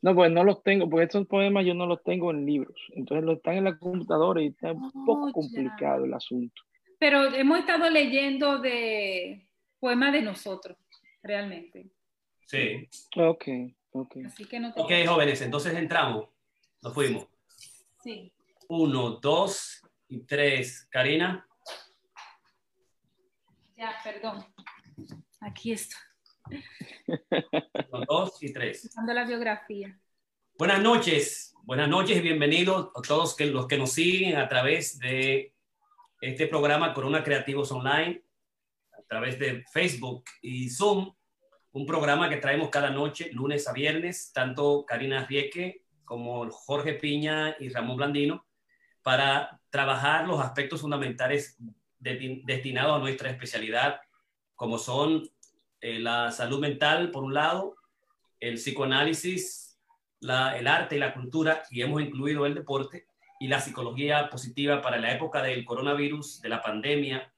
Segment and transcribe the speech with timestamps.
[0.00, 2.76] No, pues no los tengo, porque estos poemas yo no los tengo en libros.
[2.94, 5.32] Entonces los están en la computadora y está un Oh, poco ya.
[5.32, 6.62] complicado el asunto.
[6.98, 9.48] Pero hemos estado leyendo de
[9.80, 10.76] poemas de nosotros,
[11.22, 11.86] realmente.
[12.46, 12.88] Sí.
[13.16, 13.44] Ok,
[13.92, 14.16] ok.
[14.26, 16.28] Así que no te Ok, jóvenes, entonces entramos.
[16.82, 17.26] Nos fuimos.
[18.02, 18.32] Sí.
[18.68, 20.86] Uno, dos y tres.
[20.90, 21.44] Karina.
[23.76, 24.44] Ya, perdón.
[25.40, 25.96] Aquí está,
[26.48, 28.90] Uno, dos y tres.
[29.06, 29.98] la biografía.
[30.58, 34.98] Buenas noches, buenas noches y bienvenidos a todos que, los que nos siguen a través
[34.98, 35.54] de
[36.20, 38.22] este programa Corona Creativos Online,
[38.92, 41.14] a través de Facebook y Zoom,
[41.72, 47.54] un programa que traemos cada noche, lunes a viernes, tanto Karina Rieke como Jorge Piña
[47.60, 48.44] y Ramón Blandino,
[49.02, 51.56] para trabajar los aspectos fundamentales
[51.98, 54.00] de- destinados a nuestra especialidad,
[54.56, 55.28] como son
[55.80, 57.76] eh, la salud mental, por un lado,
[58.40, 59.78] el psicoanálisis,
[60.20, 63.06] la- el arte y la cultura, y hemos incluido el deporte,
[63.40, 67.32] y la psicología positiva para la época del coronavirus, de la pandemia,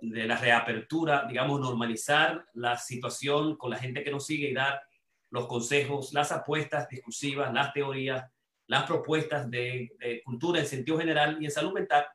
[0.00, 4.82] de la reapertura, digamos, normalizar la situación con la gente que nos sigue y dar
[5.30, 8.24] los consejos, las apuestas discursivas, las teorías,
[8.66, 12.06] las propuestas de, de cultura en sentido general y en salud mental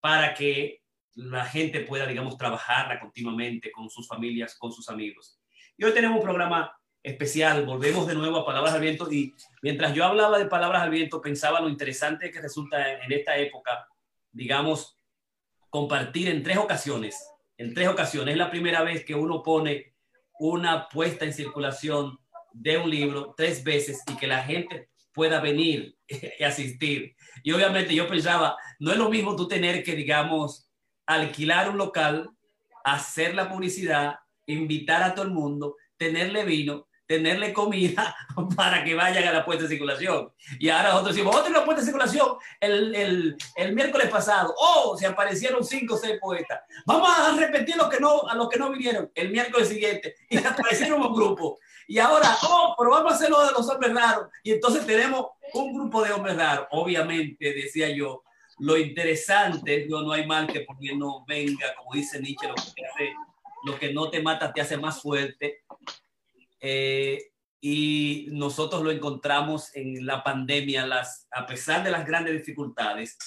[0.00, 0.81] para que
[1.14, 5.38] la gente pueda, digamos, trabajarla continuamente con sus familias, con sus amigos.
[5.76, 9.94] Y hoy tenemos un programa especial, volvemos de nuevo a Palabras al Viento y mientras
[9.94, 13.88] yo hablaba de Palabras al Viento pensaba lo interesante que resulta en esta época,
[14.30, 14.96] digamos,
[15.68, 19.94] compartir en tres ocasiones, en tres ocasiones, es la primera vez que uno pone
[20.38, 22.18] una puesta en circulación
[22.52, 25.96] de un libro tres veces y que la gente pueda venir
[26.38, 27.16] y asistir.
[27.42, 30.68] Y obviamente yo pensaba, no es lo mismo tú tener que, digamos,
[31.06, 32.30] alquilar un local,
[32.84, 38.16] hacer la publicidad, invitar a todo el mundo, tenerle vino, tenerle comida
[38.56, 40.32] para que vayan a la puesta en circulación.
[40.58, 44.54] Y ahora nosotros decimos, otra la puesta en circulación el, el, el, miércoles pasado.
[44.56, 46.60] Oh, se aparecieron cinco o seis poetas.
[46.86, 50.14] Vamos a repetir lo que no, a los que no vinieron el miércoles siguiente.
[50.30, 51.58] Y aparecieron un grupo.
[51.86, 54.28] Y ahora, oh, pero vamos a hacer lo de los hombres raros.
[54.42, 56.66] Y entonces tenemos un grupo de hombres raros.
[56.70, 58.24] Obviamente, decía yo,
[58.62, 62.54] lo interesante, yo no hay mal que por bien no venga, como dice Nietzsche, lo
[62.54, 63.12] que, hace,
[63.64, 65.64] lo que no te mata te hace más fuerte.
[66.60, 73.18] Eh, y nosotros lo encontramos en la pandemia, las, a pesar de las grandes dificultades,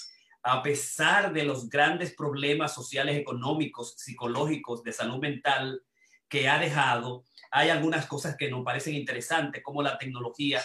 [0.41, 5.81] a pesar de los grandes problemas sociales, económicos, psicológicos, de salud mental
[6.29, 10.61] que ha dejado, hay algunas cosas que nos parecen interesantes, como la tecnología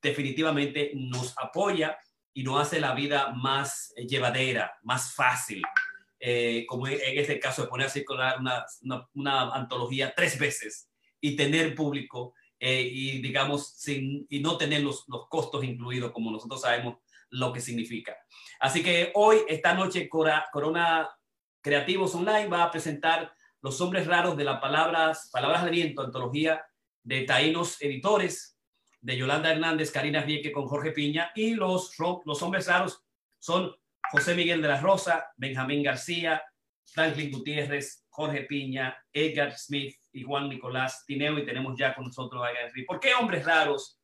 [0.00, 1.98] definitivamente nos apoya
[2.36, 5.62] y nos hace la vida más llevadera, más fácil.
[6.20, 8.66] Eh, como en este caso de poner a circular una,
[9.14, 15.04] una, antología tres veces y tener público eh, y digamos sin, y no tener los,
[15.08, 16.98] los costos incluidos como nosotros sabemos
[17.30, 18.14] lo que significa.
[18.60, 21.08] Así que hoy, esta noche, Corona
[21.62, 23.32] Creativos Online va a presentar
[23.62, 26.66] Los Hombres Raros de las Palabras, Palabras de Aliento, antología
[27.02, 28.55] de Taínos Editores,
[29.06, 33.04] de Yolanda Hernández, Karina Rieke con Jorge Piña, y los, los Hombres Raros
[33.38, 33.72] son
[34.10, 36.42] José Miguel de la Rosa, Benjamín García,
[36.84, 42.42] Franklin Gutiérrez, Jorge Piña, Edgar Smith y Juan Nicolás Tineo, y tenemos ya con nosotros
[42.42, 42.84] a Smith.
[42.84, 44.00] ¿Por qué Hombres Raros,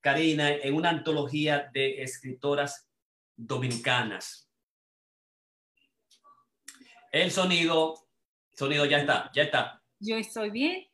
[0.00, 2.90] Karina, en una antología de escritoras
[3.36, 4.50] dominicanas?
[7.12, 7.94] El sonido,
[8.52, 9.80] sonido ya está, ya está.
[10.00, 10.88] Yo estoy bien.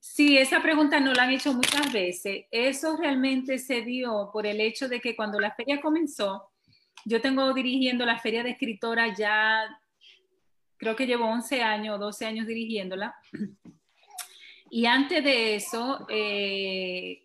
[0.00, 2.44] Sí, esa pregunta no la han hecho muchas veces.
[2.50, 6.50] Eso realmente se dio por el hecho de que cuando la feria comenzó,
[7.04, 9.60] yo tengo dirigiendo la feria de escritora ya,
[10.76, 13.14] creo que llevo 11 años, 12 años dirigiéndola.
[14.70, 17.22] Y antes de eso, eh,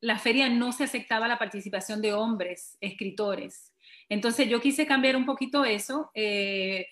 [0.00, 3.72] la feria no se aceptaba la participación de hombres escritores.
[4.08, 6.10] Entonces yo quise cambiar un poquito eso.
[6.14, 6.88] Eh,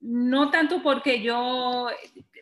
[0.00, 1.88] no tanto porque yo,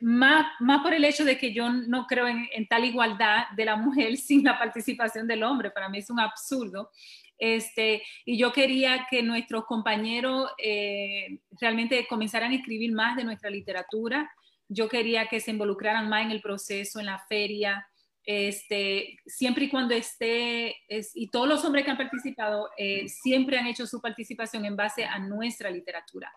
[0.00, 3.76] más, más por el hecho de que yo no creo en, tal igualdad de la
[3.76, 6.90] mujer sin la participación del hombre, para mí es un absurdo.
[7.38, 13.50] Este, y yo quería que nuestros compañeros eh, realmente comenzaran a escribir más de nuestra
[13.50, 14.30] literatura.
[14.68, 17.84] Yo quería que se involucraran más en el proceso, en la feria,
[18.24, 23.58] este, siempre y cuando esté, es, y todos los hombres que han participado eh, siempre
[23.58, 26.32] han hecho su participación en base a nuestra literatura.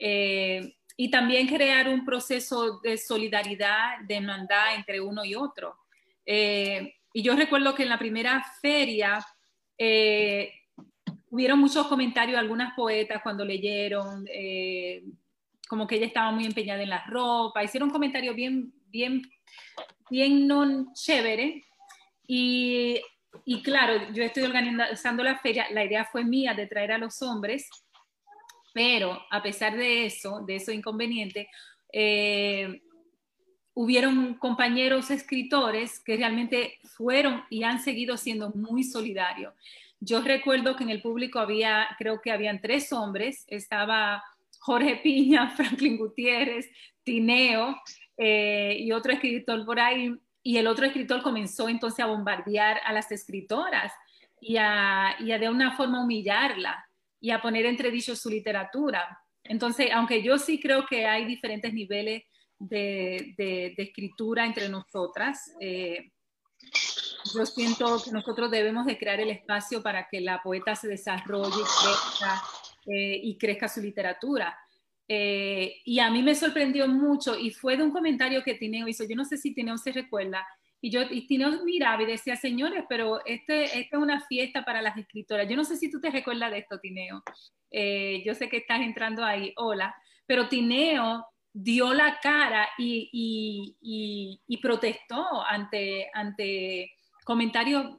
[0.00, 5.76] Eh, y también crear un proceso de solidaridad, de hermandad entre uno y otro.
[6.26, 9.24] Eh, y yo recuerdo que en la primera feria
[9.78, 10.52] eh,
[11.30, 15.04] hubieron muchos comentarios algunas poetas cuando leyeron, eh,
[15.68, 19.22] como que ella estaba muy empeñada en la ropa, hicieron comentarios bien, bien,
[20.10, 21.64] bien no chévere.
[22.26, 23.00] Y
[23.44, 27.22] y claro, yo estoy organizando la feria, la idea fue mía de traer a los
[27.22, 27.68] hombres,
[28.72, 31.48] pero a pesar de eso, de eso inconveniente,
[31.92, 32.82] eh,
[33.74, 39.54] hubieron compañeros escritores que realmente fueron y han seguido siendo muy solidarios.
[40.00, 44.22] Yo recuerdo que en el público había, creo que habían tres hombres, estaba
[44.60, 46.70] Jorge Piña, Franklin Gutiérrez,
[47.02, 47.76] Tineo
[48.16, 52.92] eh, y otro escritor por ahí, y el otro escritor comenzó entonces a bombardear a
[52.92, 53.92] las escritoras
[54.40, 56.89] y a, y a de una forma humillarla
[57.20, 59.18] y a poner entre dichos su literatura.
[59.44, 62.22] Entonces, aunque yo sí creo que hay diferentes niveles
[62.58, 66.10] de, de, escritura entre nosotras, eh,
[67.34, 71.56] yo siento que nosotros debemos de crear el espacio para que la poeta se desarrolle
[71.56, 72.42] y crezca,
[72.86, 74.58] eh, y crezca su literatura.
[75.08, 79.04] Eh, y a mí me sorprendió mucho y fue de un comentario que Tineo hizo,
[79.04, 80.46] yo no sé si Tineo se recuerda,
[80.80, 84.80] y yo y Tineo miraba y decía, señores, pero este, esta es una fiesta para
[84.80, 85.48] las escritoras.
[85.48, 87.22] Yo no sé si tú te recuerdas de esto, Tineo.
[87.70, 89.94] Eh, yo sé que estás entrando ahí, hola,
[90.26, 93.10] pero Tineo dio la cara y,
[93.82, 96.92] y, y, protestó ante, ante
[97.24, 97.98] comentarios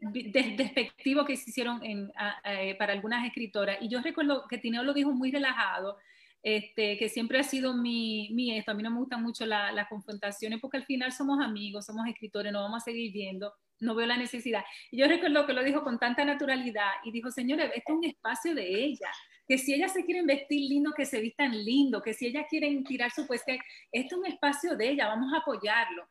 [0.00, 2.10] despectivos que se hicieron en,
[2.44, 3.78] eh, para algunas escritoras.
[3.80, 5.98] Y yo recuerdo que Tineo lo dijo muy relajado,
[6.46, 8.70] este, que siempre ha sido mi, esto.
[8.70, 12.52] A mí no me gustan mucho las confrontaciones porque al final somos amigos, somos escritores,
[12.52, 14.64] nos vamos a seguir viendo, no veo la necesidad.
[14.92, 18.04] Y yo recuerdo que lo dijo con tanta naturalidad y dijo, señores, esto es un
[18.04, 19.10] espacio de ella,
[19.48, 22.84] que si ellas se quieren vestir lindo, que se vistan lindo, que si ellas quieren
[22.84, 23.58] tirar su poesía,
[23.90, 26.06] esto es un espacio de ella, vamos a apoyarlo.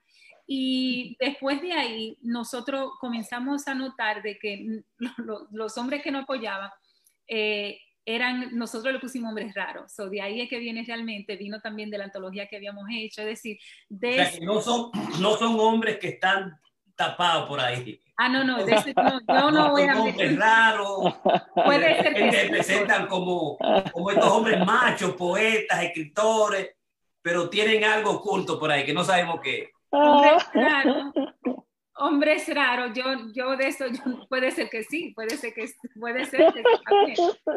[0.45, 4.83] Y después de ahí, nosotros comenzamos a notar de que
[5.51, 6.71] los hombres que nos apoyaban
[7.25, 9.91] eh, eran, nosotros le pusimos hombres raros.
[9.91, 13.21] So, de ahí es que viene realmente, vino también de la antología que habíamos hecho.
[13.21, 13.57] Es decir,
[13.89, 16.59] de no, son, no son hombres que están
[16.95, 18.01] tapados por ahí.
[18.17, 21.15] Ah, no, no, de no yo no voy a hombres raros.
[21.53, 23.57] Puede ser que se presentan como,
[23.91, 26.75] como estos hombres machos, poetas, escritores,
[27.21, 29.71] pero tienen algo oculto por ahí que no sabemos qué.
[29.89, 31.13] Hombres raros.
[31.97, 33.85] Hombres raros, yo, yo de eso,
[34.29, 35.65] puede ser que sí, puede ser que
[35.97, 36.61] puede ser que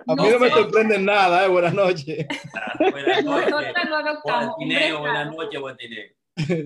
[0.06, 2.26] A mí no me sorprende nada, eh, buenas noches.
[2.78, 3.50] buenas noches.
[3.50, 4.56] Nosotros lo adoptamos.
[5.00, 5.60] buenas noches,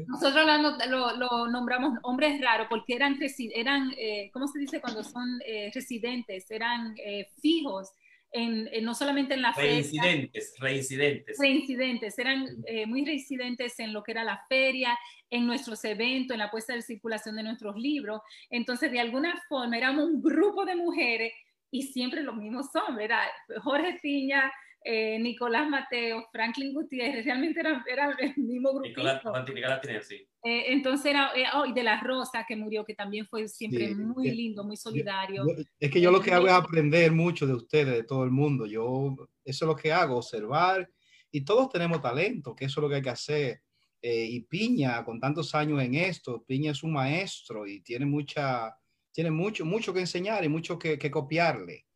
[0.07, 0.47] Nosotros
[0.91, 3.19] lo, lo, nombramos hombres raros porque eran,
[3.55, 6.51] eran eh, ¿cómo se dice cuando son eh, residentes?
[6.51, 7.91] Eran eh, fijos
[8.33, 10.73] no solamente en la reincidentes, feria.
[10.73, 12.19] Reincidentes, reincidentes.
[12.19, 14.99] Eran eh, muy reincidentes en lo que era la feria,
[15.31, 18.21] en nuestros eventos, en la puesta de circulación de nuestros libros.
[18.51, 21.33] Entonces, de alguna forma, éramos un grupo de mujeres
[21.71, 23.07] y siempre los mismos hombres.
[23.07, 23.21] Era
[23.63, 24.53] Jorge Piña,
[24.85, 28.89] eh, Nicolás Mateo, Franklin Gutiérrez, realmente era, el mismo grupo.
[28.89, 30.27] Nicolás, Nicolás sí.
[30.45, 33.95] Eh, entonces era, eh, oh, y de la Rosa que murió, que también fue siempre
[33.95, 35.45] muy lindo, muy solidario.
[35.79, 38.67] es que yo lo que hago es aprender mucho de ustedes, de todo el mundo.
[38.67, 39.15] Yo,
[39.45, 40.89] eso es lo que hago, observar.
[41.31, 43.63] Y todos tenemos talento, que eso es lo que hay que hacer.
[44.03, 48.77] y Piña, con tantos años en esto, Piña es un maestro y tiene mucha,
[49.13, 51.87] tiene mucho, mucho que enseñar y mucho que, que copiarle.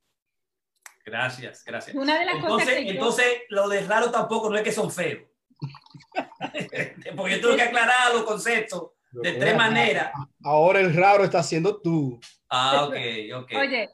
[1.06, 1.94] Gracias, gracias.
[1.94, 5.22] Una de las entonces, cosas entonces, lo de raro tampoco no es que son feos.
[7.16, 10.10] Porque tuve que aclarar los conceptos de tres maneras.
[10.42, 12.18] Ahora el raro está siendo tú.
[12.50, 12.96] Ah, ok,
[13.36, 13.52] ok.
[13.54, 13.88] Oye,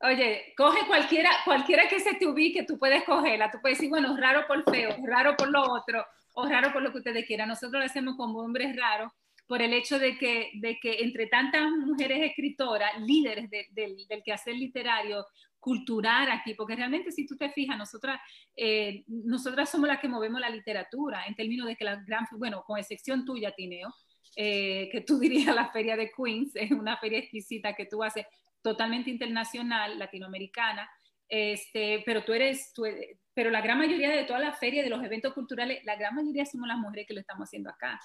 [0.00, 3.50] oye, coge cualquiera, cualquiera que se te ubique, tú puedes cogerla.
[3.50, 6.92] Tú puedes decir, bueno, raro por feo, raro por lo otro, o raro por lo
[6.92, 7.50] que ustedes quieran.
[7.50, 9.12] Nosotros lo hacemos como hombres raros
[9.46, 14.54] por el hecho de que, de que entre tantas mujeres escritoras, líderes del, del quehacer
[14.54, 15.26] literario,
[15.64, 18.20] cultural aquí, porque realmente si tú te fijas, nosotras,
[18.54, 22.62] eh, nosotras somos las que movemos la literatura, en términos de que la gran, bueno,
[22.66, 23.88] con excepción tuya, Tineo,
[24.36, 28.26] eh, que tú dirías la feria de Queens, es una feria exquisita que tú haces
[28.60, 30.86] totalmente internacional, latinoamericana,
[31.28, 32.84] este, pero tú eres, tú,
[33.32, 36.44] pero la gran mayoría de todas las ferias, de los eventos culturales, la gran mayoría
[36.44, 37.98] somos las mujeres que lo estamos haciendo acá.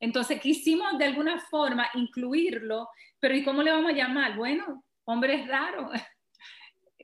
[0.00, 2.88] Entonces quisimos de alguna forma incluirlo,
[3.20, 4.34] pero ¿y cómo le vamos a llamar?
[4.34, 5.92] Bueno, hombres raros,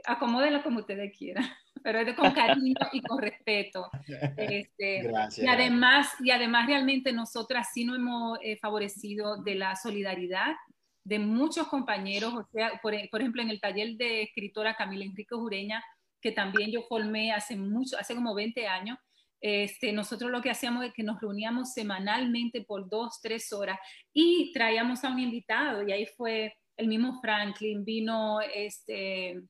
[0.09, 1.45] acomódenlo como ustedes quieran,
[1.83, 3.91] pero es con cariño y con respeto.
[4.37, 5.47] Este, Gracias.
[5.47, 10.57] Y además, y además realmente nosotras sí nos hemos eh, favorecido de la solidaridad
[11.05, 15.35] de muchos compañeros, o sea, por, por, ejemplo, en el taller de escritora Camila Enrique
[15.35, 15.83] Jureña,
[16.21, 18.99] que también yo formé hace mucho, hace como 20 años,
[19.41, 23.79] este, nosotros lo que hacíamos es que nos reuníamos semanalmente por dos, tres horas
[24.13, 29.43] y traíamos a un invitado y ahí fue el mismo Franklin, vino este,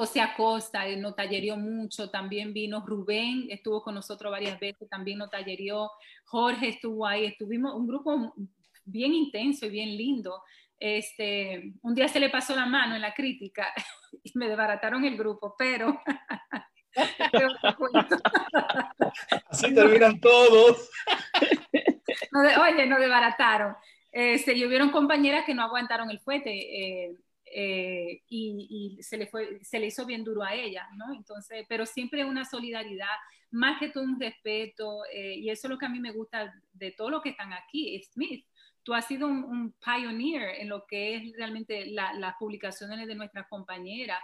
[0.00, 5.18] José Acosta, él nos tallerió mucho, también vino Rubén, estuvo con nosotros varias veces, también
[5.18, 5.90] nos tallerió,
[6.24, 8.32] Jorge estuvo ahí, estuvimos un grupo
[8.86, 10.42] bien intenso y bien lindo.
[10.78, 13.66] Este, un día se le pasó la mano en la crítica
[14.24, 16.00] y me desbarataron el grupo, pero...
[19.50, 20.88] Así terminan todos.
[22.32, 23.76] oye, nos desbarataron.
[24.10, 27.16] Este, y hubieron compañeras que no aguantaron el fuete eh,
[27.52, 31.12] eh, y, se, le fue, se le hizo bien duro a ella, ¿no?
[31.12, 33.08] Entonces, pero siempre una solidaridad,
[33.50, 36.54] más que todo un respeto, eh, y eso es lo que a mí me gusta
[36.72, 38.46] de todo lo que están aquí, Smith.
[38.82, 44.20] Tú has sido un, pioneer en lo que es realmente las publicaciones de nuestras compañeras,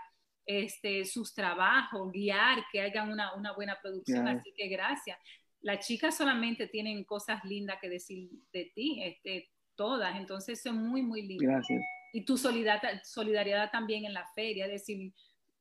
[0.46, 5.18] este, sus trabajos, guiar, que hagan una, una buena producción, así que gracias.
[5.60, 10.16] Las chicas solamente tienen cosas lindas que decir de ti, este, todas.
[10.16, 11.44] Entonces, eso es muy, muy lindo.
[11.44, 11.82] Gracias.
[12.12, 15.12] Y tu solidaridad, también en la feria, es decir,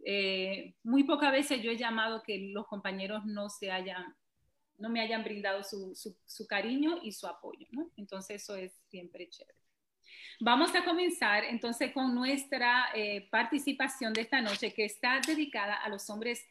[0.06, 4.16] eh, muy pocas veces yo he llamado que los compañeros no se hayan,
[4.78, 7.92] no me hayan brindado su, su, cariño y su apoyo, ¿no?
[7.98, 9.58] Entonces, eso es siempre chévere.
[10.40, 15.90] Vamos a comenzar entonces con nuestra eh, participación de esta noche que está dedicada a
[15.90, 16.46] los hombres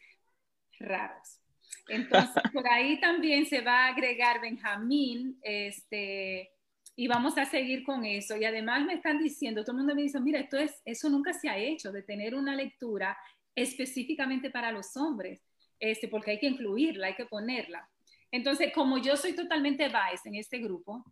[0.78, 1.40] raros.
[1.88, 6.53] Entonces, por ahí también se va a agregar Benjamín, este,
[6.96, 8.36] y vamos a seguir con eso.
[8.36, 11.32] Y además me están diciendo, todo el mundo me dice, mira, esto es, eso nunca
[11.32, 13.16] se ha hecho, de tener una lectura
[13.54, 15.42] específicamente para los hombres,
[15.78, 17.88] este, porque hay que incluirla, hay que ponerla.
[18.30, 21.04] Entonces, como yo soy totalmente vice en este grupo,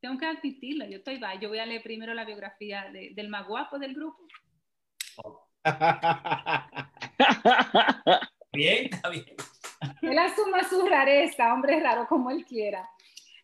[0.00, 1.38] tengo que admitirlo, yo estoy vice.
[1.40, 4.26] Yo voy a leer primero la biografía del más guapo del grupo.
[8.52, 9.24] bien, está bien.
[10.00, 12.88] Él asuma su rareza, hombre raro como él quiera.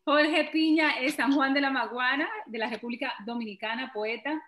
[0.08, 4.42] Jorge Piña es San Juan de la Maguana, de la República Dominicana, poeta,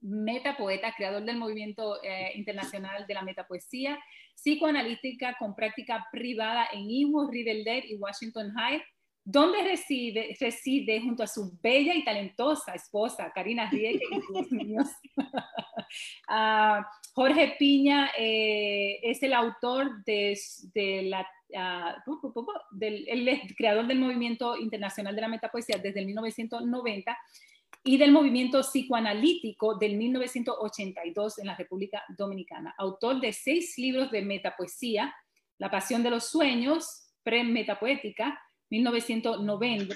[0.00, 3.98] metapoeta, creador del movimiento eh, internacional de la metapoesía,
[4.34, 8.82] psicoanalítica con práctica privada en Imo, Riverdale y Washington High,
[9.22, 14.88] donde reside, reside junto a su bella y talentosa esposa, Karina Rieke, y sus niños.
[17.12, 21.28] Jorge Piña eh, es el autor de la
[22.70, 27.16] del, el creador del movimiento internacional de la metapoesía desde el 1990
[27.84, 32.74] y del movimiento psicoanalítico del 1982 en la República Dominicana.
[32.76, 35.14] Autor de seis libros de metapoesía,
[35.58, 38.40] La pasión de los sueños, pre-metapoética,
[38.70, 39.94] 1990,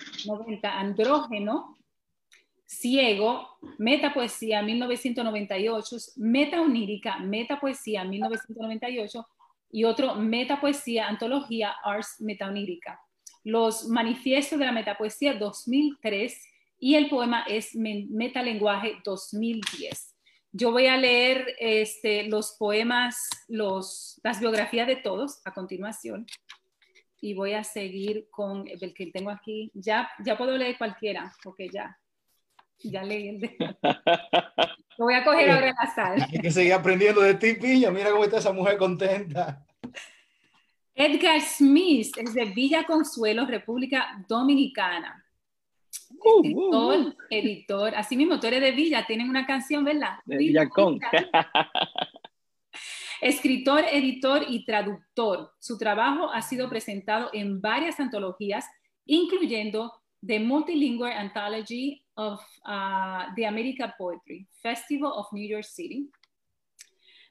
[0.78, 1.76] Andrógeno,
[2.64, 9.26] Ciego, Metapoesía, 1998, Meta Onírica, Metapoesía, 1998
[9.72, 13.00] y otro Metapoesía, Antología Ars Metaonírica.
[13.42, 16.40] Los Manifiestos de la Metapoesía 2003
[16.78, 20.14] y el poema es Metalenguaje 2010.
[20.52, 26.26] Yo voy a leer este, los poemas, los, las biografías de todos a continuación
[27.22, 29.70] y voy a seguir con el que tengo aquí.
[29.72, 31.96] Ya, ya puedo leer cualquiera, porque ya,
[32.84, 33.56] ya leí el de...
[34.98, 36.28] Lo voy a coger ahora en la sala.
[36.30, 37.90] Hay que seguir aprendiendo de ti, Piña.
[37.90, 39.64] Mira cómo está esa mujer contenta.
[40.94, 45.24] Edgar Smith es de Villa Consuelo, República Dominicana.
[46.10, 47.14] Uh, editor, uh, uh.
[47.30, 50.18] editor, así mismo, tú eres de Villa, tienen una canción, ¿verdad?
[50.24, 51.00] De Villacón.
[53.22, 55.52] Escritor, editor y traductor.
[55.58, 58.66] Su trabajo ha sido presentado en varias antologías,
[59.06, 59.92] incluyendo
[60.24, 66.10] The Multilingual Anthology of uh, the American Poetry, Festival of New York City,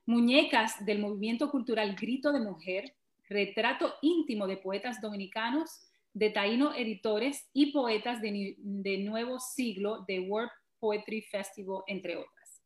[0.06, 2.96] Muñecas del movimiento cultural Grito de Mujer,
[3.30, 10.20] Retrato íntimo de poetas dominicanos, de Taíno Editores y poetas de, de Nuevo Siglo de
[10.20, 12.62] World Poetry Festival, entre otras.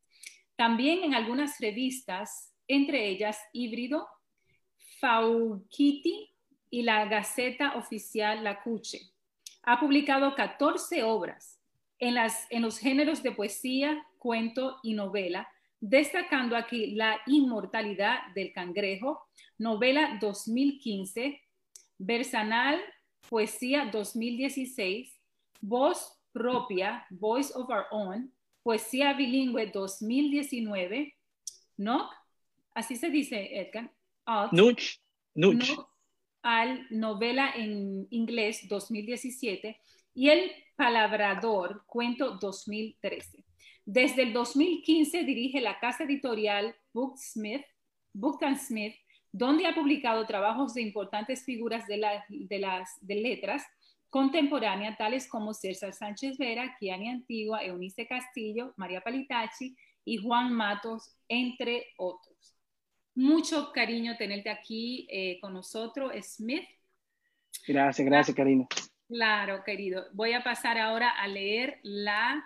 [0.55, 4.07] También en algunas revistas, entre ellas Híbrido,
[4.99, 6.31] Fauquiti
[6.71, 9.01] y la Gaceta Oficial La Cuche.
[9.63, 11.54] Ha publicado 14 obras,
[11.99, 15.47] en, las, en los géneros de poesía, cuento y novela,
[15.79, 21.41] destacando aquí La inmortalidad del cangrejo, novela 2015,
[21.97, 22.81] Versanal,
[23.29, 25.19] poesía 2016,
[25.61, 31.15] Voz propia, Voice of Our Own, poesía bilingüe 2019,
[31.77, 32.09] ¿no?
[32.73, 33.91] Así se dice, Edgar.
[34.51, 34.97] Nuch,
[35.35, 35.71] Nuch.
[36.41, 39.79] Al novela en inglés 2017
[40.13, 43.45] y el Palabrador, cuento 2013.
[43.85, 47.63] Desde el 2015 dirige la casa editorial Booksmith,
[48.13, 48.95] Book Smith,
[49.31, 53.63] donde ha publicado trabajos de importantes figuras de, las de letras
[54.09, 61.17] contemporáneas, tales como César Sánchez Vera, Kiani Antigua, Eunice Castillo, María Palitachi y Juan Matos,
[61.27, 62.55] entre otros.
[63.13, 66.63] Mucho cariño tenerte aquí eh, con nosotros, Smith.
[67.67, 68.67] Gracias, gracias, Karina.
[69.07, 70.05] Claro, querido.
[70.13, 72.43] Voy a pasar ahora a leer la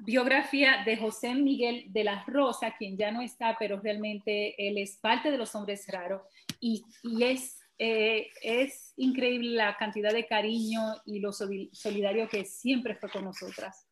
[0.00, 4.96] biografía de José Miguel de la Rosa, quien ya no está, pero realmente él es
[4.96, 6.22] parte de los hombres raros
[6.60, 6.82] y,
[7.20, 13.24] es, eh, es increíble la cantidad de cariño y lo solidario que siempre fue con
[13.24, 13.86] nosotras.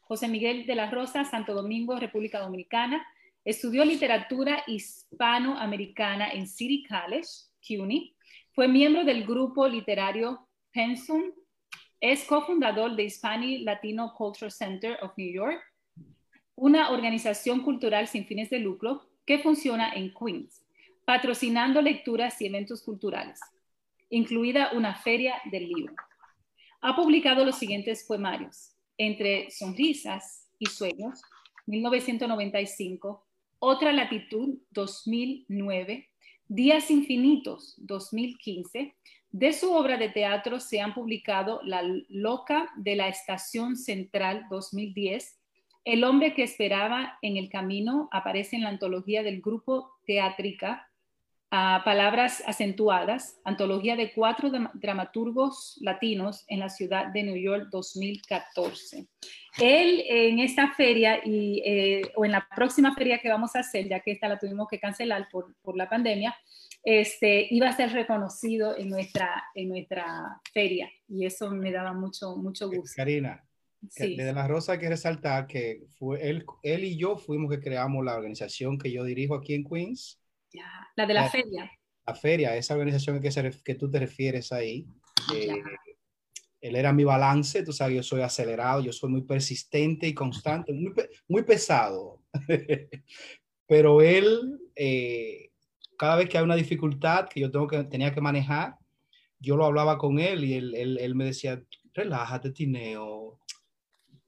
[0.00, 3.06] José Miguel de la Rosa, Santo Domingo, República Dominicana,
[3.44, 7.28] estudió literatura hispanoamericana en City College,
[7.66, 8.14] CUNY,
[8.54, 10.47] fue miembro del grupo literario
[10.78, 11.32] Pensum
[12.00, 15.60] es cofundador de Hispanic Latino Culture Center of New York,
[16.54, 20.64] una organización cultural sin fines de lucro que funciona en Queens,
[21.04, 23.40] patrocinando lecturas y eventos culturales,
[24.08, 25.96] incluida una feria del libro.
[26.80, 31.20] Ha publicado los siguientes poemarios, Entre Sonrisas y Sueños,
[31.66, 33.26] 1995,
[33.58, 36.08] Otra Latitud, 2009,
[36.46, 38.94] Días Infinitos, 2015,
[39.30, 45.38] de su obra de teatro se han publicado La Loca de la Estación Central 2010,
[45.84, 50.88] El hombre que esperaba en el camino aparece en la antología del grupo Teátrica,
[51.50, 59.06] a Palabras Acentuadas, antología de cuatro dramaturgos latinos en la ciudad de New York 2014.
[59.58, 63.88] Él en esta feria y, eh, o en la próxima feria que vamos a hacer,
[63.88, 66.36] ya que esta la tuvimos que cancelar por, por la pandemia,
[66.82, 72.36] este, iba a ser reconocido en nuestra, en nuestra feria y eso me daba mucho,
[72.36, 72.94] mucho eh, gusto.
[72.96, 73.44] Karina,
[73.80, 78.04] desde La Rosa hay que resaltar que fue él, él y yo fuimos que creamos
[78.04, 80.20] la organización que yo dirijo aquí en Queens.
[80.52, 81.70] Ya, la de la, feria.
[82.06, 83.30] La feria, esa organización que,
[83.64, 84.86] que tú te refieres ahí.
[85.34, 85.62] Eh,
[86.60, 90.72] él era mi balance, tú sabes, yo soy acelerado, yo soy muy persistente y constante,
[90.72, 90.92] muy,
[91.28, 92.22] muy pesado.
[93.66, 95.50] Pero él, eh,
[95.98, 98.76] cada vez que hay una dificultad que yo tengo que, tenía que manejar,
[99.40, 101.62] yo lo hablaba con él y él, él, él me decía,
[101.92, 103.38] relájate, Tineo.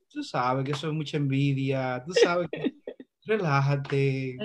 [0.08, 2.02] Tú sabes que eso es mucha envidia.
[2.04, 2.74] Tú sabes que
[3.24, 4.36] relájate.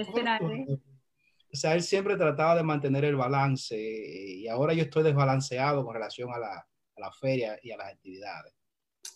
[1.51, 5.93] O sea, él siempre trataba de mantener el balance y ahora yo estoy desbalanceado con
[5.93, 8.54] relación a la, a la feria y a las actividades.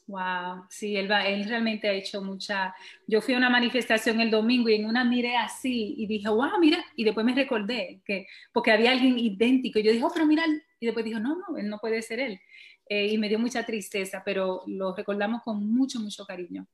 [0.10, 2.74] Wow, sí, él, va, él realmente ha hecho mucha.
[3.06, 6.60] Yo fui a una manifestación el domingo y en una miré así y dije, wow,
[6.60, 9.78] mira, y después me recordé que, porque había alguien idéntico.
[9.78, 10.46] Y yo dije, oh, pero mira,
[10.80, 12.40] y después dijo, no, no, él no puede ser él.
[12.88, 16.66] Eh, y me dio mucha tristeza, pero lo recordamos con mucho, mucho cariño.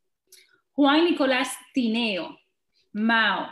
[0.71, 2.39] Juan Nicolás Tineo,
[2.93, 3.49] Mao,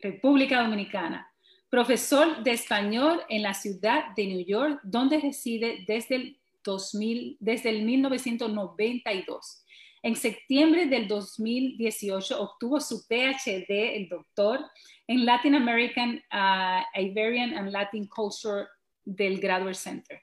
[0.00, 1.32] República Dominicana,
[1.70, 7.70] profesor de español en la ciudad de New York, donde reside desde el 2000, desde
[7.70, 9.64] el 1992.
[10.02, 14.60] En septiembre del 2018 obtuvo su PhD, el doctor,
[15.06, 18.66] en Latin American, uh, Iberian and Latin Culture
[19.04, 20.20] del Graduate Center,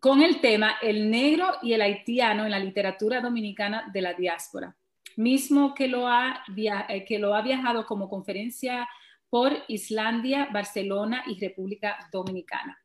[0.00, 4.76] con el tema El negro y el haitiano en la literatura dominicana de la diáspora,
[5.16, 8.88] mismo que lo ha, eh, que lo ha viajado como conferencia
[9.28, 12.78] por Islandia, Barcelona y República Dominicana.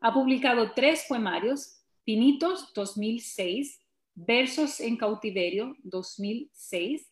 [0.00, 3.78] Ha publicado tres poemarios, Pinitos 2006,
[4.14, 7.06] Versos en cautiverio 2006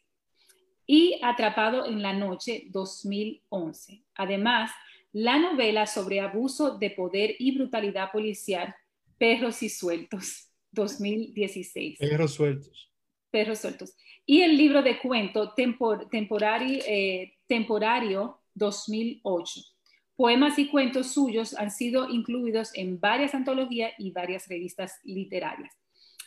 [0.87, 4.05] y Atrapado en la noche 2011.
[4.15, 4.71] Además,
[5.13, 8.75] la novela sobre abuso de poder y brutalidad policial,
[9.19, 11.99] Perros y Sueltos 2016.
[11.99, 12.91] Perros sueltos.
[13.31, 13.97] Perros sueltos.
[14.25, 19.78] Y el libro de cuento temporario, eh, temporario 2008
[20.19, 25.73] Poemas y cuentos suyos han sido incluidos en varias antologías y varias revistas literarias.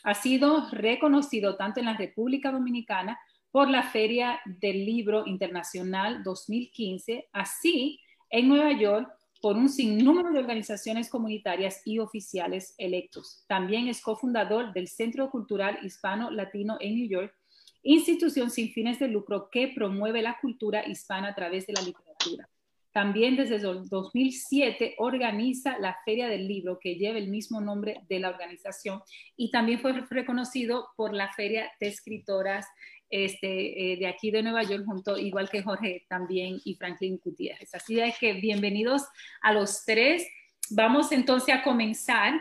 [0.02, 3.18] Ha sido reconocido tanto en la República Dominicana
[3.50, 8.00] por la Feria del Libro Internacional 2015, así
[8.30, 13.44] en Nueva York por un sinnúmero de organizaciones comunitarias y oficiales electos.
[13.46, 17.34] También es cofundador del Centro Cultural Hispano Latino en New York,
[17.82, 22.48] institución sin fines de lucro que promueve la cultura hispana a través de la literatura.
[22.92, 28.20] También desde el 2007 organiza la Feria del Libro, que lleva el mismo nombre de
[28.20, 29.00] la organización,
[29.36, 32.66] y también fue reconocido por la Feria de Escritoras
[33.08, 37.74] este, eh, de aquí de Nueva York, junto, igual que Jorge también y Franklin Gutiérrez.
[37.74, 39.02] Así es que bienvenidos
[39.42, 40.26] a los tres.
[40.70, 42.34] Vamos entonces a comenzar.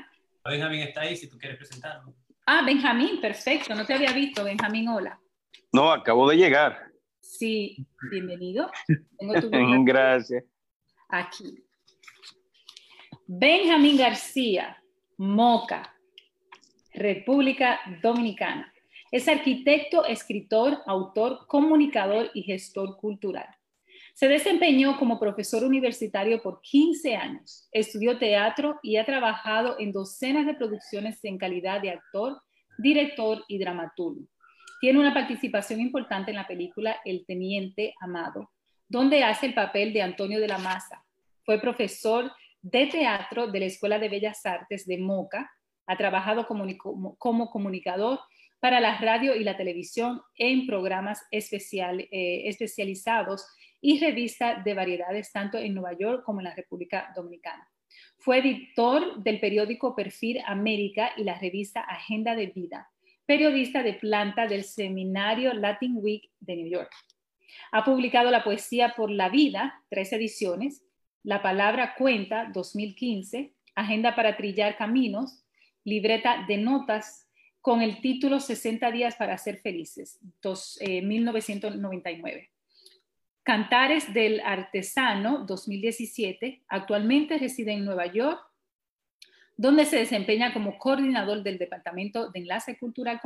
[0.45, 2.13] Benjamín está ahí, si tú quieres presentarlo.
[2.45, 3.75] Ah, Benjamín, perfecto.
[3.75, 5.19] No te había visto, Benjamín, hola.
[5.71, 6.90] No, acabo de llegar.
[7.21, 8.69] Sí, bienvenido.
[9.85, 10.43] Gracias.
[11.07, 11.63] Aquí.
[13.27, 14.77] Benjamín García,
[15.17, 15.95] Moca,
[16.93, 18.73] República Dominicana.
[19.11, 23.47] Es arquitecto, escritor, autor, comunicador y gestor cultural.
[24.13, 30.45] Se desempeñó como profesor universitario por 15 años, estudió teatro y ha trabajado en docenas
[30.45, 32.41] de producciones en calidad de actor,
[32.77, 34.27] director y dramaturgo.
[34.81, 38.49] Tiene una participación importante en la película El Teniente Amado,
[38.89, 41.05] donde hace el papel de Antonio de la Maza.
[41.45, 42.31] Fue profesor
[42.63, 45.51] de teatro de la Escuela de Bellas Artes de Moca,
[45.85, 46.65] ha trabajado como,
[47.19, 48.21] comunicador
[48.59, 53.45] para la radio y la televisión en programas especial, eh, especializados
[53.81, 57.69] y revistas de variedades tanto en Nueva York como en la República Dominicana.
[58.17, 62.90] Fue editor del periódico Perfil América y la revista Agenda de Vida,
[63.31, 66.91] periodista de planta del seminario Latin Week de New York.
[67.71, 70.83] Ha publicado la poesía Por la Vida, tres ediciones,
[71.23, 75.45] La Palabra Cuenta, 2015, Agenda para Trillar Caminos,
[75.85, 77.29] libreta de notas
[77.61, 80.19] con el título 60 días para ser felices,
[80.83, 82.37] 1999.
[82.37, 82.49] Eh,
[83.43, 88.41] Cantares del Artesano 2017, actualmente reside en Nueva York,
[89.57, 93.19] donde se desempeña como coordinador del Departamento de Enlace Cultural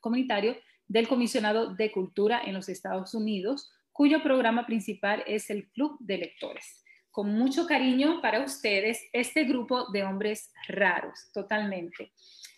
[0.00, 5.96] Comunitario del Comisionado de Cultura en los Estados Unidos, cuyo programa principal es el Club
[6.00, 6.84] de Lectores.
[7.10, 12.12] Con mucho cariño para ustedes, este grupo de hombres raros, totalmente.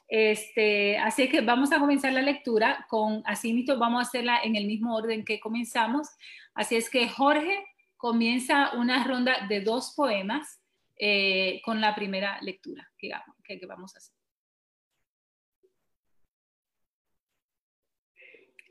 [0.07, 4.67] Este, así que vamos a comenzar la lectura con, así vamos a hacerla en el
[4.67, 6.09] mismo orden que comenzamos.
[6.53, 7.65] Así es que Jorge
[7.97, 10.60] comienza una ronda de dos poemas
[11.03, 13.11] eh, con la primera lectura que,
[13.43, 14.15] que, vamos a hacer.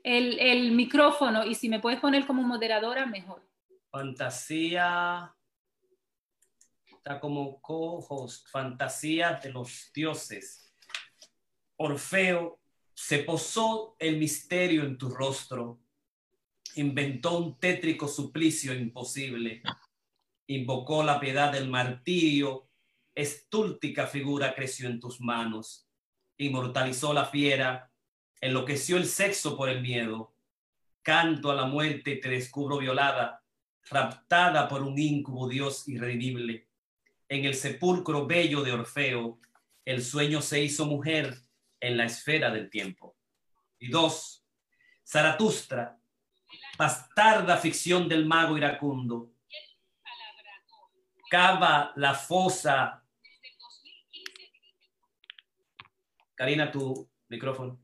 [0.04, 3.44] El, el, micrófono y si me puedes poner como moderadora, mejor.
[3.90, 5.34] Fantasía,
[6.86, 10.72] está como co-host, fantasía de los dioses.
[11.78, 12.60] Orfeo
[12.94, 15.80] se posó el misterio en tu rostro,
[16.76, 19.62] inventó un tétrico suplicio imposible,
[20.54, 22.68] invocó la piedad del martirio,
[23.14, 25.86] estúltica figura creció en tus manos,
[26.38, 27.92] inmortalizó la fiera,
[28.40, 30.34] enloqueció el sexo por el miedo,
[31.02, 33.44] canto a la muerte te descubro violada,
[33.90, 36.66] raptada por un íncubo dios irredimible.
[37.28, 39.38] En el sepulcro bello de Orfeo,
[39.84, 41.38] el sueño se hizo mujer
[41.78, 43.16] en la esfera del tiempo.
[43.78, 44.44] Y dos,
[45.06, 45.96] Zaratustra,
[46.76, 49.30] bastarda ficción del mago iracundo,
[51.30, 53.02] cava la fosa.
[56.34, 57.80] Karina, tu micrófono.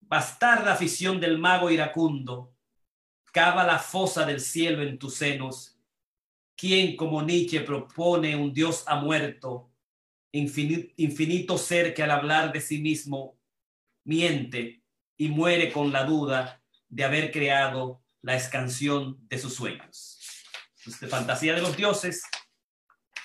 [0.00, 2.54] Bastarda ficción del mago iracundo,
[3.32, 5.78] cava la fosa del cielo en tus senos.
[6.56, 9.70] Quien como Nietzsche propone un dios ha muerto,
[10.32, 13.38] infinito, ser que al hablar de sí mismo
[14.04, 14.82] miente
[15.18, 20.17] y muere con la duda de haber creado la escansión de sus sueños.
[21.00, 22.22] De fantasía de los dioses,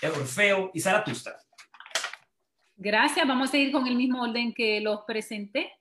[0.02, 1.38] Orfeo y Zaratustra.
[2.76, 5.71] Gracias, vamos a ir con el mismo orden que los presenté.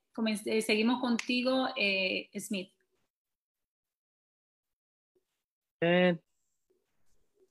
[0.45, 2.73] Eh, seguimos contigo, eh, Smith.
[5.81, 6.18] Eh.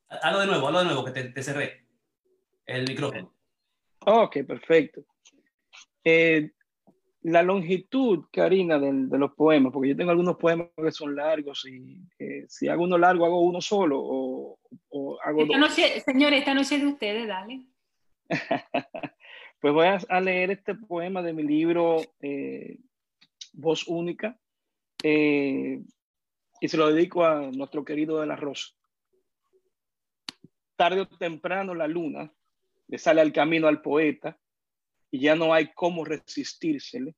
[0.07, 1.85] Hazlo de nuevo, hazlo de nuevo, que te, te cerré
[2.65, 3.33] el micrófono.
[4.05, 5.05] Ok, perfecto.
[6.03, 6.51] Eh,
[7.23, 11.99] la longitud, Karina, de, los poemas, porque yo tengo algunos poemas que son largos y
[12.17, 14.57] eh, si hago uno largo, hago uno solo o,
[15.23, 17.65] hago esta Noche, señores, esta noche es de ustedes, dale.
[19.59, 22.77] pues voy a, leer este poema de mi libro eh,
[23.53, 24.39] Voz Única
[25.03, 28.69] y se lo dedico a nuestro querido de la Rosa.
[30.75, 32.31] Tarde o temprano la luna
[32.87, 34.39] le sale al camino al poeta
[35.11, 37.13] y ya no hay cómo resistírsele.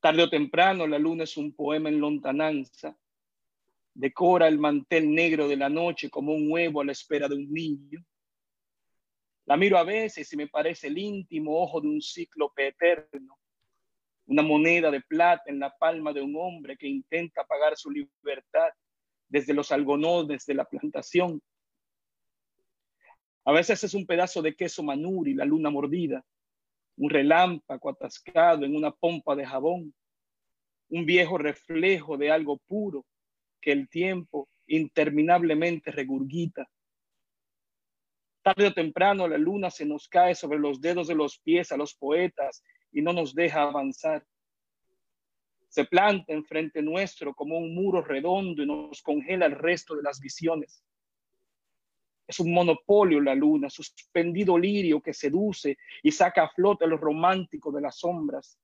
[0.00, 2.96] Tarde o temprano la luna es un poema en lontananza,
[3.94, 7.52] decora el mantel negro de la noche como un huevo a la espera de un
[7.52, 8.04] niño.
[9.46, 13.38] La miro a veces y me parece el íntimo ojo de un cíclope eterno,
[14.26, 18.70] una moneda de plata en la palma de un hombre que intenta pagar su libertad
[19.28, 21.40] desde los algodones de la plantación
[23.44, 26.24] a veces es un pedazo de queso manuri, la luna mordida,
[27.00, 29.94] un relámpago atascado en una pompa de jabón,
[30.90, 33.06] un viejo reflejo de algo puro
[33.58, 36.68] que el tiempo interminablemente regurgita.
[38.42, 41.78] Tarde o temprano la luna se nos cae sobre los dedos de los pies a
[41.78, 44.22] los poetas y no nos deja avanzar.
[45.70, 50.20] Se planta enfrente nuestro como un muro redondo y nos congela el resto de las
[50.20, 50.84] visiones.
[52.30, 57.72] Es un monopolio la luna, suspendido lirio que seduce y saca a flote lo romántico
[57.72, 58.56] de las sombras.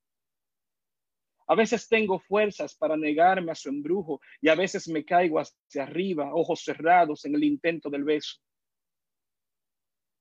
[1.48, 5.82] A veces tengo fuerzas para negarme a su embrujo y a veces me caigo hacia
[5.82, 8.36] arriba, ojos cerrados en el intento del beso.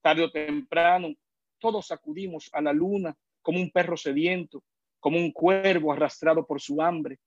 [0.02, 1.14] Tarde o temprano,
[1.60, 4.64] todos acudimos a la luna como un perro sediento,
[5.00, 7.20] como un cuervo arrastrado por su hambre.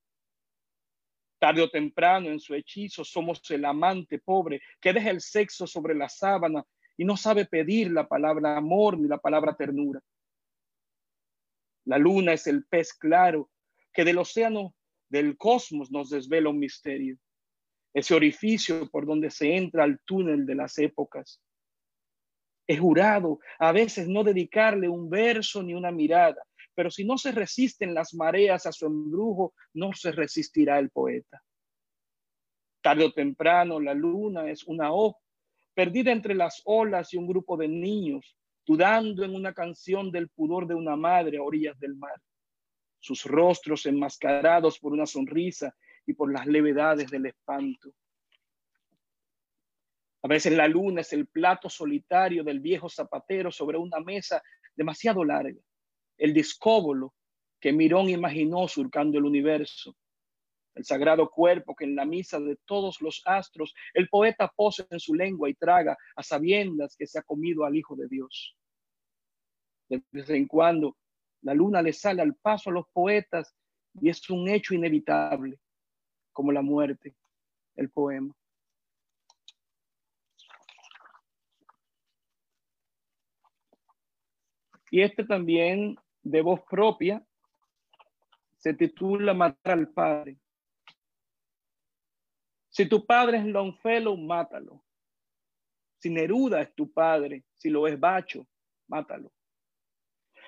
[1.39, 5.95] Tarde o temprano, en su hechizo, somos el amante pobre que deja el sexo sobre
[5.95, 6.65] la sábana
[6.97, 10.01] y no sabe pedir la palabra amor ni la palabra ternura.
[11.85, 13.51] La luna es el pez claro
[13.93, 14.75] que del océano
[15.09, 17.17] del cosmos nos desvela un misterio,
[17.95, 21.41] ese orificio por donde se entra al túnel de las épocas.
[22.67, 26.43] He jurado a veces no dedicarle un verso ni una mirada,
[26.79, 31.43] pero si no se resisten las mareas a su embrujo, no se resistirá el poeta.
[32.81, 35.19] Tarde o temprano, la luna es una hoja
[35.75, 40.69] perdida entre las olas y un grupo de niños, dudando en una canción del pudor
[40.69, 42.15] de una madre a orillas del mar
[43.01, 45.75] sus rostros enmascarados por una sonrisa
[46.07, 47.93] y por las levedades del espanto.
[50.23, 54.41] A veces la luna es el plato solitario del viejo zapatero sobre una mesa
[54.77, 55.61] demasiado larga,
[56.19, 57.15] el discóbolo
[57.61, 59.97] que Mirón imaginó surcando el universo,
[60.75, 65.01] el sagrado cuerpo que en la misa de todos los astros el poeta pose en
[65.01, 68.57] su lengua y traga a sabiendas que se ha comido al Hijo de Dios.
[69.89, 70.97] De vez en cuando
[71.43, 73.55] la luna le sale al paso a los poetas
[73.95, 75.59] y es un hecho inevitable,
[76.33, 77.17] como la muerte,
[77.75, 78.35] el poema.
[84.91, 87.25] Y este también, de voz propia,
[88.57, 90.39] se titula Matar al Padre.
[92.69, 94.85] Si tu padre es Longfellow, mátalo.
[95.99, 98.47] Si Neruda es tu padre, si lo es Bacho,
[98.89, 99.33] mátalo.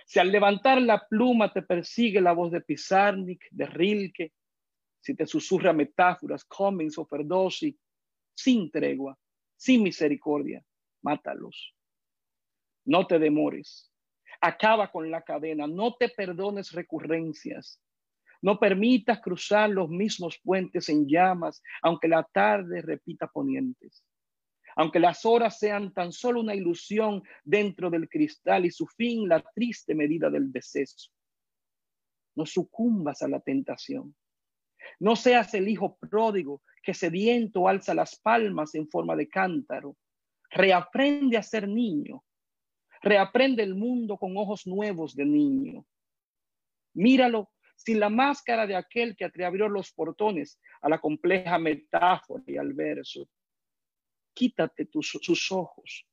[0.07, 4.33] Si al levantar la pluma te persigue la voz de Pizarnik, de Rilke,
[5.01, 7.77] si te susurra metáforas, Cummings o Ferdosi,
[8.35, 9.19] sin tregua,
[9.57, 10.65] sin misericordia,
[11.03, 11.75] mátalos.
[12.85, 13.90] No te demores.
[14.41, 15.67] Acaba con la cadena.
[15.67, 17.81] No te perdones recurrencias.
[18.43, 24.03] No permitas cruzar los mismos puentes en llamas, aunque la tarde repita ponientes
[24.77, 29.43] aunque las horas sean tan solo una ilusión dentro del cristal y su fin la
[29.55, 31.11] triste medida del deceso.
[32.37, 34.15] No sucumbas a la tentación.
[34.99, 39.97] No seas el hijo pródigo que sediento alza las palmas en forma de cántaro.
[40.51, 42.25] Reaprende a ser niño.
[43.01, 45.87] Reaprende el mundo con ojos nuevos de niño.
[46.95, 52.57] Míralo sin la máscara de aquel que abrió los portones a la compleja metáfora y
[52.57, 53.29] al verso
[54.35, 56.07] quítate tus, sus ojos.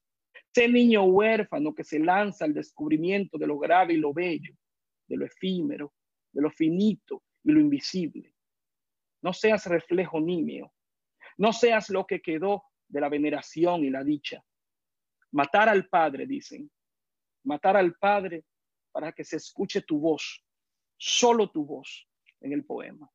[0.54, 4.56] Sé niño huérfano que se lanza al descubrimiento de lo grave y lo bello,
[5.08, 5.94] de lo efímero,
[6.32, 8.34] de lo finito y lo invisible.
[9.22, 10.74] No seas reflejo nimio.
[11.38, 14.44] No seas lo que quedó de la veneración y la dicha.
[15.32, 16.72] Matar al Padre, dicen.
[17.44, 18.44] Matar al Padre
[18.92, 20.44] para que se escuche tu voz,
[20.98, 22.08] solo tu voz
[22.42, 23.10] en el poema.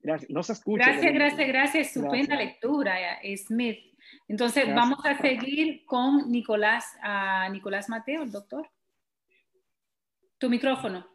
[0.00, 0.30] Gracias.
[0.30, 0.84] No se escucha.
[0.84, 1.86] Gracias, gracias, gracias.
[1.88, 3.78] Estupenda lectura, Smith.
[4.28, 8.68] Entonces, vamos a seguir con Nicolás, a Nicolás Mateo, el doctor.
[10.38, 11.06] Tu micrófono.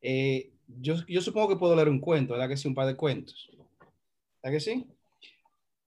[0.00, 2.68] Eh, yo, yo, supongo que puedo leer un cuento, ¿verdad que sí?
[2.68, 3.50] Un par de cuentos.
[4.42, 4.86] ¿Verdad que sí?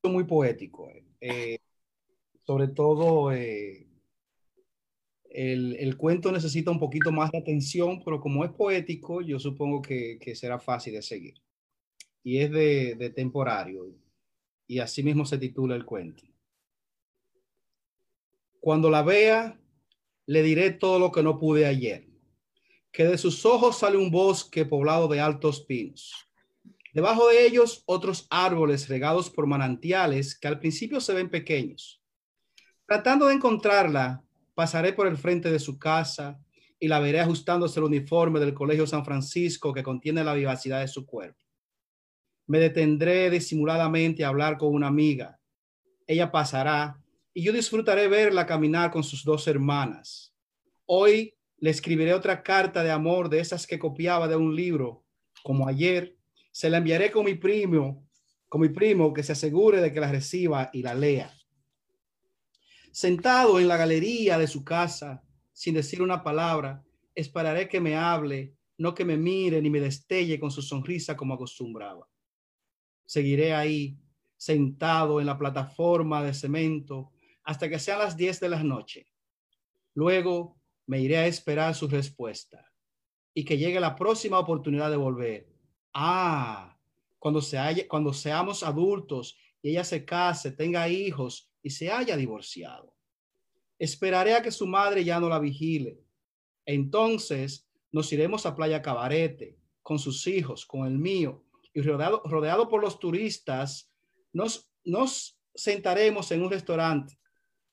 [0.03, 0.89] Muy poético.
[1.19, 1.59] Eh,
[2.45, 3.89] sobre todo, eh,
[5.29, 9.81] el, el, cuento necesita un poquito más de atención, pero como es poético, yo supongo
[9.81, 11.35] que, será fácil de seguir
[12.23, 13.93] y es de, temporario.
[14.67, 16.23] Y así mismo se titula el cuento.
[18.59, 19.59] Cuando la vea,
[20.25, 22.07] le diré todo lo que no pude ayer.
[22.91, 26.28] Que de sus ojos sale un bosque poblado de altos pinos.
[26.93, 32.01] Debajo de ellos otros árboles regados por manantiales que al principio se ven pequeños.
[32.85, 34.23] Tratando de encontrarla,
[34.55, 36.39] pasaré por el frente de su casa
[36.79, 40.87] y la veré ajustándose el uniforme del Colegio San Francisco que contiene la vivacidad de
[40.87, 41.49] su cuerpo
[42.49, 45.39] me detendré disimuladamente a hablar con una amiga.
[46.07, 46.99] Ella pasará
[47.31, 50.33] y yo disfrutaré verla caminar con sus dos hermanas.
[50.87, 55.05] Hoy le escribiré otra carta de amor de esas que copiaba de un libro,
[55.43, 56.17] como ayer.
[56.59, 58.09] Se la enviaré con mi primo,
[58.49, 61.33] con mi primo que se asegure de que la reciba y la lea.
[62.91, 66.83] Sentado en la galería de su casa, sin decir una palabra,
[67.15, 71.35] esperaré que me hable, no que me mire ni me destelle con su sonrisa como
[71.35, 72.09] acostumbraba
[73.09, 73.97] seguiré ahí
[74.37, 77.09] sentado en la plataforma de cemento
[77.43, 79.07] hasta que sean las 10 de la noche.
[79.95, 82.71] Luego me iré a esperar su respuesta
[83.33, 85.48] y que llegue la próxima oportunidad de volver.
[85.93, 86.77] Ah,
[87.17, 92.15] cuando, se haya, cuando seamos adultos y ella se case, tenga hijos y se haya
[92.15, 92.95] divorciado.
[93.77, 95.99] Esperaré a que su madre ya no la vigile.
[96.65, 102.67] Entonces nos iremos a Playa Cabarete con sus hijos, con el mío, y rodeado, rodeado
[102.67, 103.91] por los turistas,
[104.33, 107.19] nos, nos sentaremos en un restaurante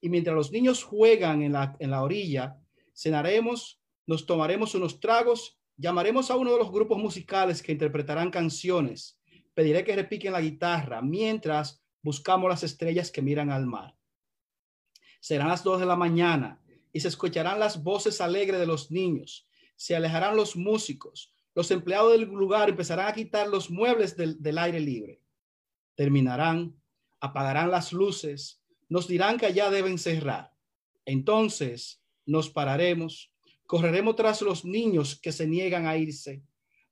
[0.01, 2.57] y mientras los niños juegan en la, en la orilla,
[2.95, 9.21] cenaremos, nos tomaremos unos tragos, llamaremos a uno de los grupos musicales que interpretarán canciones,
[9.55, 13.97] pediré que repiquen la guitarra mientras buscamos las estrellas que miran al mar.
[15.21, 16.63] Serán las dos de la mañana
[16.93, 19.49] y se escucharán las voces alegres de los niños.
[19.77, 21.33] Se alejarán los músicos.
[21.55, 25.21] Los empleados del lugar empezarán a quitar los muebles del, del aire libre.
[25.95, 26.81] Terminarán,
[27.21, 30.55] apagarán las luces, nos dirán que allá deben cerrar.
[31.05, 33.33] Entonces nos pararemos,
[33.67, 36.43] correremos tras los niños que se niegan a irse,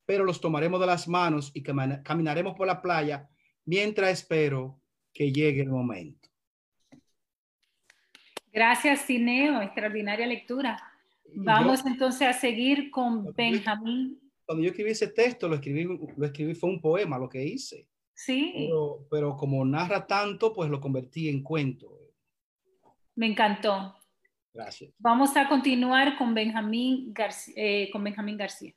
[0.04, 3.28] pero los tomaremos de las manos y caminaremos por la playa
[3.64, 4.80] mientras espero
[5.12, 6.28] que llegue el momento.
[8.52, 9.62] Gracias, Cineo.
[9.62, 10.80] Extraordinaria lectura.
[11.34, 14.20] Vamos entonces a seguir con Benjamín.
[14.46, 17.88] Cuando yo escribí ese texto, lo escribí, lo escribí, fue un poema lo que hice.
[18.12, 18.52] Sí.
[18.56, 21.98] Pero, pero como narra tanto, pues lo convertí en cuento.
[23.16, 23.96] Me encantó.
[24.54, 24.92] Gracias.
[24.98, 27.54] Vamos a continuar con Benjamín García.
[27.56, 28.72] Eh, con Benjamín García.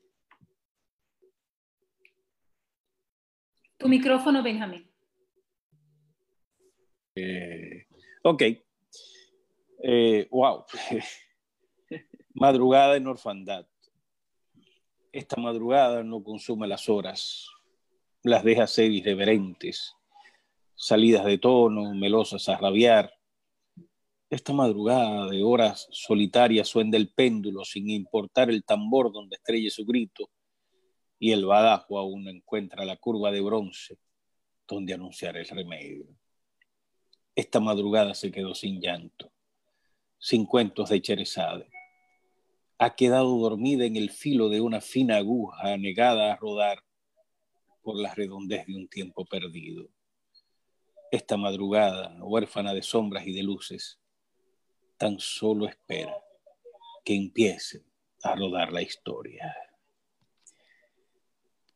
[3.77, 4.89] Tu micrófono, Benjamín.
[7.15, 7.85] Eh,
[8.23, 8.43] ok.
[9.83, 10.65] Eh, wow.
[12.33, 13.67] madrugada en orfandad.
[15.11, 17.49] Esta madrugada no consume las horas,
[18.23, 19.95] las deja ser irreverentes,
[20.75, 23.16] salidas de tono, melosas a rabiar.
[24.29, 29.85] Esta madrugada de horas solitarias suena el péndulo sin importar el tambor donde estrelle su
[29.85, 30.29] grito
[31.17, 33.97] y el badajo aún encuentra la curva de bronce
[34.67, 36.07] donde anunciar el remedio.
[37.35, 39.31] Esta madrugada se quedó sin llanto,
[40.17, 41.69] sin cuentos de Cherezade.
[42.79, 46.83] Ha quedado dormida en el filo de una fina aguja negada a rodar
[47.81, 49.87] por la redondez de un tiempo perdido.
[51.11, 54.01] Esta madrugada, huérfana de sombras y de luces,
[54.97, 56.15] tan solo espera
[57.05, 57.85] que empiece
[58.23, 59.55] a rodar la historia.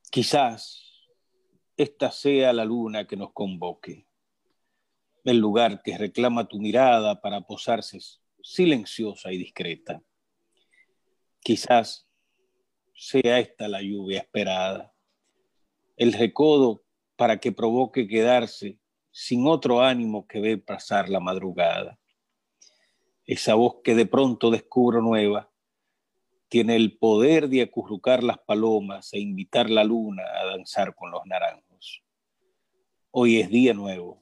[0.09, 1.07] Quizás
[1.77, 4.07] esta sea la luna que nos convoque,
[5.23, 7.99] el lugar que reclama tu mirada para posarse
[8.43, 10.01] silenciosa y discreta.
[11.39, 12.07] Quizás
[12.93, 14.93] sea esta la lluvia esperada,
[15.95, 16.83] el recodo
[17.15, 18.79] para que provoque quedarse
[19.11, 22.00] sin otro ánimo que ver pasar la madrugada.
[23.25, 25.51] Esa voz que de pronto descubro nueva
[26.49, 31.25] tiene el poder de acurrucar las palomas e invitar la luna a danzar con los
[31.25, 32.03] naranjos.
[33.11, 34.21] Hoy es día nuevo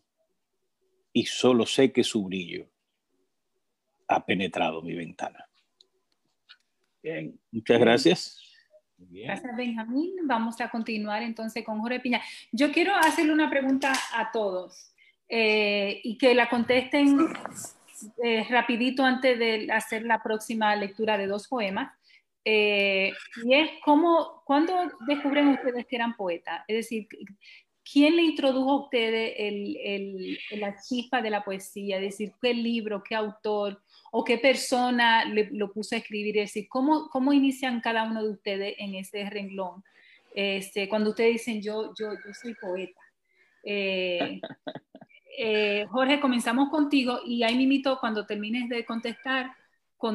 [1.12, 2.70] y solo sé que su brillo
[4.08, 5.50] ha penetrado mi ventana.
[7.02, 7.40] Bien.
[7.52, 8.50] Muchas gracias.
[8.98, 10.16] Gracias, Benjamín.
[10.26, 12.22] Vamos a continuar entonces con Jorge Piña.
[12.52, 14.94] Yo quiero hacerle una pregunta a todos
[15.30, 17.18] eh, y que la contesten
[18.24, 21.92] eh, rapidito antes de hacer la próxima lectura de dos poemas.
[22.46, 23.12] Eh,
[23.44, 24.74] y es cómo, ¿cuándo
[25.08, 26.64] descubren ustedes que eran poetas?
[26.68, 27.08] Es decir,
[27.92, 31.98] ¿quién le introdujo a ustedes el, la chispa de la poesía?
[31.98, 33.82] Es decir, ¿qué libro, qué autor
[34.12, 36.38] o qué persona le, lo puso a escribir?
[36.38, 39.84] Es decir, ¿cómo, ¿cómo inician cada uno de ustedes en ese renglón?
[40.34, 43.02] Este, cuando ustedes dicen, yo, yo, yo soy poeta.
[43.64, 44.40] Eh,
[45.42, 49.56] eh, Jorge, comenzamos contigo y ahí mimito, cuando termines de contestar,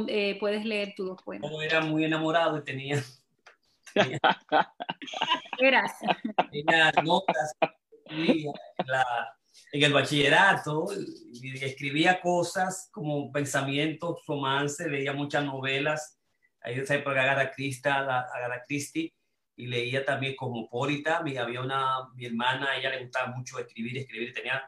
[0.09, 1.51] eh, puedes leer tus dos poemas.
[1.51, 3.03] Como era muy enamorado y tenía,
[3.95, 4.21] tenía,
[6.51, 7.55] tenía notas
[9.73, 10.89] en el bachillerato
[11.33, 16.19] y escribía cosas como pensamientos, romance, leía muchas novelas.
[16.61, 19.15] Ahí en esa época Agatha Christie, Agatha Christie
[19.57, 21.19] y leía también como Polita.
[21.19, 24.63] Había una, mi hermana, a ella le gustaba mucho escribir, escribir, tenía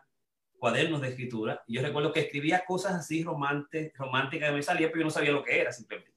[0.58, 1.62] cuadernos de escritura.
[1.66, 5.10] Y yo recuerdo que escribía cosas así románticas, románticas que me salía, pero yo no
[5.10, 6.16] sabía lo que era simplemente.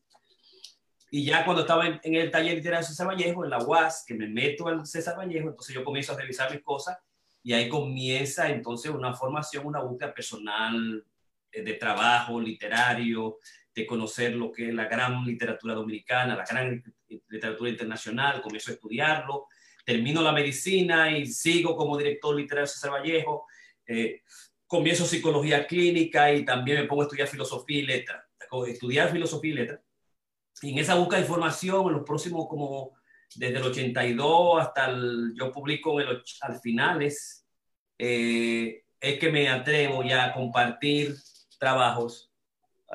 [1.12, 4.14] Y ya cuando estaba en, el taller literario de César Vallejo, en la UAS, que
[4.14, 6.98] me meto al César Vallejo, entonces yo comienzo a revisar mis cosas
[7.42, 11.04] y ahí comienza entonces una formación, una búsqueda personal
[11.52, 13.38] eh, de trabajo literario,
[13.74, 16.84] de conocer lo que es la gran literatura dominicana, la gran
[17.28, 19.48] literatura internacional, comienzo a estudiarlo,
[19.84, 23.48] termino la medicina y sigo como director literario de César Vallejo,
[23.90, 24.22] eh,
[24.68, 28.24] comienzo psicología clínica y también me pongo a estudiar filosofía y letras.
[28.68, 29.80] Estudiar filosofía y letras.
[30.62, 32.94] Y en esa búsqueda de información, en los próximos como
[33.36, 37.46] desde el 82 hasta el, yo publico el, al finales,
[37.98, 41.16] eh, es que me atrevo ya a compartir
[41.58, 42.32] trabajos,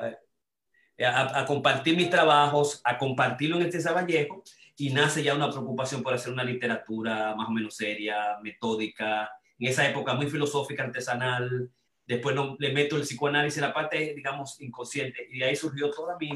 [0.01, 4.43] eh, a, a, compartir mis trabajos, a compartirlo en este Vallejo
[4.77, 9.29] y nace ya una preocupación por hacer una literatura más o menos seria, metódica,
[9.59, 11.69] en esa época muy filosófica, artesanal.
[12.05, 15.27] Después no, le meto el psicoanálisis, la parte, digamos, inconsciente.
[15.31, 16.31] Y de ahí surgió toda mi,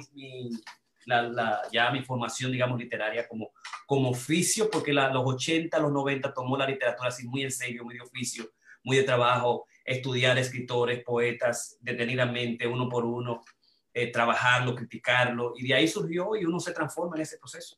[1.05, 3.51] la, ya mi formación, digamos, literaria como,
[3.85, 7.95] como oficio, porque los 80, los 90 tomó la literatura así muy en serio, muy
[7.95, 8.51] de oficio,
[8.83, 13.43] muy de trabajo, estudiar escritores, poetas, detenidamente, uno por uno,
[13.93, 17.77] eh, trabajarlo, criticarlo, y de ahí surgió y uno se transforma en ese proceso.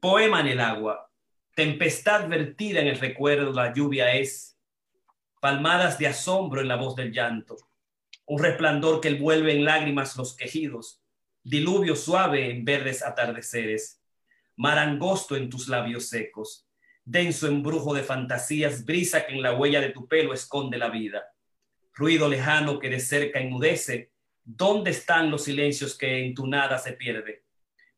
[0.00, 1.07] Poema en el agua.
[1.58, 4.56] Tempestad vertida en el recuerdo, la lluvia es.
[5.40, 7.56] Palmadas de asombro en la voz del llanto.
[8.26, 11.02] Un resplandor que envuelve en lágrimas los quejidos.
[11.42, 14.00] Diluvio suave en verdes atardeceres.
[14.54, 16.68] Mar angosto en tus labios secos.
[17.04, 21.24] Denso embrujo de fantasías, brisa que en la huella de tu pelo esconde la vida.
[21.92, 24.12] Ruido lejano que de cerca enmudece.
[24.44, 27.46] ¿Dónde están los silencios que en tu nada se pierde?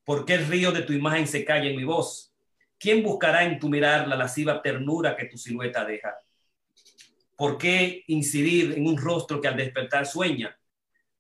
[0.03, 2.30] ¿Por qué el río de tu imagen se calla en mi voz?
[2.81, 6.17] ¿Quién buscará en tu mirar la lasciva ternura que tu silueta deja?
[7.37, 10.59] ¿Por qué incidir en un rostro que al despertar sueña?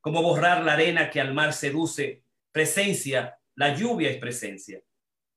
[0.00, 2.22] ¿Cómo borrar la arena que al mar seduce?
[2.50, 4.80] Presencia, la lluvia es presencia.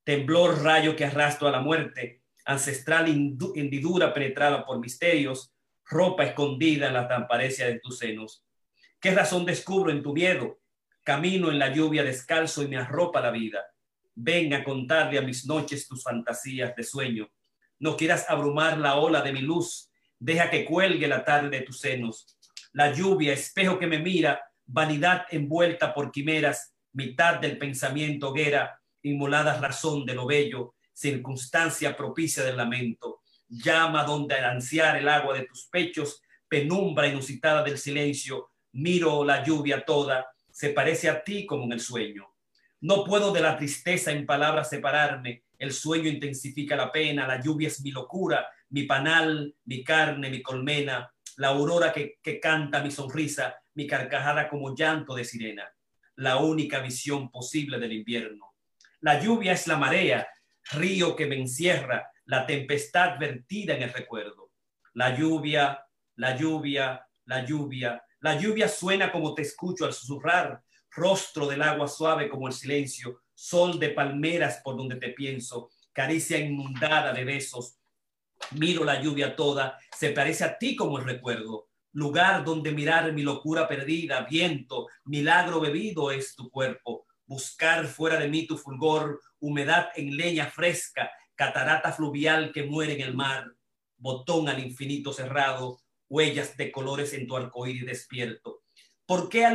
[0.06, 2.22] Temblor, rayo que arrastro a la muerte.
[2.46, 5.54] Ancestral hendidura penetrada por misterios.
[5.84, 8.46] Ropa escondida en la transparencia de tus senos.
[9.02, 10.62] ¿Qué razón descubro en tu miedo?
[11.04, 13.73] Camino en la lluvia descalzo y me arropa la vida.
[14.16, 17.30] Ven a contarle a mis noches tus fantasías de sueño.
[17.80, 19.90] No quieras abrumar la ola de mi luz.
[20.20, 22.38] Deja que cuelgue la tarde de tus senos.
[22.72, 29.60] La lluvia, espejo que me mira, vanidad envuelta por quimeras, mitad del pensamiento hoguera, inmolada
[29.60, 33.22] razón de lo bello, circunstancia propicia del lamento.
[33.50, 38.52] Llama donde ansiar el agua de tus pechos, penumbra inusitada del silencio.
[38.72, 42.33] Miro la lluvia toda, se parece a ti como en el sueño.
[42.84, 45.46] No puedo de la tristeza en palabras separarme.
[45.58, 50.42] El sueño intensifica la pena, la lluvia es mi locura, mi panal, mi carne, mi
[50.42, 55.72] colmena, la aurora que, que canta mi sonrisa, mi carcajada como llanto de sirena,
[56.18, 58.54] la única visión posible del invierno.
[59.00, 60.28] La lluvia es la marea,
[60.74, 64.52] río que me encierra, la tempestad vertida en el recuerdo.
[64.92, 65.86] La lluvia,
[66.18, 70.62] la lluvia, la lluvia, la lluvia suena como te escucho al susurrar,
[70.96, 76.38] rostro del agua suave como el silencio, sol de palmeras por donde te pienso, caricia
[76.38, 77.78] inundada de besos.
[78.52, 83.22] Miro la lluvia toda, se parece a ti como el recuerdo, lugar donde mirar mi
[83.22, 89.90] locura perdida, viento, milagro bebido es tu cuerpo, buscar fuera de mí tu fulgor, humedad
[89.96, 93.46] en leña fresca, catarata fluvial que muere en el mar,
[93.98, 95.80] botón al infinito cerrado,
[96.10, 98.63] huellas de colores en tu arcoíris despierto.
[99.06, 99.46] ¿Por qué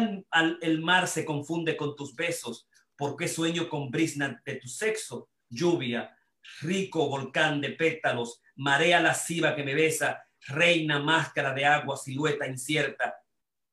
[0.61, 2.69] el mar se confunde con tus besos?
[2.97, 5.31] ¿Por qué sueño con brisna de tu sexo?
[5.49, 6.15] Lluvia,
[6.61, 13.15] rico volcán de pétalos, marea lasciva que me besa, reina máscara de agua, silueta incierta.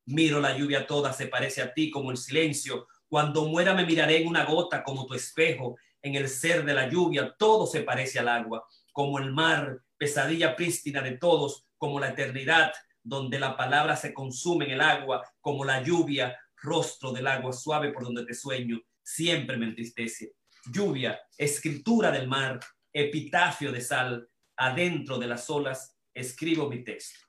[0.05, 2.87] Miro la lluvia toda, se parece a ti como el silencio.
[3.07, 6.87] Cuando muera me miraré en una gota como tu espejo, en el ser de la
[6.87, 12.09] lluvia, todo se parece al agua, como el mar, pesadilla prístina de todos, como la
[12.09, 12.71] eternidad,
[13.05, 17.91] donde la palabra se consume en el agua, como la lluvia, rostro del agua suave
[17.91, 20.33] por donde te sueño, siempre me entristece.
[20.65, 22.59] Lluvia, escritura del mar,
[22.91, 24.27] epitafio de sal,
[24.57, 27.19] adentro de las olas, escribo mi texto.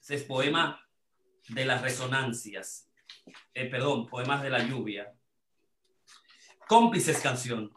[0.00, 0.82] Ese es poema
[1.50, 2.90] de las resonancias.
[3.52, 5.12] Eh, perdón, poemas de la lluvia.
[6.66, 7.70] Cómplices canción.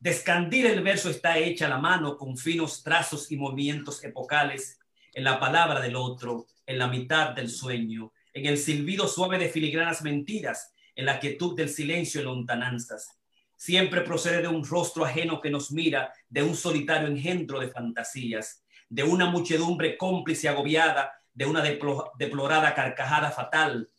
[0.00, 4.78] Descandir el verso está hecha a la mano con finos trazos y movimientos epocales
[5.12, 9.50] en la palabra del otro, en la mitad del sueño, en el silbido suave de
[9.50, 13.20] filigranas mentiras, en la quietud del silencio y lontananzas.
[13.56, 18.64] Siempre procede de un rostro ajeno que nos mira, de un solitario engendro de fantasías,
[18.88, 23.90] de una muchedumbre cómplice agobiada, de una deplorada carcajada fatal.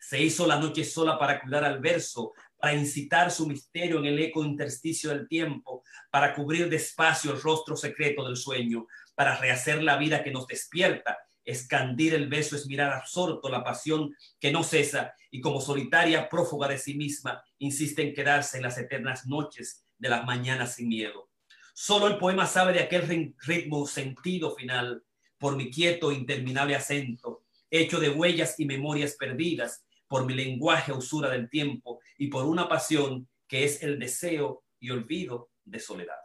[0.00, 4.18] Se hizo la noche sola para cuidar al verso, para incitar su misterio en el
[4.18, 9.96] eco intersticio del tiempo, para cubrir despacio el rostro secreto del sueño, para rehacer la
[9.96, 11.18] vida que nos despierta.
[11.44, 16.68] Escandir el beso es mirar absorto la pasión que no cesa y como solitaria prófuga
[16.68, 21.30] de sí misma insiste en quedarse en las eternas noches de las mañanas sin miedo.
[21.74, 25.02] Solo el poema sabe de aquel ritmo sentido final
[25.38, 31.30] por mi quieto interminable acento, hecho de huellas y memorias perdidas, por mi lenguaje usura
[31.30, 36.18] del tiempo y por una pasión que es el deseo y olvido de soledad.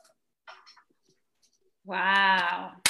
[1.84, 2.82] Wow.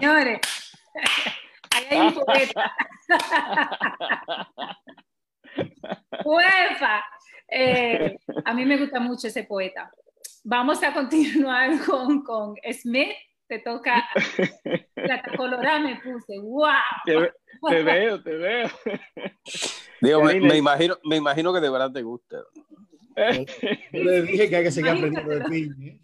[0.00, 0.40] Señores,
[1.72, 2.74] ahí hay un poeta.
[6.24, 7.04] Uefa.
[7.50, 8.16] Eh,
[8.46, 9.92] a mí me gusta mucho ese poeta.
[10.42, 13.14] Vamos a continuar con, con Smith
[13.48, 14.08] te toca.
[14.94, 16.38] La colorada me puse.
[16.38, 16.70] ¡Wow!
[17.04, 17.14] Te,
[17.82, 18.68] veo, te veo.
[20.00, 22.36] Digo, me, imagino, me imagino que de verdad te gusta.
[23.92, 25.70] Yo le dije que hay que seguir aprendiendo de ti.
[25.82, 26.00] ¿eh?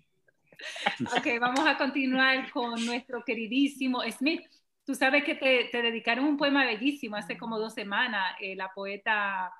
[1.16, 4.42] Ok, vamos a continuar con nuestro queridísimo Smith.
[4.84, 8.70] Tú sabes que te, te dedicaron un poema bellísimo hace como dos semanas, eh, la
[8.74, 9.50] poeta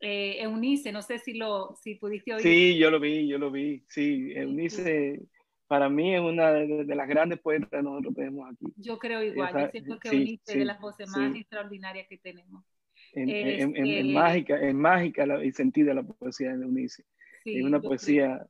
[0.00, 2.42] eh, Eunice, no sé si lo si pudiste oír.
[2.42, 3.84] Sí, yo lo vi, yo lo vi.
[3.88, 5.20] Sí, Eunice
[5.66, 8.66] para mí es una de, las grandes poetas que nosotros tenemos aquí.
[8.76, 12.64] Yo creo igual, yo siento que sí, es de las voces más extraordinarias que tenemos.
[13.12, 17.04] Es, mágica, es mágica la, el sentido de la poesía de Eunice.
[17.44, 18.44] es una poesía,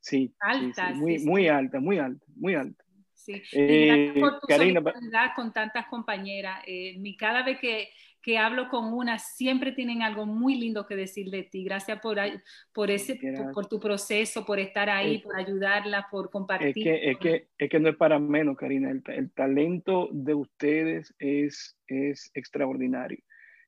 [0.00, 2.84] sí, alta, muy, muy alta, muy alta, muy alta.
[3.14, 3.42] Sí.
[3.52, 4.82] Eh, por tu Karina,
[5.36, 6.62] con tantas compañeras.
[6.66, 7.90] Eh, cada vez que
[8.22, 11.64] que hablo con una siempre tienen algo muy lindo que decir de ti.
[11.64, 12.18] Gracias por,
[12.72, 13.18] por, ese,
[13.54, 16.68] por, tu proceso, por estar ahí, por ayudarla, por compartir.
[16.68, 18.90] Es que, es que, es que no es para menos, Karina.
[18.90, 23.18] El, el, talento de ustedes es, es extraordinario.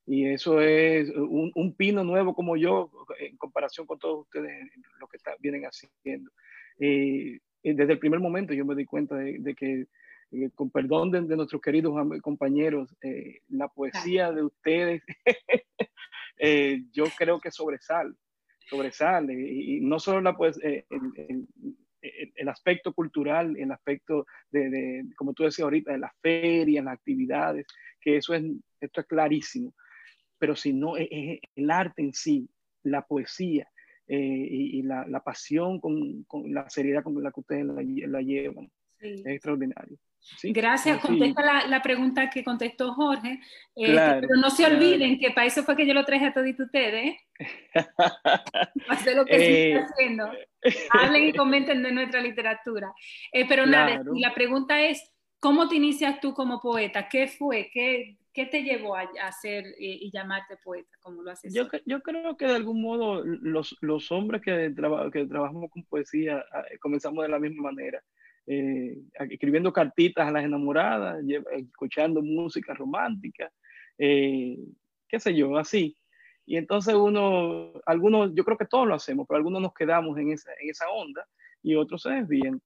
[0.06, 2.90] Y eso es un, un, pino nuevo como yo,
[3.20, 6.30] en comparación con todos ustedes, lo que está, vienen haciendo.
[6.78, 9.86] Eh, desde el primer momento yo me di cuenta de, de que
[10.32, 15.02] eh, con perdón de, nuestros queridos compañeros, eh, la poesía de ustedes,
[16.38, 18.14] eh, yo creo que sobresale,
[18.66, 20.86] sobresale, y, no solo la pues, el,
[22.00, 27.66] el, aspecto cultural, el aspecto de, como tú decías ahorita, de las ferias, las actividades,
[28.00, 28.42] que eso es,
[28.80, 29.74] esto es clarísimo,
[30.38, 31.08] pero si no, es,
[31.56, 32.48] el arte en sí,
[32.84, 33.68] la poesía,
[34.08, 38.70] y, la, la, pasión con, con, la seriedad con la que ustedes la, la llevan.
[38.98, 39.96] Es extraordinario.
[40.44, 43.40] Gracias, contesta la, pregunta que contestó Jorge.
[43.76, 46.58] Eh, pero no se olviden que para eso fue que yo lo traje a todos
[46.58, 47.16] ustedes.
[48.88, 50.30] Hacer lo que eh, haciendo.
[50.90, 52.92] Hablen y comenten de nuestra literatura.
[53.32, 57.08] Eh, pero nada, y la pregunta es, ¿cómo te inicias tú como poeta?
[57.08, 57.68] ¿Qué fue?
[57.72, 60.90] ¿Qué, qué te llevó a, hacer y, llamarte poeta?
[61.00, 64.72] como lo haces yo, yo, creo que de algún modo los, los hombres que,
[65.12, 68.02] que trabajamos con poesía ah, comenzamos de la misma manera
[68.46, 68.98] eh,
[69.30, 73.50] escribiendo cartitas a las enamoradas, escuchando música romántica,
[73.98, 74.58] eh,
[75.08, 75.96] qué sé yo, así.
[76.44, 80.32] Y entonces uno, algunos, yo creo que todos lo hacemos, pero algunos nos quedamos en
[80.32, 81.24] esa, en esa onda
[81.62, 82.60] y otros se desvían.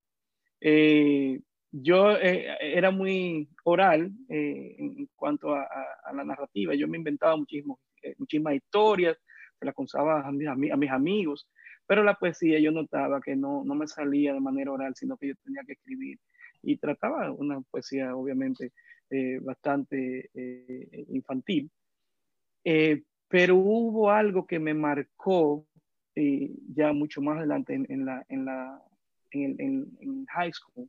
[0.62, 5.68] Eh, yo era muy oral en cuanto a,
[6.14, 7.78] la narrativa, yo me inventaba muchísimo,
[8.16, 9.18] muchísimas historias,
[9.58, 11.46] se las contaba a mis, a mis amigos,
[11.86, 15.28] pero la poesía yo notaba que no, no me salía de manera oral, sino que
[15.28, 16.18] yo tenía que escribir.
[16.62, 18.72] Y trataba una poesía, obviamente,
[19.08, 21.70] eh, bastante eh, infantil.
[22.64, 25.66] Eh, pero hubo algo que me marcó
[26.14, 28.82] ya mucho más adelante en, la, en, la,
[29.30, 30.88] en, en, high school.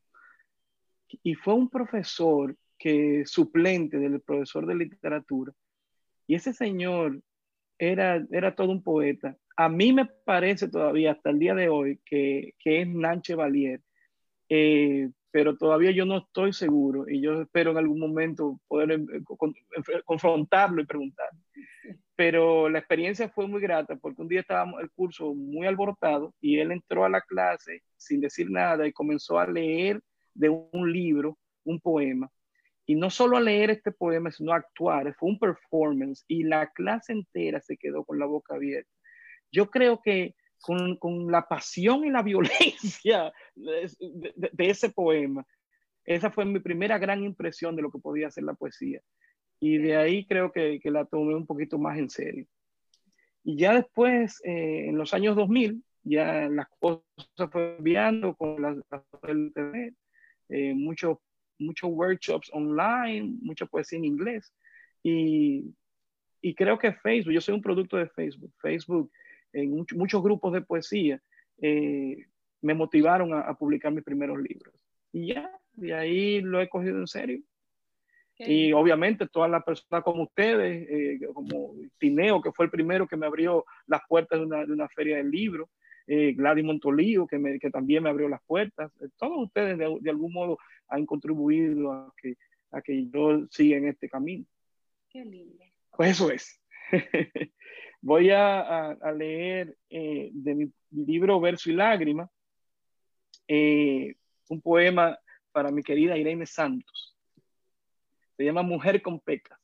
[1.21, 5.53] Y fue un profesor que suplente del profesor de literatura.
[6.27, 7.21] Y ese señor
[7.79, 11.99] era, era todo un poeta a mí me parece todavía hasta el día de hoy
[12.05, 13.81] que, que es Nanche Valier,
[14.49, 19.23] eh, pero todavía yo no estoy seguro y yo espero en algún momento poder eh,
[20.05, 21.29] confrontarlo y preguntar.
[22.15, 26.59] Pero la experiencia fue muy grata porque un día estábamos el curso muy alborotado y
[26.59, 30.01] él entró a la clase sin decir nada y comenzó a leer
[30.35, 32.31] de un libro un poema.
[32.87, 35.13] Y no solo a leer este poema, sino a actuar.
[35.15, 38.89] Fue un performance y la clase entera se quedó con la boca abierta
[39.51, 45.45] yo creo que con, con la pasión y la violencia de, ese poema,
[46.05, 49.01] esa fue mi primera gran impresión de lo que podía ser la poesía.
[49.59, 52.45] Y de ahí creo que, que la tomé un poquito más en serio.
[53.43, 57.03] Y ya después, eh, en los años 2000, ya las cosas
[57.51, 58.75] fueron cambiando con la,
[59.29, 59.95] internet,
[60.49, 61.17] eh, muchos
[61.59, 64.53] muchos workshops online, mucha poesía en inglés.
[65.03, 65.73] Y,
[66.41, 68.51] y creo que Facebook, yo soy un producto de Facebook.
[68.61, 69.11] Facebook
[69.53, 71.21] en muchos grupos de poesía,
[71.61, 72.25] eh,
[72.61, 74.73] me motivaron a, publicar mis primeros libros.
[75.11, 77.41] Y ya, de ahí lo he cogido en serio.
[78.39, 83.17] Y obviamente todas las personas como ustedes, eh, como Tineo, que fue el primero que
[83.17, 85.69] me abrió las puertas de una, de una feria del libro,
[86.07, 90.09] eh, Gladys Montolío, que, me, que también me abrió las puertas, todos ustedes de, de,
[90.09, 92.35] algún modo han contribuido a que,
[92.71, 94.45] a que yo siga en este camino.
[95.09, 95.63] Qué lindo.
[95.91, 96.61] Pues eso es.
[98.01, 102.29] Voy a, leer eh, de mi libro Verso y Lágrima
[103.47, 104.15] eh,
[104.49, 105.17] un poema
[105.51, 107.17] para mi querida Irene Santos.
[108.37, 109.59] Se llama Mujer con pecas.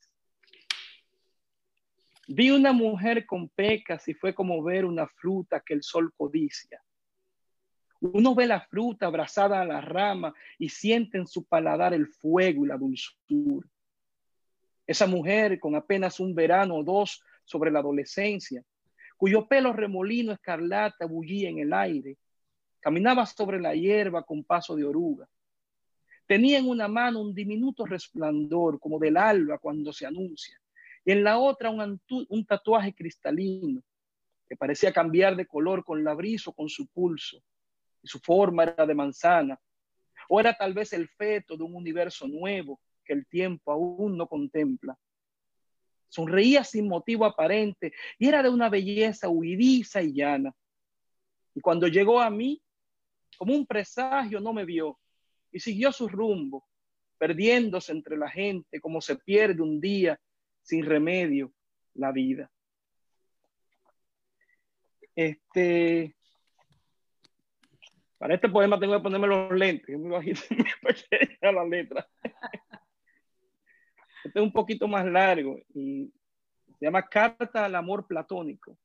[2.28, 6.82] Vi una mujer con pecas y fue como ver una fruta que el sol codicia.
[8.00, 12.64] Uno ve la fruta abrazada a la rama y siente en su paladar el fuego
[12.64, 13.68] y la dulzura.
[14.86, 18.62] Esa mujer con apenas un verano o dos sobre la adolescencia,
[19.16, 22.18] cuyo pelo remolino escarlata bullía en el aire,
[22.80, 25.28] caminaba sobre la hierba con paso de oruga.
[26.26, 30.58] Tenía en una mano un diminuto resplandor como del alba cuando se anuncia,
[31.04, 33.82] y en la otra un, un tatuaje cristalino
[34.48, 37.42] que parecía cambiar de color con la brisa o con su pulso,
[38.02, 39.60] y su forma era de manzana,
[40.28, 44.26] o era tal vez el feto de un universo nuevo que el tiempo aún no
[44.26, 44.96] contempla.
[46.08, 50.54] Sonreía sin motivo aparente y era de una belleza huidiza y llana.
[51.54, 52.62] Y cuando llegó a mí,
[53.36, 54.98] como un presagio, no me vio
[55.50, 56.66] y siguió su rumbo,
[57.18, 60.18] perdiéndose entre la gente como se pierde un día
[60.64, 61.52] sin remedio
[61.94, 62.50] la vida.
[65.14, 66.16] Este,
[68.18, 72.08] para este poema tengo que ponerme los lentes, que me bajito, pequeña la letra.
[74.24, 76.10] Este es un poquito más largo y
[76.78, 78.76] se llama Carta al Amor Platónico.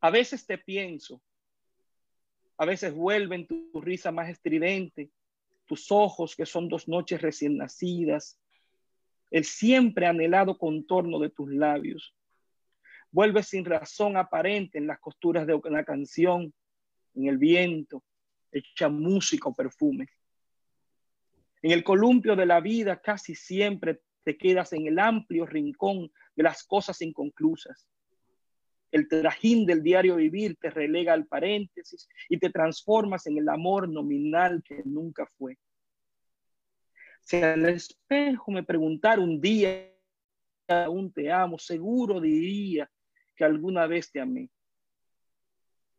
[0.00, 1.22] A veces te pienso,
[2.56, 5.10] a veces vuelven tu risa más estridente,
[5.66, 8.40] tus ojos que son dos noches recién nacidas,
[9.34, 12.14] el siempre anhelado contorno de tus labios.
[13.10, 16.54] Vuelve sin razón aparente en las costuras de una canción,
[17.16, 18.04] en el viento,
[18.52, 20.06] echa música o perfume.
[21.62, 26.42] En el columpio de la vida casi siempre te quedas en el amplio rincón de
[26.44, 27.88] las cosas inconclusas.
[28.92, 33.88] El trajín del diario vivir te relega al paréntesis y te transformas en el amor
[33.88, 35.58] nominal que nunca fue.
[37.24, 39.90] Si al espejo me preguntara un día,
[40.68, 42.90] aún te amo, seguro diría
[43.34, 44.50] que alguna vez te amé.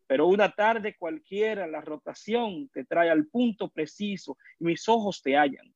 [0.07, 5.35] Pero una tarde cualquiera la rotación te trae al punto preciso y mis ojos te
[5.35, 5.73] hallan.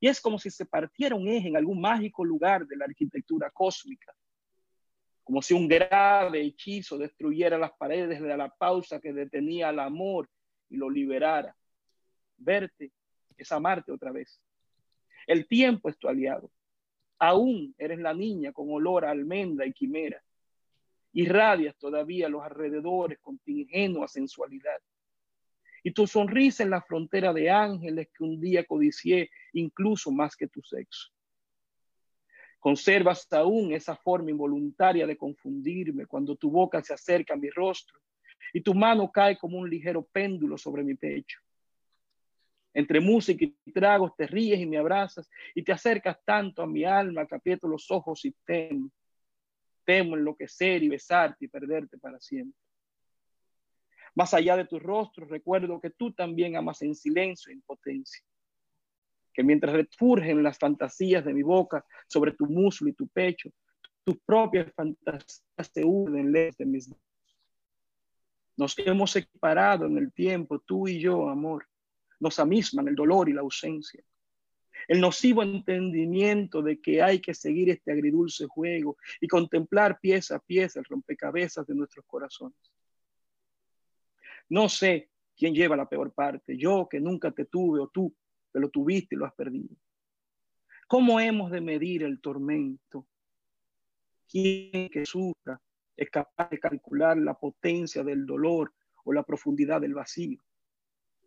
[0.00, 3.50] Y es como si se partiera un eje en algún mágico lugar de la arquitectura
[3.50, 4.12] cósmica.
[5.22, 10.28] Como si un grave hechizo destruyera las paredes de la pausa que detenía al amor
[10.68, 11.54] y lo liberara.
[12.36, 12.92] Verte
[13.36, 14.40] es amarte otra vez.
[15.28, 16.50] El tiempo es tu aliado.
[17.18, 20.20] Aún eres la niña con olor a almendra y quimera
[21.12, 24.80] irradias todavía los alrededores con tu ingenua sensualidad.
[25.82, 30.48] Y tu sonrisa en la frontera de ángeles que un día codicié incluso más que
[30.48, 31.10] tu sexo.
[32.58, 38.00] Conservas aún esa forma involuntaria de confundirme cuando tu boca se acerca a mi rostro
[38.52, 41.40] y tu mano cae como un ligero péndulo sobre mi pecho.
[42.78, 46.84] Entre música y tragos te ríes y me abrazas y te acercas tanto a mi
[46.84, 48.90] alma que aprieto los ojos y temo
[49.88, 52.60] temo enloquecer y besarte y perderte para siempre.
[54.14, 58.22] Más allá de tu rostro, recuerdo que tú también amas en silencio e impotencia.
[59.32, 63.48] Que mientras refurgen las fantasías de mi boca sobre tu muslo y tu pecho,
[64.04, 66.94] tus propias fantasías se unen lejos de mis.
[68.58, 71.66] Nos hemos separado en el tiempo, tú y yo, amor.
[72.20, 74.02] Nos amisman el dolor y la ausencia
[74.88, 80.40] el nocivo entendimiento de que hay que seguir este agridulce juego y contemplar pieza a
[80.40, 82.58] pieza el rompecabezas de nuestros corazones.
[84.48, 88.14] No sé quién lleva la peor parte, yo que nunca te tuve o tú
[88.50, 89.76] que lo tuviste y lo has perdido.
[90.86, 93.06] ¿Cómo hemos de medir el tormento?
[94.26, 95.60] ¿Quién que sufra
[95.94, 98.72] es capaz de calcular la potencia del dolor
[99.04, 100.42] o la profundidad del vacío?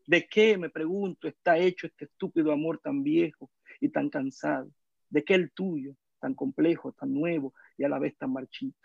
[0.05, 4.71] ¿De qué, me pregunto, está hecho este estúpido amor tan viejo y tan cansado?
[5.09, 8.77] ¿De qué el tuyo, tan complejo, tan nuevo y a la vez tan marchito?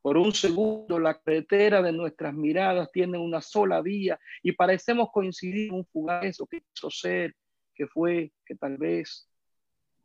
[0.00, 5.68] Por un segundo, la carretera de nuestras miradas tiene una sola vía y parecemos coincidir
[5.68, 7.34] en un fugaz o que quiso ser,
[7.74, 9.28] que fue, que tal vez.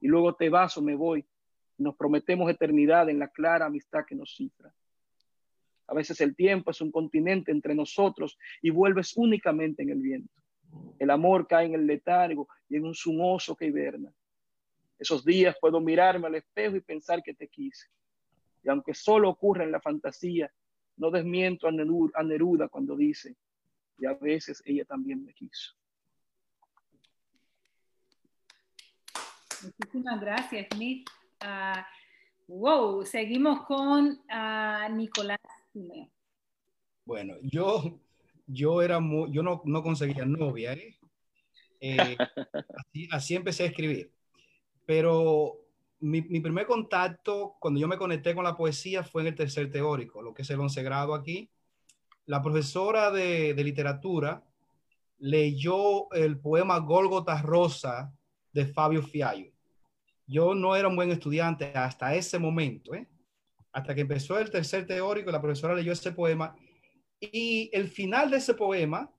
[0.01, 1.25] Y luego te vas o me voy.
[1.77, 4.73] nos prometemos eternidad en la clara amistad que nos cifra.
[5.93, 10.33] A veces el tiempo es un continente entre nosotros y vuelves únicamente en el viento.
[10.97, 14.11] El amor cae en el letargo y en un zumoso que hiberna.
[14.97, 17.89] Esos días puedo mirarme al espejo y pensar que te quise.
[18.63, 20.51] Y aunque solo ocurra en la fantasía,
[20.97, 23.35] no desmiento a Neruda cuando dice,
[23.99, 25.75] y a veces ella también me quiso.
[29.61, 31.07] Muchísimas gracias, Nick.
[31.39, 31.85] Ah,
[32.47, 35.37] wow, seguimos con uh, Nicolás.
[37.05, 37.99] Bueno, yo,
[38.47, 40.97] yo era muy, yo no, no conseguía novia, ¿eh?
[41.79, 42.17] Eh,
[42.77, 44.11] así, así, empecé a escribir.
[44.85, 45.57] Pero
[45.99, 49.71] mi, mi, primer contacto, cuando yo me conecté con la poesía, fue en el tercer
[49.71, 51.49] teórico, lo que es el once grado aquí.
[52.25, 54.43] La profesora de, de literatura
[55.19, 58.13] leyó el poema Gólgota Rosa
[58.53, 59.51] de Fabio Fiallo.
[60.25, 63.07] Yo no era un buen estudiante hasta ese momento, ¿eh?
[63.73, 66.55] Hasta que empezó el tercer teórico, la profesora leyó ese poema
[67.19, 69.11] y el final de ese poema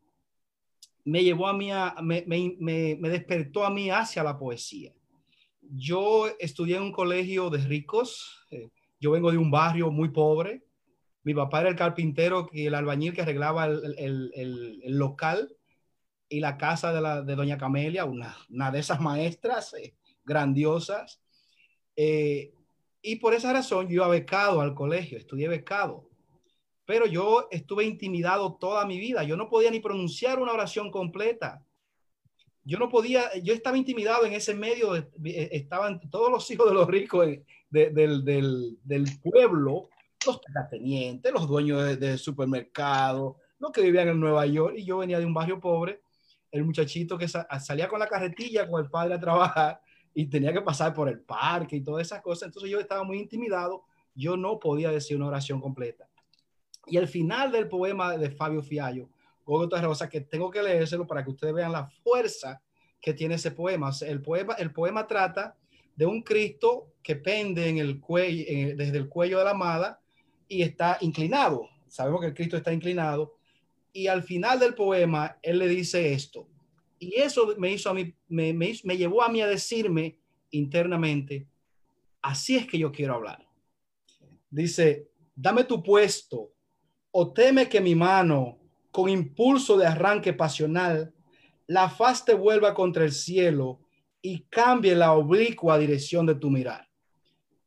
[1.05, 4.95] me llevó a mí, a, me, me, me, despertó a mí hacia la poesía.
[5.61, 10.65] Yo estudié en un colegio de ricos, eh, yo vengo de un barrio muy pobre,
[11.25, 15.55] mi papá era el carpintero, y el albañil que arreglaba el, el, el, el local
[16.29, 19.95] y la casa de, la, de doña Camelia, una, una de esas maestras eh,
[20.25, 21.21] grandiosas.
[21.97, 22.53] Eh,
[23.07, 26.09] y por esa razón yo iba becado al colegio, estudié becado.
[26.87, 29.23] Pero yo estuve intimidado toda mi vida.
[29.25, 31.63] Yo no podía ni pronunciar una oración completa.
[32.63, 35.07] Yo no podía, yo estaba intimidado en ese medio, eh,
[35.53, 37.27] estaban todos los hijos de los ricos
[37.69, 38.25] del, del,
[38.83, 39.91] del, pueblo,
[40.27, 44.99] los terratenientes, los dueños de, de supermercados, los que vivían en Nueva York, y yo
[44.99, 46.01] venía de un barrio pobre,
[46.51, 49.81] el muchachito que salía con la carretilla con el padre a trabajar
[50.15, 52.47] y tenía que pasar por el parque y todas esas cosas.
[52.47, 53.85] Entonces yo estaba muy intimidado,
[54.15, 56.09] yo no podía decir una oración completa.
[56.87, 59.09] Y el final del poema de Fabio Fiallo,
[59.45, 62.63] Gógota Rosa, que tengo que leérselo para que ustedes vean la fuerza
[63.01, 63.91] que tiene ese poema.
[64.03, 65.57] el poema, el poema trata
[65.97, 70.01] de un Cristo que pende en el cuello, desde el cuello de la amada
[70.49, 71.69] y está inclinado.
[71.89, 73.35] Sabemos que el Cristo está inclinado.
[73.93, 76.49] Y al final del poema, él le dice esto,
[77.05, 80.19] y eso me hizo a mí, me, llevó a mí a decirme
[80.51, 81.47] internamente,
[82.23, 83.47] así es que yo quiero hablar.
[84.51, 86.53] Dice, dame tu puesto
[87.11, 88.59] o teme que mi mano,
[88.91, 91.13] con impulso de arranque pasional,
[91.67, 93.81] la faz te vuelva contra el cielo
[94.23, 96.89] y cambie la oblicua dirección de tu mirar.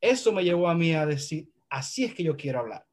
[0.01, 2.85] Eso me llevó a mí a decir, así es que yo quiero hablar.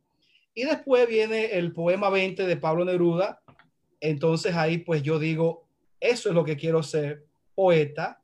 [0.55, 3.42] Y después viene el poema 20 de Pablo Neruda.
[4.01, 5.63] Entonces ahí pues yo digo,
[6.05, 7.24] eso es lo que quiero ser,
[7.55, 8.22] poeta,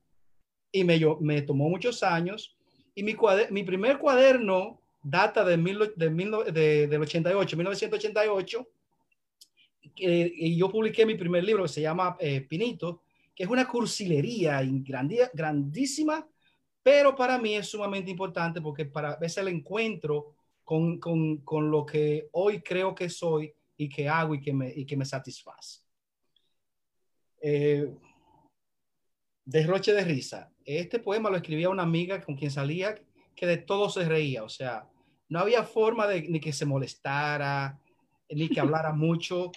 [0.71, 2.55] y me, yo, me tomó muchos años.
[2.95, 3.17] Y mi,
[3.51, 8.69] mi primer cuaderno data de, mil, de, mil, de del 88, 1988,
[9.97, 13.03] y yo publiqué mi primer libro que se llama eh, Pinito,
[13.35, 14.63] que es una cursilería
[15.33, 16.29] grandísima,
[16.83, 21.87] pero para mí es sumamente importante porque para veces el encuentro con, con, con, lo
[21.87, 25.81] que hoy creo que soy y que hago y que me, y que me satisface.
[27.41, 27.91] Eh,
[29.45, 30.53] derroche de risa.
[30.65, 32.95] Este poema lo escribía una amiga con quien salía
[33.35, 34.87] que de todo se reía, o sea,
[35.29, 37.79] no había forma de ni que se molestara,
[38.29, 39.51] ni que hablara mucho.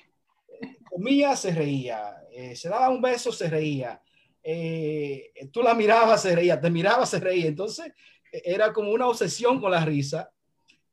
[0.89, 4.01] Comía, se reía, eh, se daba un beso, se reía.
[4.41, 7.47] Eh, tú la mirabas, se reía, te miraba, se reía.
[7.47, 7.91] Entonces,
[8.31, 10.31] era como una obsesión con la risa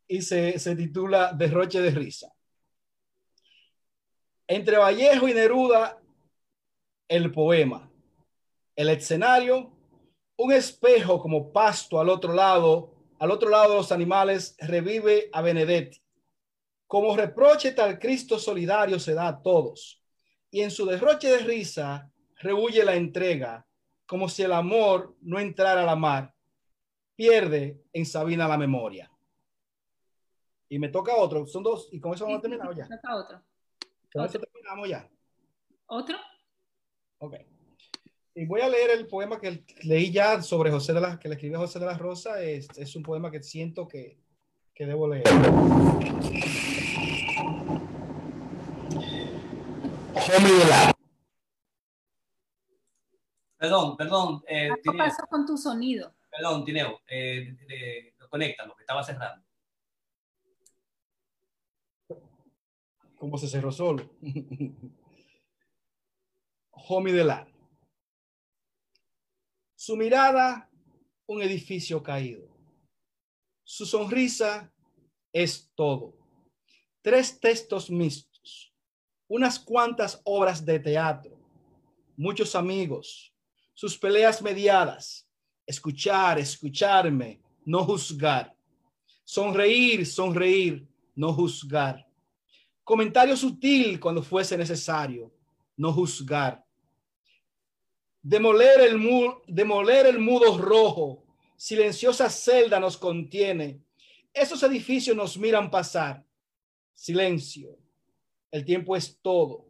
[0.09, 2.33] y se, se titula Derroche de risa.
[4.49, 6.00] Entre Vallejo y Neruda
[7.11, 7.91] el poema,
[8.77, 9.73] el escenario,
[10.37, 15.43] un espejo como pasto al otro lado, al otro lado de los animales, revive a
[15.43, 16.01] Benedetti.
[16.87, 20.01] Como reproche tal Cristo solidario se da a todos.
[20.53, 23.67] Y en su derroche de risa rehuye la entrega,
[24.07, 26.33] como si el amor no entrara a la mar.
[27.17, 29.11] Pierde en Sabina la memoria.
[30.69, 32.89] Y me toca otro, son dos, y con eso vamos a terminar ya.
[32.89, 33.43] Toca otro.
[34.13, 35.11] Con eso terminamos ya.
[35.87, 36.17] ¿Otro?
[37.21, 37.35] Ok.
[38.35, 41.35] Y voy a leer el poema que leí ya sobre José de la, que le
[41.35, 42.43] escribió José de la Rosa.
[42.43, 44.19] Es, es un poema que siento que,
[44.75, 45.25] que debo leer.
[53.59, 54.43] Perdón, perdón.
[54.49, 56.15] Eh, ¿Qué pasó con tu sonido?
[56.31, 57.01] Perdón, Tineo.
[57.07, 59.45] Eh, eh, conéctalo, que estaba cerrando.
[63.19, 64.09] ¿Cómo se cerró solo?
[66.89, 67.47] Homidelar.
[69.75, 70.69] Su mirada,
[71.27, 72.49] un edificio caído.
[73.65, 74.73] Su sonrisa
[75.33, 76.17] es todo.
[77.03, 78.75] Tres textos mixtos,
[79.29, 81.39] unas cuantas obras de teatro,
[82.17, 83.33] muchos amigos,
[83.73, 85.27] sus peleas mediadas,
[85.67, 88.55] escuchar, escucharme, no juzgar,
[89.25, 92.07] sonreír, sonreír, no juzgar,
[92.85, 95.33] comentario sutil cuando fuese necesario,
[95.77, 96.63] no juzgar,
[98.23, 99.01] Demoler el,
[99.47, 101.25] demoler el mudo rojo,
[101.57, 103.81] silenciosa celda nos contiene.
[104.33, 106.25] Esos edificios nos miran pasar.
[106.95, 107.79] Silencio.
[108.51, 109.67] El tiempo es todo.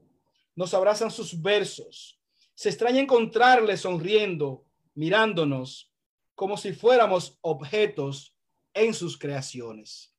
[0.57, 2.21] Nos abrazan sus versos.
[2.55, 5.93] Se extraña encontrarle sonriendo, mirándonos,
[6.35, 8.35] como si fuéramos objetos
[8.75, 10.15] en sus creaciones.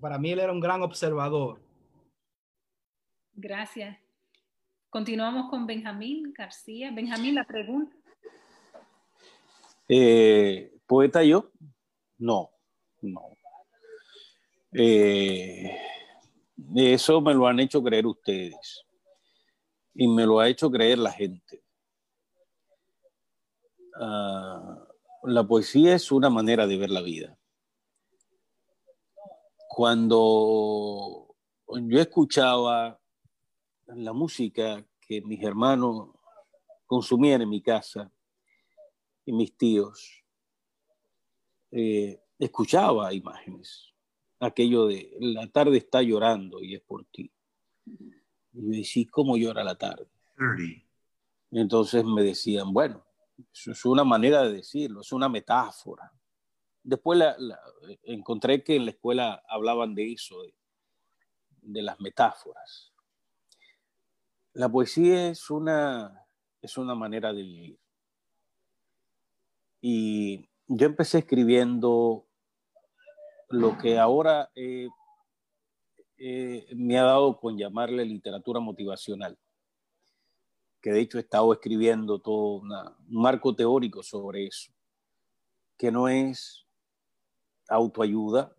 [0.00, 1.60] Para mí él era un gran observador.
[3.34, 4.07] Gracias.
[4.90, 6.90] Continuamos con Benjamín García.
[6.90, 7.94] Benjamín, la pregunta.
[9.86, 11.50] Eh, ¿Poeta yo?
[12.16, 12.50] No,
[13.02, 13.36] no.
[14.72, 15.78] Eh,
[16.74, 18.84] eso me lo han hecho creer ustedes
[19.94, 21.62] y me lo ha hecho creer la gente.
[24.00, 24.86] Ah,
[25.24, 27.38] la poesía es una manera de ver la vida.
[29.68, 31.34] Cuando
[31.66, 32.98] yo escuchaba
[33.96, 36.10] la música que mis hermanos
[36.86, 38.12] consumían en mi casa
[39.24, 40.24] y mis tíos,
[41.70, 43.94] eh, escuchaba imágenes,
[44.40, 47.32] aquello de la tarde está llorando y es por ti.
[48.52, 50.08] Y yo decía, ¿cómo llora la tarde?
[51.50, 53.04] Entonces me decían, bueno,
[53.52, 56.12] eso es una manera de decirlo, es una metáfora.
[56.82, 57.22] Después
[58.02, 60.42] encontré que en la escuela hablaban de eso,
[61.60, 62.87] de las metáforas.
[64.58, 66.26] La poesía es una,
[66.60, 67.78] es una manera de vivir.
[69.80, 72.26] Y yo empecé escribiendo
[73.50, 74.50] lo que ahora
[76.74, 79.38] me ha dado con llamarle literatura motivacional,
[80.82, 82.72] que de hecho he estado escribiendo todo un
[83.06, 84.72] marco teórico sobre eso,
[85.76, 86.66] que no es
[87.68, 88.56] autoayuda,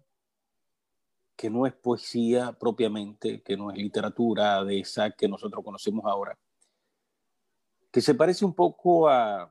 [1.39, 6.37] que no es poesía propiamente, que no es literatura de esa que nosotros conocemos ahora,
[7.89, 9.49] que se parece un poco a,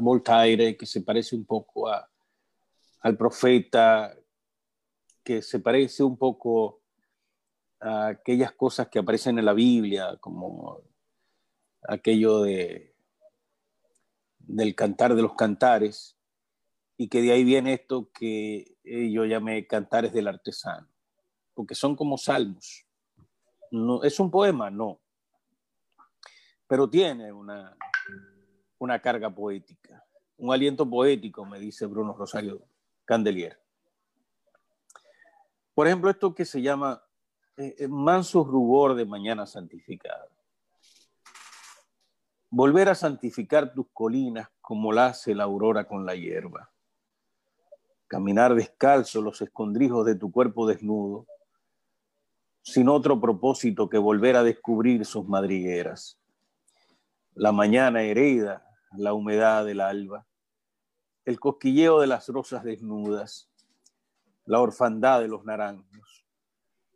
[0.00, 4.12] Voltaire, que se parece un poco al profeta,
[5.22, 6.80] que se parece un poco
[7.78, 10.80] a aquellas cosas que aparecen en la Biblia, como
[11.86, 12.96] aquello de,
[14.40, 16.16] del cantar de los cantares,
[16.96, 20.88] y que de ahí viene esto que eh, yo llamé Cantares del Artesano,
[21.54, 22.86] porque son como salmos.
[23.70, 24.70] No, ¿Es un poema?
[24.70, 25.00] No.
[26.66, 27.76] Pero tiene una,
[28.78, 30.04] una carga poética,
[30.36, 32.62] un aliento poético, me dice Bruno Rosario
[33.04, 33.58] Candelier.
[35.74, 37.02] Por ejemplo, esto que se llama
[37.56, 40.28] eh, eh, manso rubor de mañana santificada.
[42.50, 46.71] Volver a santificar tus colinas como la hace la aurora con la hierba
[48.12, 51.26] caminar descalzo los escondrijos de tu cuerpo desnudo,
[52.60, 56.20] sin otro propósito que volver a descubrir sus madrigueras.
[57.32, 60.26] La mañana hereda la humedad del alba,
[61.24, 63.50] el cosquilleo de las rosas desnudas,
[64.44, 66.26] la orfandad de los naranjos,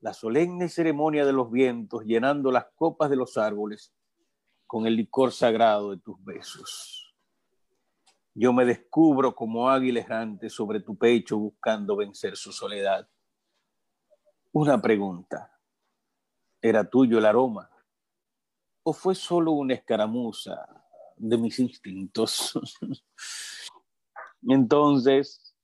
[0.02, 3.90] la solemne ceremonia de los vientos llenando las copas de los árboles
[4.66, 7.05] con el licor sagrado de tus besos.
[8.38, 13.08] Yo me descubro como águila errante sobre tu pecho buscando vencer su soledad.
[14.52, 15.58] Una pregunta.
[16.60, 17.70] ¿Era tuyo el aroma?
[18.82, 20.66] ¿O fue solo una escaramuza
[21.16, 22.52] de mis instintos?
[24.46, 25.56] Entonces,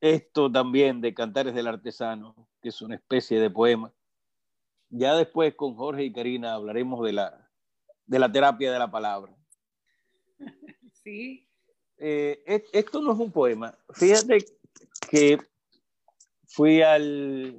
[0.00, 3.94] esto también de Cantares del Artesano, que es una especie de poema.
[4.88, 7.48] Ya después con Jorge y Karina hablaremos de la,
[8.06, 9.32] de la terapia de la palabra.
[11.04, 11.51] Sí,
[12.04, 13.72] eh, esto no es un poema.
[13.94, 14.44] Fíjate
[15.08, 15.38] que
[16.46, 17.56] fui al,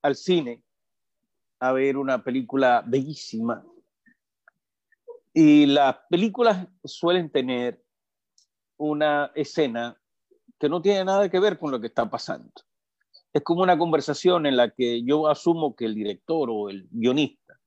[0.00, 0.62] al cine
[1.60, 3.62] a ver una película bellísima
[5.34, 7.82] y las películas suelen tener
[8.78, 10.00] una escena
[10.58, 12.50] que no tiene nada que ver con lo que está pasando.
[13.34, 17.60] Es como una conversación en la que yo asumo que el director o el guionista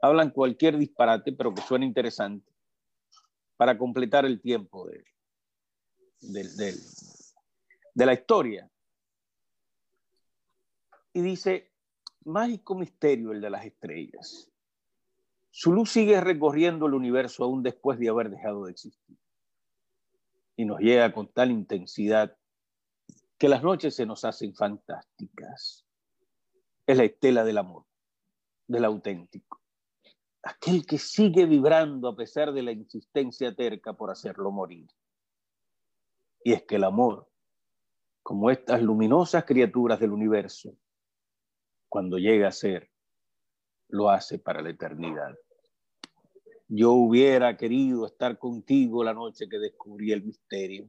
[0.00, 2.47] hablan cualquier disparate, pero que suena interesante
[3.58, 5.04] para completar el tiempo de,
[7.92, 8.70] de la historia.
[11.12, 11.72] Y dice,
[12.24, 14.48] mágico misterio el de las estrellas.
[15.50, 19.18] Su luz sigue recorriendo el universo aún después de haber dejado de existir.
[20.54, 22.36] Y nos llega con tal intensidad
[23.38, 25.84] que las noches se nos hacen fantásticas.
[26.86, 27.84] Es la estela del amor,
[28.68, 29.57] del auténtico
[30.48, 34.88] aquel que sigue vibrando a pesar de la insistencia terca por hacerlo morir.
[36.42, 37.28] Y es que el amor,
[38.22, 40.74] como estas luminosas criaturas del universo,
[41.88, 42.90] cuando llega a ser,
[43.88, 45.36] lo hace para la eternidad.
[46.66, 50.88] Yo hubiera querido estar contigo la noche que descubrí el misterio.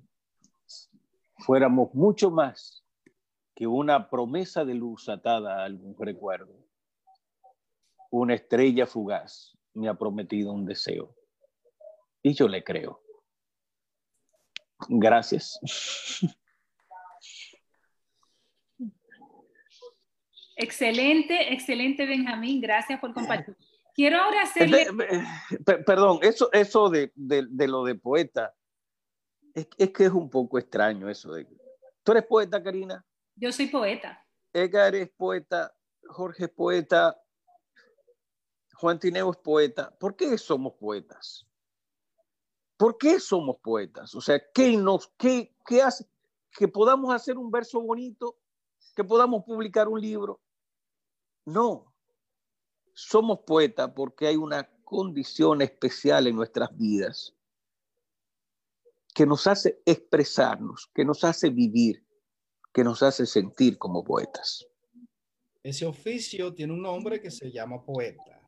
[1.37, 2.85] Fuéramos mucho más
[3.55, 6.68] que una promesa de luz atada a algún recuerdo.
[8.09, 11.15] Una estrella fugaz me ha prometido un deseo.
[12.21, 13.01] Y yo le creo.
[14.87, 15.59] Gracias.
[20.55, 22.59] Excelente, excelente, Benjamín.
[22.59, 23.55] Gracias por compartir.
[23.95, 24.87] Quiero ahora hacerle...
[25.85, 28.53] Perdón, eso, eso de, lo de poeta,
[29.53, 31.47] es, que es un poco extraño eso de...
[32.03, 33.05] ¿Tú eres poeta, Karina?
[33.35, 34.25] Yo soy poeta.
[34.53, 35.73] Edgar es poeta,
[36.07, 37.21] Jorge es poeta,
[38.79, 39.93] Juan Tineo es poeta.
[39.99, 41.45] ¿Por qué somos poetas?
[42.77, 44.15] ¿Por qué somos poetas?
[44.15, 46.05] O sea, ¿qué nos, qué, qué hace
[46.57, 48.39] que podamos hacer un verso bonito,
[48.95, 50.39] que podamos publicar un libro?
[51.43, 51.93] No,
[52.93, 57.35] somos poetas porque hay una condición especial en nuestras vidas
[59.13, 62.05] que nos hace expresarnos, que nos hace vivir,
[62.71, 64.65] que nos hace sentir como poetas.
[65.63, 68.38] Ese oficio tiene un nombre que se llama poeta.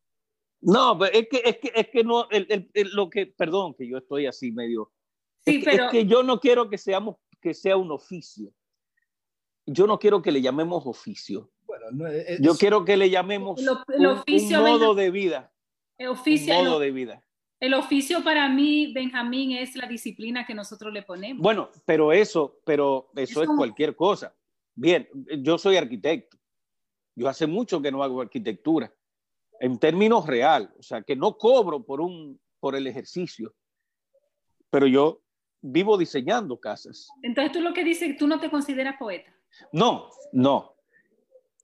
[0.61, 2.27] No, es que, es que, es que no,
[2.93, 4.91] lo que, perdón, que yo estoy así medio.
[5.39, 5.85] Sí, es, pero...
[5.85, 8.53] es que yo no quiero que seamos, que sea un oficio.
[9.65, 11.51] Yo no quiero que le llamemos oficio.
[12.39, 15.51] Yo quiero que le llamemos el, oficio, un, modo de vida.
[15.97, 17.23] El oficio, un modo de vida.
[17.59, 21.41] El oficio para mí, Benjamín, es la disciplina que nosotros le ponemos.
[21.41, 24.35] Bueno, pero eso, pero eso es, cualquier cosa.
[24.73, 25.07] Bien,
[25.39, 26.37] yo soy arquitecto.
[27.15, 28.91] Yo hace mucho que no hago arquitectura.
[29.61, 33.53] En términos real, o sea, que no cobro por un por el ejercicio.
[34.69, 35.21] Pero yo
[35.61, 37.07] vivo diseñando casas.
[37.23, 39.33] Entonces tú lo que dices, tú no te consideras poeta.
[39.71, 40.75] No, no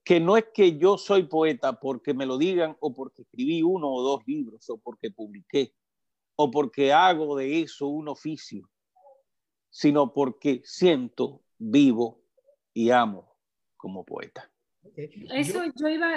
[0.08, 3.92] que no es que yo soy poeta porque me lo digan o porque escribí uno
[3.92, 5.74] o dos libros o porque publiqué
[6.34, 8.70] o porque hago de eso un oficio,
[9.68, 12.22] sino porque siento, vivo
[12.72, 13.36] y amo
[13.76, 14.50] como poeta.
[14.96, 16.16] Eso yo iba,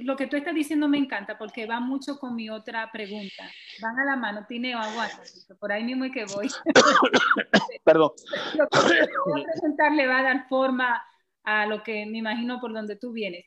[0.00, 3.50] lo que tú estás diciendo me encanta porque va mucho con mi otra pregunta.
[3.80, 5.08] Van a la mano, tiene agua,
[5.58, 6.48] por ahí mismo es que voy.
[7.84, 8.10] Perdón.
[8.56, 8.78] Lo que
[9.26, 11.02] voy a presentar le va a dar forma
[11.44, 13.46] a lo que me imagino por donde tú vienes.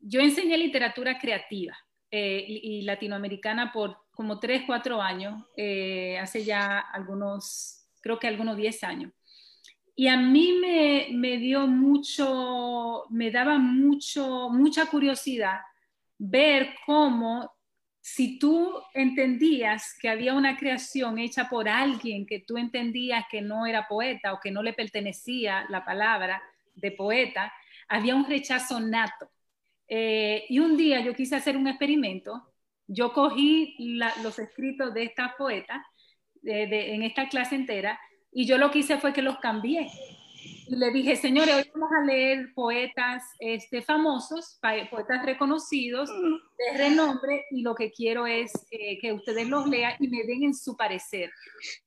[0.00, 1.76] Yo enseñé literatura creativa
[2.10, 8.56] eh, y, latinoamericana por como 3, 4 años, eh, hace ya algunos, creo que algunos
[8.56, 9.12] 10 años.
[9.96, 15.60] Y a mí me, me dio mucho, me daba mucho, mucha curiosidad
[16.18, 17.50] ver cómo
[18.00, 23.66] si tú entendías que había una creación hecha por alguien que tú entendías que no
[23.66, 26.40] era poeta o que no le pertenecía la palabra
[26.74, 27.52] de poeta,
[27.88, 29.28] había un rechazo nato.
[29.88, 32.52] Eh, y un día yo quise hacer un experimento,
[32.86, 33.74] yo cogí
[34.22, 35.84] los escritos de esta poeta
[36.44, 37.98] en esta clase entera
[38.36, 39.90] y yo lo que hice fue que los cambié
[40.68, 44.58] le dije, señores, hoy vamos a leer poetas este, famosos,
[44.90, 50.08] poetas reconocidos, de renombre, y lo que quiero es eh, que ustedes los lean y
[50.08, 51.30] me den en su parecer.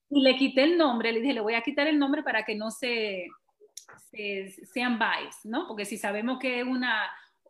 [0.09, 2.55] Y le quité el nombre, le dije, le voy a quitar el nombre para que
[2.55, 3.27] no se,
[4.73, 5.67] sean bias, ¿no?
[5.67, 7.09] Porque si sabemos que es una,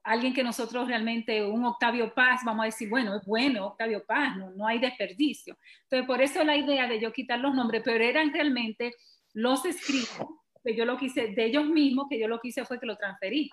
[0.09, 4.35] alguien que nosotros realmente, un Octavio Paz, vamos a decir, bueno, es bueno Octavio Paz,
[4.37, 5.55] no, no hay desperdicio.
[5.83, 8.95] Entonces, por eso la idea de yo quitar los nombres, pero eran realmente
[9.33, 10.27] los escritos
[10.63, 13.51] que yo lo quise, de ellos mismos, que yo lo quise fue que lo transferí.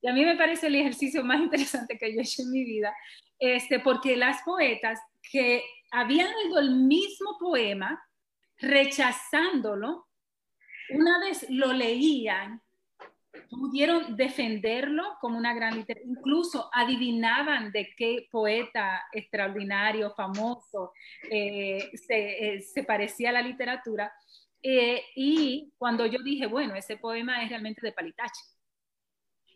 [0.00, 2.64] Y a mí me parece el ejercicio más interesante que yo he hecho en mi
[2.64, 2.94] vida,
[3.40, 5.00] este, porque las poetas
[5.32, 8.00] que habían leído el mismo poema,
[8.58, 10.06] rechazándolo,
[10.90, 12.62] una vez lo leían,
[13.48, 20.92] pudieron defenderlo como una gran literatura, incluso adivinaban de qué poeta extraordinario, famoso,
[21.30, 24.12] eh, se, eh, se parecía a la literatura,
[24.62, 28.40] eh, y cuando yo dije, bueno, ese poema es realmente de Palitachi,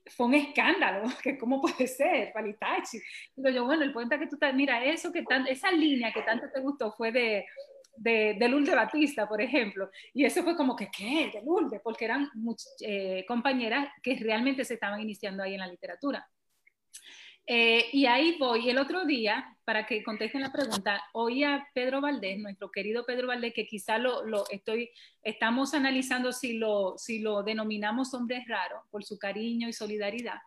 [0.06, 2.98] fue un escándalo, que cómo puede ser Palitachi.
[3.36, 6.22] Digo yo, bueno, el poeta que tú estás, mira, eso que tan, esa línea que
[6.22, 7.44] tanto te gustó fue de,
[7.96, 9.90] de, de Lourdes Batista, por ejemplo.
[10.14, 11.30] Y eso fue como que, ¿qué?
[11.32, 12.30] De Lourdes, porque eran
[12.80, 16.26] eh, compañeras que realmente se estaban iniciando ahí en la literatura.
[17.46, 18.70] Eh, y ahí voy.
[18.70, 23.26] El otro día, para que contesten la pregunta, oí a Pedro Valdés, nuestro querido Pedro
[23.26, 24.90] Valdés, que quizá lo, lo, estoy,
[25.22, 30.38] estamos analizando si lo, si lo denominamos hombre raro por su cariño y solidaridad.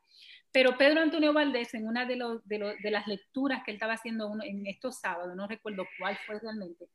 [0.53, 2.15] Pero Pedro Antonio Valdés, en una de,
[2.45, 6.17] de, de las lecturas que él estaba haciendo uno, en estos sábados, no recuerdo cuál
[6.25, 6.85] fue realmente,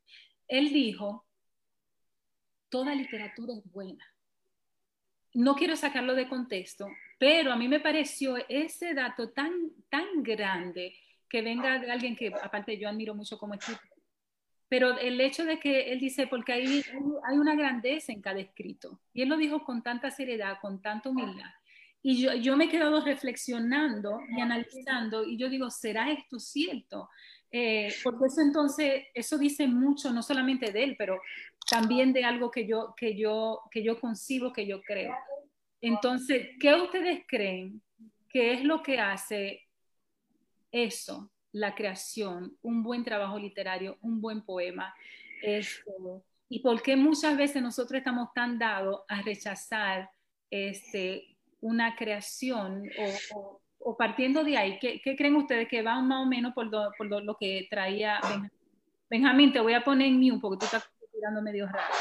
[0.49, 1.27] él dijo,
[2.69, 4.05] toda literatura es buena,
[5.35, 6.89] no quiero sacarlo de contexto,
[7.19, 9.53] pero a mí me pareció ese dato tan,
[9.89, 10.95] tan grande
[11.29, 13.87] que venga alguien que, aparte, yo admiro mucho como escritor.
[14.69, 16.83] Pero el hecho de que él dice, porque hay,
[17.27, 21.09] hay una grandeza en cada escrito, y él lo dijo con tanta seriedad, con tanta
[21.09, 21.51] humildad.
[22.03, 27.09] Y yo, yo me he quedado reflexionando y analizando, y yo digo, ¿será esto cierto?
[27.51, 31.21] Eh, porque eso entonces, eso dice mucho, no solamente de él, pero
[31.71, 35.15] también de algo que yo, que yo, que yo concibo, que yo creo.
[35.81, 37.83] Entonces, ¿qué ustedes creen
[38.29, 39.63] que es lo que hace
[40.73, 44.95] eso, la creación, un buen trabajo literario, un buen poema?
[45.43, 45.91] Este,
[46.49, 50.11] y por qué muchas veces nosotros estamos tan dados a rechazar
[50.51, 53.61] este, una creación o, o,
[53.97, 57.07] partiendo de ahí, ¿qué, ¿qué, creen ustedes que van más o menos por lo, por
[57.07, 58.53] lo, que traía Benjamín?
[59.11, 61.95] Benjamín, te voy a poner en mute porque tú estás tirando medio raro.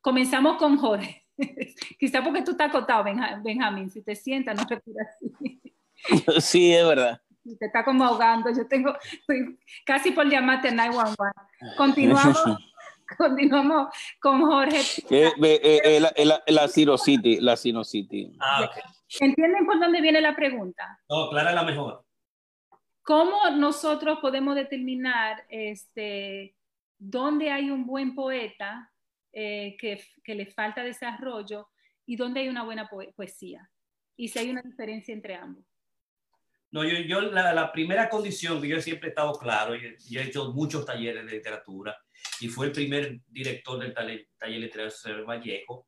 [0.00, 1.24] Comenzamos con Jorge.
[1.98, 3.04] Quizá porque tú estás acotado,
[3.42, 3.90] Benjamín.
[3.90, 5.60] Si te sientas, no respiras así.
[6.40, 7.22] Sí, es verdad.
[7.58, 8.50] Te está como ahogando.
[8.50, 11.76] Yo tengo, estoy casi por llamarte 911.
[11.78, 12.42] Continuamos.
[13.18, 13.88] Continuamos
[14.20, 14.80] con Jorge.
[15.10, 18.36] Eh, eh, eh, la, la, la City, la City.
[18.40, 18.82] Ah, okay.
[19.20, 20.98] ¿Entienden por dónde viene la pregunta?
[21.08, 22.04] No, clara la mejor.
[23.02, 26.56] ¿Cómo nosotros podemos determinar este,
[26.98, 28.90] dónde hay un buen poeta
[29.32, 31.68] eh, que, que, le falta desarrollo
[32.06, 33.70] y dónde hay una buena poesía?
[34.16, 35.64] Y si hay una diferencia entre ambos.
[36.74, 40.22] No, yo, yo la, la, primera condición que yo siempre he estado claro, y, he
[40.22, 41.96] hecho muchos talleres de literatura,
[42.40, 45.86] y fue el primer director del taller, taller literario Vallejo,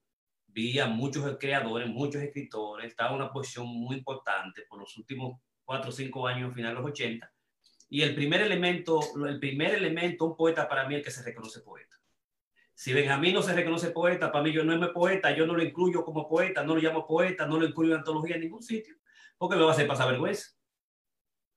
[0.57, 5.38] vi a muchos creadores, muchos escritores, estaba en una posición muy importante por los últimos
[5.62, 7.30] cuatro o cinco años, final de los 80,
[7.90, 11.61] y el primer elemento, el primer elemento, un poeta para mí, es que se reconoce
[11.61, 12.00] poeta.
[12.72, 15.62] Si Benjamín no se reconoce poeta, para mí yo no es poeta, yo no lo
[15.62, 18.96] incluyo como poeta, no lo llamo poeta, no lo incluyo en antología en ningún sitio,
[19.36, 20.52] porque me va a hacer pasar vergüenza.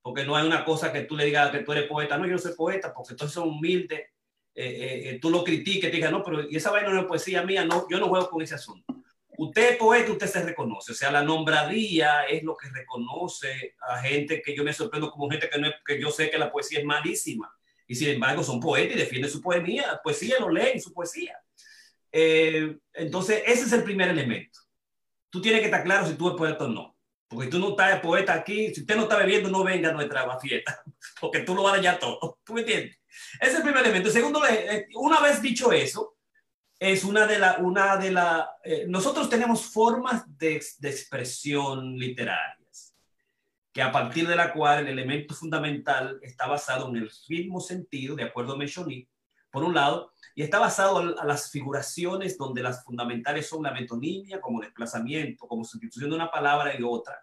[0.02, 2.34] Porque no hay una cosa que tú le digas que tú eres poeta, no, yo
[2.34, 4.10] no soy poeta, porque entonces son humildes,
[4.56, 7.06] eh, eh, eh, tú lo critiques, te digas, no, pero y esa vaina no es
[7.06, 8.94] poesía mía, no, yo no juego con ese asunto.
[9.38, 14.02] Usted es poeta, usted se reconoce, o sea, la nombradía es lo que reconoce a
[14.02, 16.52] gente que yo me sorprendo como gente que, no es, que yo sé que la
[16.52, 17.50] poesía es malísima
[17.88, 21.38] y sin embargo son poetas y defienden su poesía, poesía lo leen, su poesía.
[22.12, 24.60] Eh, entonces, ese es el primer elemento.
[25.30, 26.96] Tú tienes que estar claro si tú eres poeta o no.
[27.30, 30.40] Porque tú no estás poeta aquí, si usted no está bebiendo, no venga a nuestra
[30.40, 30.84] fiesta,
[31.22, 32.40] porque tú lo vas a dañar todo.
[32.44, 32.98] ¿Tú me entiendes?
[33.40, 34.10] Ese es el primer elemento.
[34.10, 36.18] Segundo, eh, una vez dicho eso,
[36.80, 42.60] es una de las, una de la, eh, nosotros tenemos formas de, de expresión literaria
[43.72, 48.16] que a partir de la cual el elemento fundamental está basado en el mismo sentido,
[48.16, 49.08] de acuerdo a Mechoni,
[49.52, 54.40] por un lado, y está basado a las figuraciones donde las fundamentales son la metonimia
[54.40, 57.20] como desplazamiento, como sustitución de una palabra y otra,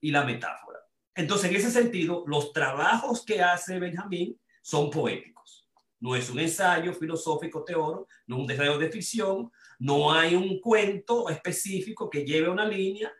[0.00, 0.78] y la metáfora.
[1.12, 5.68] Entonces, en ese sentido, los trabajos que hace Benjamín son poéticos.
[5.98, 9.50] No es un ensayo filosófico teórico, no un ensayo de ficción,
[9.80, 13.12] no hay un cuento específico que lleve una línea,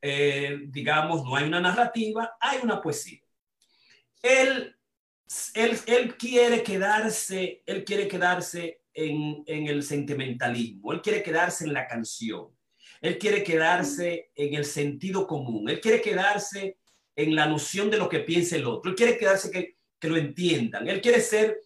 [0.00, 3.20] eh, digamos, no hay una narrativa, hay una poesía.
[4.22, 4.74] Él,
[5.52, 11.72] él, él quiere quedarse, él quiere quedarse en, en, el sentimentalismo, él quiere quedarse en
[11.72, 12.48] la canción,
[13.00, 16.78] él quiere quedarse en el sentido común, él quiere quedarse
[17.14, 20.16] en la noción de lo que piensa el otro, él quiere quedarse que, que lo
[20.16, 21.60] entiendan, él quiere ser,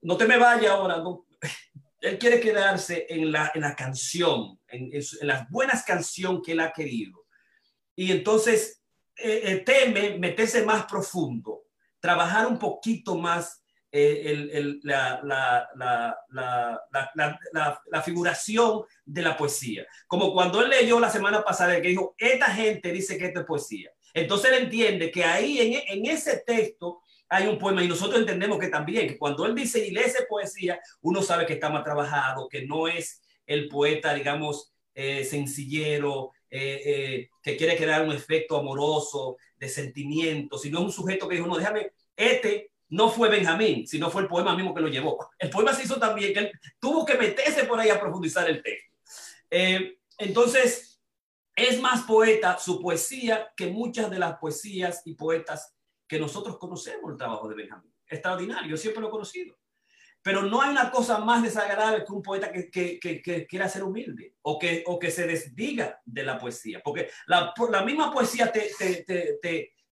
[0.00, 1.26] no te me vayas ahora, no,
[2.00, 6.60] él quiere quedarse en la, en la canción, en, en las buenas canciones que él
[6.60, 7.26] ha querido.
[7.94, 8.82] Y entonces
[9.16, 11.64] eh, eh, teme meterse más profundo,
[12.00, 19.86] trabajar un poquito más el, el, la, la, la, la, figuración de la poesía.
[20.06, 23.46] Como cuando él leyó la semana pasada que dijo, esta gente dice que esto es
[23.46, 23.90] poesía.
[24.12, 28.58] Entonces él entiende que ahí en, en ese texto hay un poema y nosotros entendemos
[28.58, 32.48] que también, que cuando él dice y lee poesía, uno sabe que está más trabajado,
[32.48, 39.36] que no es el poeta, digamos, sencillero, eh, eh, que quiere crear un efecto amoroso,
[39.58, 44.10] de sentimiento, sino es un sujeto que dijo, no, déjame, este no fue Benjamín, sino
[44.10, 45.30] fue el poema mismo que lo llevó.
[45.38, 48.62] El poema se hizo también, que él tuvo que meterse por ahí a profundizar el
[48.62, 48.96] texto.
[49.50, 51.00] Eh, entonces,
[51.54, 55.74] es más poeta su poesía que muchas de las poesías y poetas
[56.06, 57.92] que nosotros conocemos el trabajo de Benjamín.
[58.06, 59.56] Extraordinario, siempre lo he conocido.
[60.22, 63.84] Pero no hay una cosa más desagradable que un poeta que, que, que, quiera ser
[63.84, 68.50] humilde o que, o que se desdiga de la poesía, porque la, la misma poesía
[68.50, 69.38] te, te, te,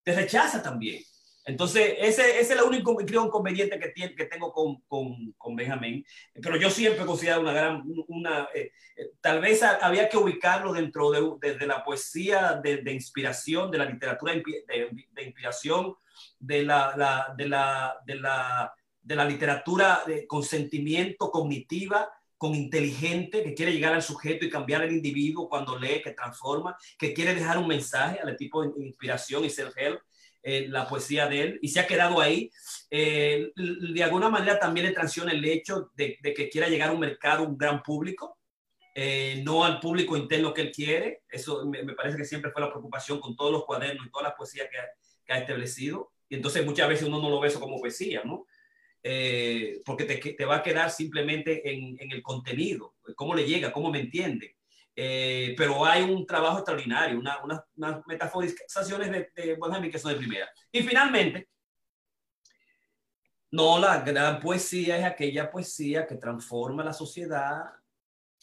[0.03, 1.03] te, rechaza también.
[1.47, 6.05] Entonces, ese, es el único creo, inconveniente que, tiene, que tengo con, con, con Benjamín.
[6.33, 11.11] Pero yo siempre considero una gran, una, eh, eh, tal vez había que ubicarlo dentro
[11.11, 15.95] de, de, la poesía de, inspiración, de la literatura de, inspiración,
[16.39, 23.73] de la, la, la, la, de la literatura de consentimiento cognitiva, con inteligente, que quiere
[23.73, 27.69] llegar al sujeto y cambiar al individuo cuando lee, que transforma, que quiere dejar un
[27.69, 30.01] mensaje al tipo de inspiración y self-help
[30.47, 32.51] eh, la poesía de él y se ha quedado ahí.
[32.91, 37.01] Eh, de alguna manera también le transiciona el hecho de, que quiera llegar a un
[37.01, 38.37] mercado, un gran público,
[38.95, 41.23] eh, no al público interno que él quiere.
[41.31, 44.37] Eso me, parece que siempre fue la preocupación con todos los cuadernos y todas las
[44.37, 46.13] poesías que ha, establecido.
[46.29, 48.47] Y entonces muchas veces uno no lo ve eso como poesía, ¿no?
[49.85, 54.01] porque te, va a quedar simplemente en, en, el contenido, cómo le llega, cómo me
[54.01, 54.57] entiende.
[54.97, 60.13] Eh, pero hay un trabajo extraordinario, unas una, una metaforizaciones de, de Benjamin que son
[60.13, 60.49] de primera.
[60.71, 61.49] Y finalmente,
[63.51, 67.65] no, la gran poesía es aquella poesía que transforma la sociedad,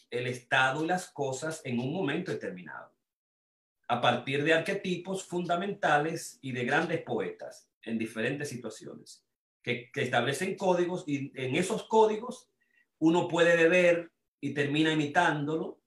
[0.10, 2.94] el estado y las cosas en un momento determinado,
[3.88, 9.26] a partir de arquetipos fundamentales y de grandes poetas en diferentes situaciones,
[9.62, 12.50] que establecen códigos y en esos códigos
[13.00, 15.81] uno puede beber y termina imitándolo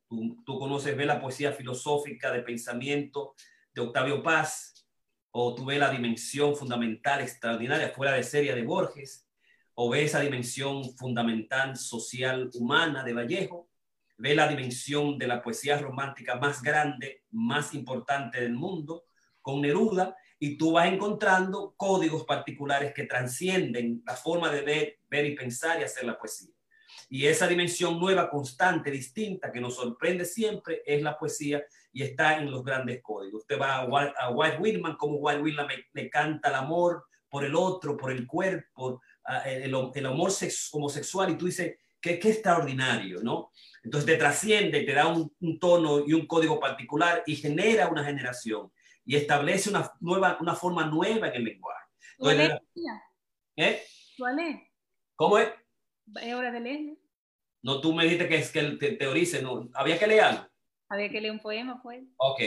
[0.45, 3.35] Tú, conoces, ves la poesía filosófica de pensamiento
[3.73, 4.86] de Octavio Paz,
[5.31, 9.28] o tú ves la dimensión fundamental extraordinaria fuera de serie de Borges,
[9.74, 13.69] o ves esa dimensión fundamental social humana de Vallejo,
[14.16, 19.05] ves la dimensión de la poesía romántica más grande, más importante del mundo,
[19.43, 25.27] con Neruda, y tú vas encontrando códigos particulares que transcienden la forma de ver, ver
[25.27, 26.54] y pensar y hacer la poesía.
[27.09, 32.39] Y esa dimensión nueva, constante, distinta, que nos sorprende siempre, es la poesía y está
[32.39, 33.43] en los grandes códigos.
[33.43, 37.97] Usted va a, White Whitman, como White Whitman me, canta el amor por el otro,
[37.97, 39.01] por el cuerpo,
[39.45, 40.33] el, el amor
[40.73, 43.51] homosexual, y tú dices, qué, qué extraordinario, ¿no?
[43.85, 48.73] Entonces te trasciende, te da un, tono y un código particular y genera una generación
[49.05, 51.85] y establece una, nueva, una forma nueva en el lenguaje.
[52.17, 52.53] ¿Cuál es?
[53.57, 53.83] ¿Eh?
[54.19, 54.57] ¿Cuál es?
[55.15, 55.49] ¿Cómo es?
[56.21, 56.97] Es hora de leer.
[57.65, 59.71] No, tú me dijiste que es que te teorice, no.
[59.73, 60.51] Había que leer
[60.91, 62.03] Había que leer un poema, pues.
[62.19, 62.41] Ok.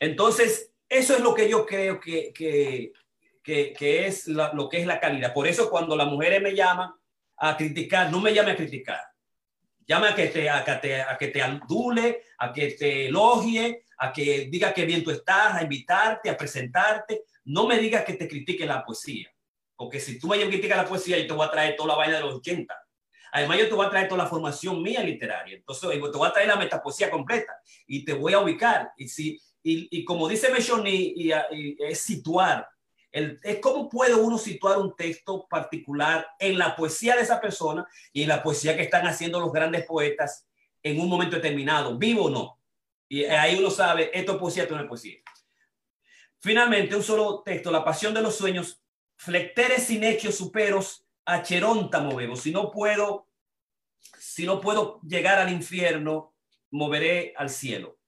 [0.00, 2.92] Entonces, eso es lo que yo creo que, que,
[3.42, 5.32] que, es lo que es la calidad.
[5.32, 6.90] Por eso cuando las mujeres me llaman
[7.36, 9.00] a criticar, no me llame a criticar.
[9.86, 13.84] Llame a que te, a que te, a que te adule, a que te elogie,
[13.98, 17.22] a que diga que bien tú estás, a invitarte, a presentarte.
[17.44, 19.32] No me digas que te critique la poesía.
[19.76, 22.16] Porque si tú me criticas la poesía, yo te voy a traer toda la vaina
[22.16, 22.74] de los 80
[23.32, 25.56] Además, yo te voy a traer toda la formación mía literaria.
[25.56, 28.92] Entonces, te voy a traer la metapoesía completa y te voy a ubicar.
[28.96, 31.32] Y, si, y, como dice Mechoni, y,
[31.78, 32.68] es situar.
[33.10, 37.86] El, es cómo puede uno situar un texto particular en la poesía de esa persona
[38.12, 40.46] y en la poesía que están haciendo los grandes poetas
[40.82, 42.58] en un momento determinado, vivo o no.
[43.08, 45.18] Y ahí uno sabe, esto es poesía, esto no es poesía.
[46.40, 48.80] Finalmente, un solo texto, La pasión de los sueños,
[49.16, 52.40] flecteres sin hechos superos, a Cheronta movemos.
[52.40, 53.28] Si no puedo,
[54.18, 56.34] si no puedo llegar al infierno,
[56.70, 57.98] moveré al cielo.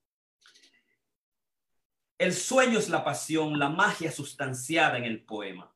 [2.16, 5.74] El sueño es la pasión, la magia sustanciada en el poema.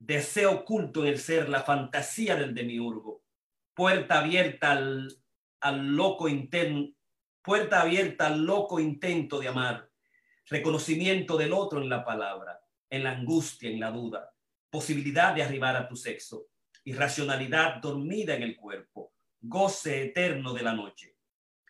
[0.00, 3.22] Deseo oculto en el ser, la fantasía del demiurgo.
[3.72, 5.16] Puerta abierta al,
[5.60, 6.96] al loco intento,
[7.40, 9.88] puerta abierta al loco intento de amar.
[10.46, 14.34] Reconocimiento del otro en la palabra, en la angustia, en la duda.
[14.70, 16.49] Posibilidad de arribar a tu sexo
[16.92, 21.16] racionalidad dormida en el cuerpo, goce eterno de la noche.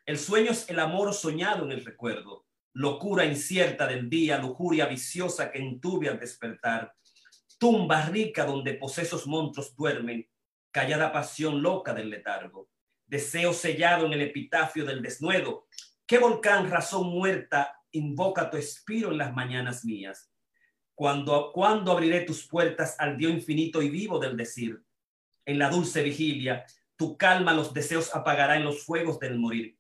[0.06, 5.50] El sueño es el amor soñado en el recuerdo, locura incierta del día, lujuria viciosa
[5.50, 6.94] que entube al despertar,
[7.58, 10.28] tumba rica donde posesos monstruos duermen,
[10.70, 12.70] callada pasión loca del letargo,
[13.06, 15.66] deseo sellado en el epitafio del desnudo.
[16.06, 20.32] ¿Qué volcán razón muerta invoca tu espiro en las mañanas mías?
[20.94, 24.82] Cuando, cuando abriré tus puertas al Dios infinito y vivo del decir,
[25.50, 26.64] en la dulce vigilia,
[26.96, 29.76] tu calma los deseos apagará en los fuegos del morir.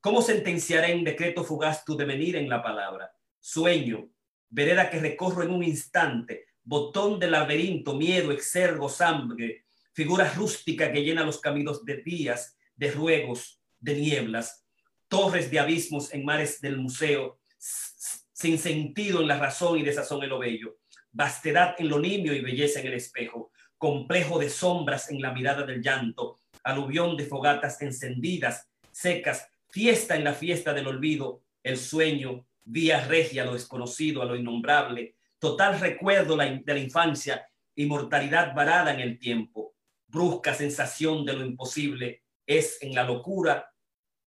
[0.00, 3.12] ¿Cómo sentenciaré en decreto fugaz tu devenir en la palabra?
[3.40, 4.10] Sueño,
[4.50, 11.02] vereda que recorro en un instante, botón de laberinto, miedo, exergo, sangre, figura rústica que
[11.02, 14.66] llena los caminos de días, de ruegos, de nieblas,
[15.08, 20.30] torres de abismos en mares del museo, sin sentido en la razón y desazón en
[20.30, 20.78] lo bello,
[21.12, 23.52] vastedad en lo nimio y belleza en el espejo,
[23.84, 30.24] complejo de sombras en la mirada del llanto, aluvión de fogatas encendidas, secas, fiesta en
[30.24, 36.34] la fiesta del olvido, el sueño, vía regia lo desconocido, a lo innombrable, total recuerdo
[36.34, 39.74] de la infancia inmortalidad varada en el tiempo,
[40.06, 43.70] brusca sensación de lo imposible, es en la locura,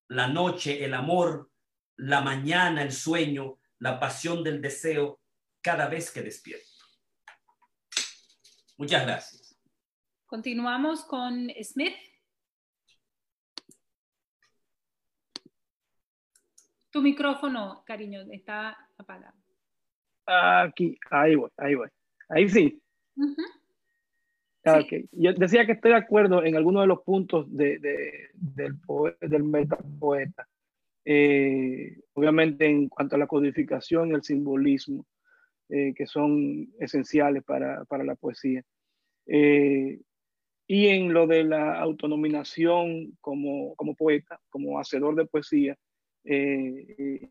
[0.09, 1.49] la noche, el amor,
[1.95, 5.19] la mañana, el sueño, la pasión del deseo,
[5.63, 6.67] cada vez que despierto.
[8.77, 9.36] Muchas gracias.
[10.27, 11.95] Continuamos con Smith.
[16.91, 19.37] Tu micrófono, cariño, está apagado.
[20.25, 21.87] Aquí, ahí voy, ahí voy.
[22.27, 22.81] Ahí sí.
[25.13, 27.79] Yo decía que estoy de acuerdo en algunos de los puntos de,
[28.33, 28.77] del,
[29.21, 30.45] del metapoeta.
[31.05, 35.05] Eh, obviamente en cuanto a la codificación y el simbolismo,
[35.69, 38.61] eh, que son esenciales para, para la poesía.
[39.25, 40.01] Eh,
[40.67, 45.77] y en lo de la autonominación como, como poeta, como hacedor de poesía,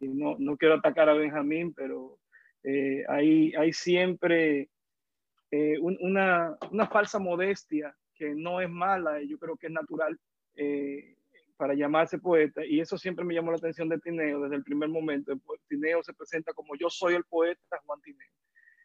[0.00, 2.18] no, no, quiero atacar a Benjamín, pero
[3.08, 4.70] hay, hay siempre
[5.50, 10.18] eh, una, una, falsa modestia que no es mala, yo creo que es natural
[10.56, 11.16] eh,
[11.56, 14.88] para llamarse poeta, y eso siempre me llamó la atención de Tineo desde el primer
[14.88, 15.32] momento.
[15.68, 18.28] Tineo se presenta como yo soy el poeta Juan Tineo,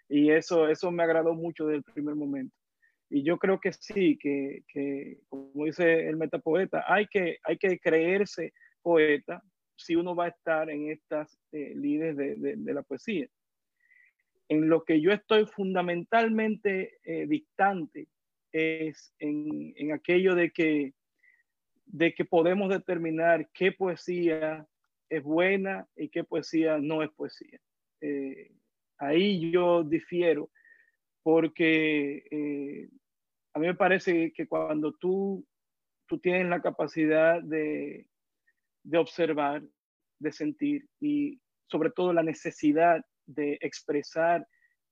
[0.07, 2.55] y eso, eso me agradó mucho desde el primer momento.
[3.11, 7.79] Y yo creo que sí, que, que como dice el metapoeta, hay que, hay que
[7.79, 9.43] creerse poeta
[9.75, 13.27] si uno va a estar en estas eh, líderes de, de, de la poesía
[14.51, 18.09] en lo que yo estoy fundamentalmente eh, distante
[18.51, 20.93] es en, en, aquello de que,
[21.85, 24.67] de que podemos determinar qué poesía
[25.07, 27.61] es buena y qué poesía no es poesía.
[28.01, 28.51] Eh,
[28.97, 30.49] ahí yo difiero
[31.23, 32.89] porque eh,
[33.53, 35.45] a mí me parece que cuando tú,
[36.07, 38.07] tú tienes la capacidad de,
[38.83, 39.63] de observar,
[40.19, 44.47] de sentir y sobre todo la necesidad de expresar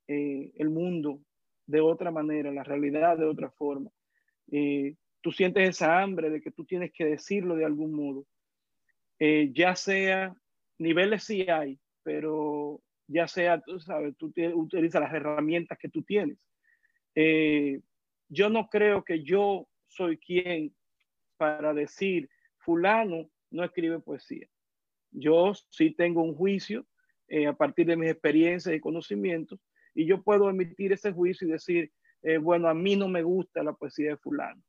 [0.07, 1.19] eh, el mundo
[1.67, 3.91] de otra manera, la realidad de otra forma.
[4.51, 8.25] Eh, tú sientes esa hambre de que tú tienes que decirlo de algún modo.
[9.19, 10.33] Eh, ya sea,
[10.79, 16.37] niveles sí hay, pero ya sea, tú sabes, tú utilizas las herramientas que tú tienes.
[18.29, 20.73] Yo no creo que yo soy quien
[21.37, 22.29] para decir,
[22.59, 24.47] fulano no escribe poesía.
[25.11, 26.85] Yo sí tengo un juicio
[27.27, 29.59] eh, a partir de mis experiencias y conocimientos,
[29.93, 31.91] y yo puedo emitir ese juicio y decir,
[32.21, 34.61] eh, bueno, a mí no me gusta la poesía de fulano.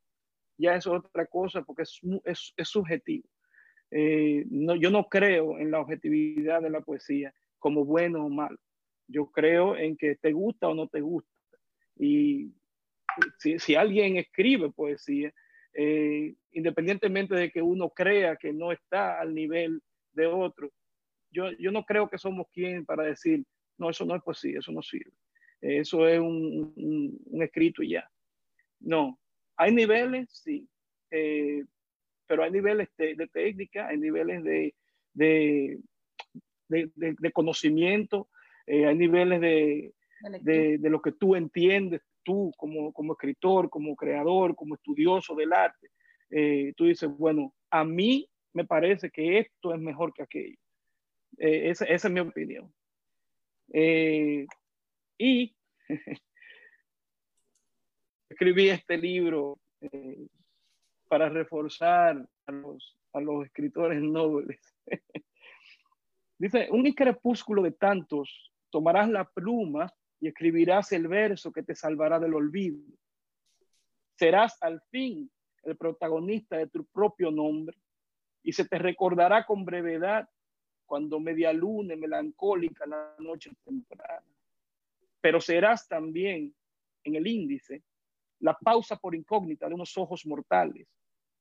[0.59, 3.29] Ya es otra cosa porque es, es, es subjetivo.
[3.91, 8.59] Eh, yo no creo en la objetividad de la poesía como bueno o malo.
[9.09, 11.31] Yo creo en que te gusta o no te gusta.
[11.97, 12.53] Y
[13.39, 15.33] si, si alguien escribe poesía,
[16.53, 19.81] independientemente de que uno crea que no está al nivel
[20.13, 20.71] de otro,
[21.31, 23.45] yo, yo no creo que somos quien para decir,
[23.79, 25.13] no, eso no es poesía, eso no sirve.
[25.61, 26.73] Eso es un,
[27.27, 28.11] un, escrito y ya.
[28.81, 29.19] No,
[29.57, 30.67] hay niveles, sí,
[31.11, 31.65] eh,
[32.27, 34.75] pero hay niveles de, de, técnica, hay niveles de,
[35.13, 35.79] de,
[36.69, 38.29] de conocimiento,
[38.67, 39.93] eh, hay niveles de,
[40.41, 45.89] de, lo que tú entiendes, tú como, como escritor, como creador, como estudioso del arte.
[46.31, 50.57] Eh, tú dices, bueno, a mí me parece que esto es mejor que aquello.
[51.39, 52.73] Eh, esa, es mi opinión.
[53.73, 54.47] Eh,
[55.19, 55.55] y
[58.29, 59.59] escribí este libro
[61.09, 64.61] para reforzar a los, a los escritores nobles.
[66.39, 72.19] Dice, un crepúsculo de tantos, tomarás la pluma y escribirás el verso que te salvará
[72.19, 72.79] del olvido.
[74.17, 75.31] Serás al fin
[75.63, 77.77] el protagonista de tu propio nombre
[78.43, 80.29] y se te recordará con brevedad
[80.85, 84.27] cuando media luna melancólica la noche temprana.
[85.21, 86.55] Pero serás también
[87.05, 87.83] en el índice
[88.41, 90.89] la pausa por incógnita de unos ojos mortales,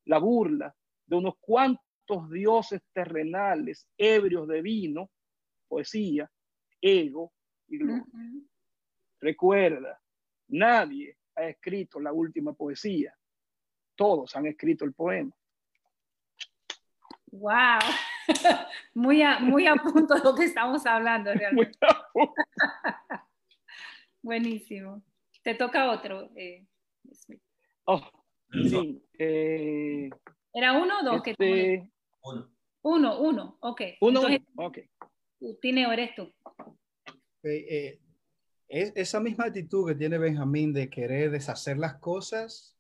[0.06, 0.74] la burla
[1.06, 5.10] de unos cuantos dioses terrenales ebrios de vino,
[5.68, 6.30] poesía,
[6.82, 7.32] ego
[7.68, 8.06] y gloria.
[9.20, 10.00] Recuerda,
[10.48, 13.14] nadie ha escrito la última poesía,
[13.96, 15.32] todos han escrito el poema.
[17.32, 17.80] Wow.
[18.94, 21.78] muy, a, muy a punto de lo que estamos hablando realmente.
[24.22, 25.04] Buenísimo.
[25.44, 26.32] Te toca otro.
[26.36, 26.66] Eh,
[27.86, 28.02] oh,
[28.52, 29.04] sí.
[29.18, 30.10] Eh,
[30.54, 31.22] ¿Era uno o dos?
[31.26, 31.90] Este...
[32.24, 32.50] Uno.
[32.82, 33.82] Uno, uno, ok.
[34.02, 34.78] Uno, Entonces, ok.
[35.62, 36.34] Tiene, eres tú.
[37.44, 38.00] Eh,
[38.70, 42.78] es, esa misma actitud que tiene Benjamín de querer deshacer las cosas,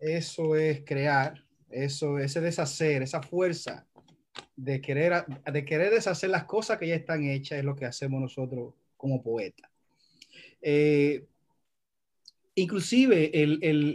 [0.00, 3.86] eso es crear, eso, ese deshacer, esa fuerza
[4.56, 8.20] de querer, de querer deshacer las cosas que ya están hechas es lo que hacemos
[8.20, 9.70] nosotros como poetas.
[10.62, 11.26] Eh,
[12.54, 13.30] inclusive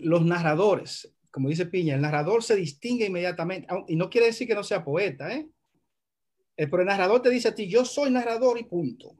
[0.03, 4.56] los narradores, como dice Piña, el narrador se distingue inmediatamente, y no quiere decir que
[4.56, 5.49] no sea poeta, ¿eh?
[6.57, 9.15] eh pero el narrador te dice a ti, yo soy narrador y punto.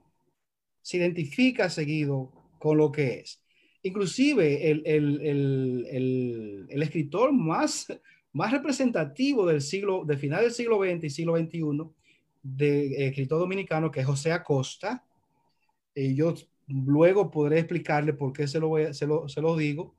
[0.82, 3.42] Se identifica seguido con lo que es.
[3.84, 7.88] Inclusive el, el escritor más,
[8.34, 11.92] más representativo del siglo, de final del siglo XX y siglo XXI,
[12.44, 15.04] de eh, escritor dominicano, que es José Acosta,
[15.94, 16.34] y yo
[16.68, 19.96] luego podré explicarle por qué se lo, se lo, se lo digo,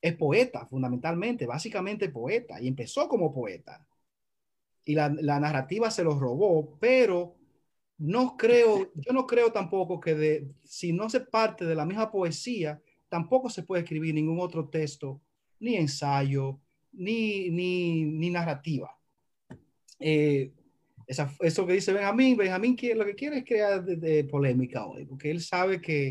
[0.00, 3.84] es poeta, fundamentalmente, básicamente poeta, y empezó como poeta.
[4.84, 7.34] Y la, la, narrativa se lo robó, pero
[7.98, 12.10] no creo, yo no creo tampoco que de, si no se parte de la misma
[12.10, 15.20] poesía, tampoco se puede escribir ningún otro texto,
[15.60, 16.60] ni ensayo,
[16.92, 18.96] ni, ni, ni narrativa.
[19.98, 20.52] Eh,
[21.06, 25.40] eso que dice Benjamín, Benjamín lo que quiere es crear de, polémica hoy, porque él
[25.40, 26.10] sabe que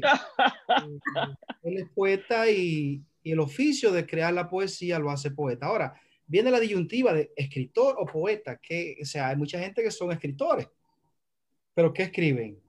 [1.63, 5.67] él es poeta y, y, el oficio de crear la poesía lo hace poeta.
[5.67, 5.93] Ahora,
[6.25, 10.11] viene la disyuntiva de escritor o poeta, que, o sea, hay mucha gente que son
[10.11, 10.67] escritores,
[11.75, 12.59] pero ¿qué escriben?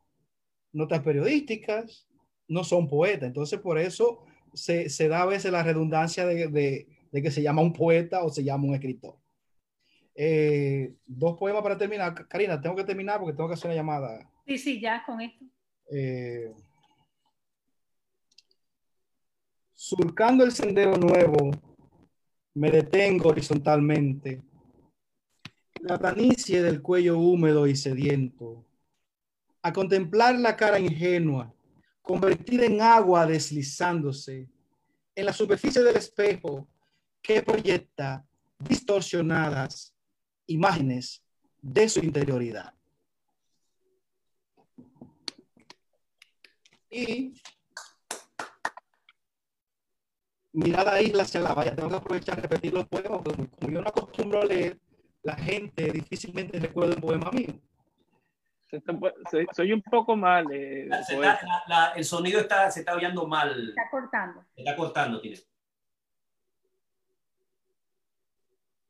[0.72, 2.06] Notas periodísticas,
[2.48, 6.88] no son poetas, entonces por eso se, se da a veces la redundancia de, de,
[7.10, 9.16] de que se llama un poeta o se llama un escritor.
[10.14, 12.26] Eh, dos poemas para terminar.
[12.26, 14.30] Karina, tengo que terminar porque tengo que hacer una llamada.
[14.46, 15.44] Sí, sí, ya con esto.
[15.90, 16.52] Eh,
[19.74, 21.50] surcando el sendero nuevo,
[22.54, 24.42] me detengo horizontalmente.
[25.80, 28.64] La planicie del cuello húmedo y sediento.
[29.66, 31.52] A contemplar la cara ingenua,
[32.00, 34.48] convertida en agua deslizándose
[35.12, 36.68] en la superficie del espejo
[37.20, 38.24] que proyecta
[38.60, 39.92] distorsionadas
[40.46, 41.20] imágenes
[41.60, 42.72] de su interioridad.
[46.88, 47.34] Y
[50.52, 51.74] mirar la isla hacia la valla.
[51.74, 54.78] Tengo que aprovechar repetir los poemas, porque como yo no acostumbro a leer,
[55.24, 57.60] la gente difícilmente recuerda un poema mío.
[59.52, 60.46] Soy, un poco mal.
[60.52, 60.88] Eh,
[61.94, 63.68] el sonido está, se está oyendo mal.
[63.68, 64.44] Está cortando.
[64.54, 65.38] Se está cortando, tiene.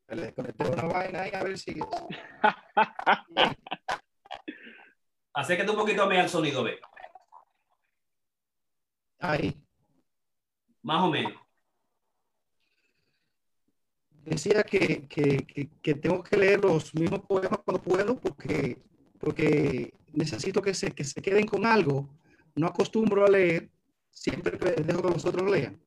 [0.09, 1.77] Le conecté una vaina y a ver si.
[5.33, 6.79] Acércate un poquito más al sonido, ve.
[9.19, 9.61] Ahí.
[10.81, 11.33] Más o menos.
[14.23, 15.45] Decía que, que,
[15.81, 18.81] que, tengo que leer los mismos poemas cuando puedo porque,
[19.19, 22.09] porque necesito que se, que se queden con algo.
[22.55, 23.69] No acostumbro a leer,
[24.09, 25.79] siempre dejo que los otros lean.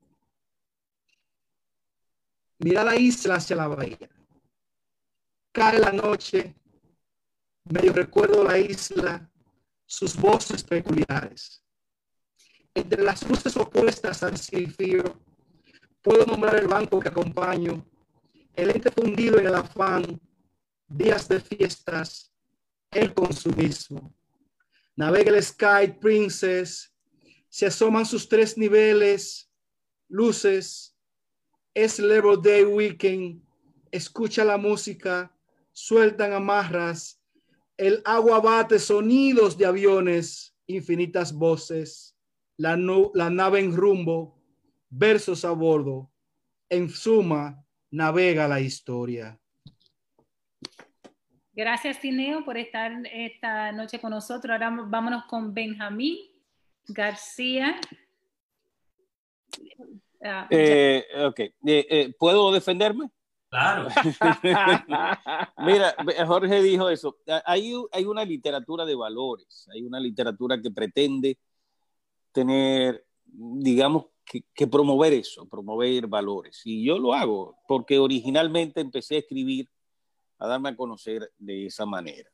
[2.59, 4.09] Mira la isla hacia la bahía.
[5.51, 6.55] Cae la noche,
[7.65, 9.29] medio recuerdo la isla,
[9.85, 11.63] sus voces peculiares.
[12.73, 15.03] Entre las luces opuestas al silfío,
[16.01, 17.85] puedo nombrar el banco que acompaño,
[18.55, 20.21] el ente fundido en el afán,
[20.87, 22.30] días de fiestas,
[22.91, 24.13] el consumismo.
[24.95, 26.93] Navega el Sky Princess,
[27.49, 29.49] se asoman sus tres niveles,
[30.09, 30.95] luces,
[31.73, 33.41] es Labor Day Weekend,
[33.91, 35.35] escucha la música,
[35.71, 37.21] sueltan amarras,
[37.77, 42.15] el agua bate sonidos de aviones, infinitas voces,
[42.57, 42.77] la,
[43.13, 44.37] la nave en rumbo,
[44.89, 46.11] versos a bordo,
[46.69, 49.40] en suma, navega la historia.
[51.53, 54.51] Gracias, Tineo, por estar esta noche con nosotros.
[54.51, 56.17] Ahora vámonos con Benjamín
[56.87, 57.79] García.
[60.23, 63.09] Ah, eh, ok, eh, eh, ¿puedo defenderme?
[63.49, 63.89] Claro.
[65.57, 65.93] Mira,
[66.25, 67.17] Jorge dijo eso.
[67.43, 71.37] Hay, hay una literatura de valores, hay una literatura que pretende
[72.31, 76.61] tener, digamos, que, que, promover eso, promover valores.
[76.63, 79.67] Y yo lo hago porque originalmente empecé a escribir,
[80.41, 82.27] a darme a conocer de esa manera.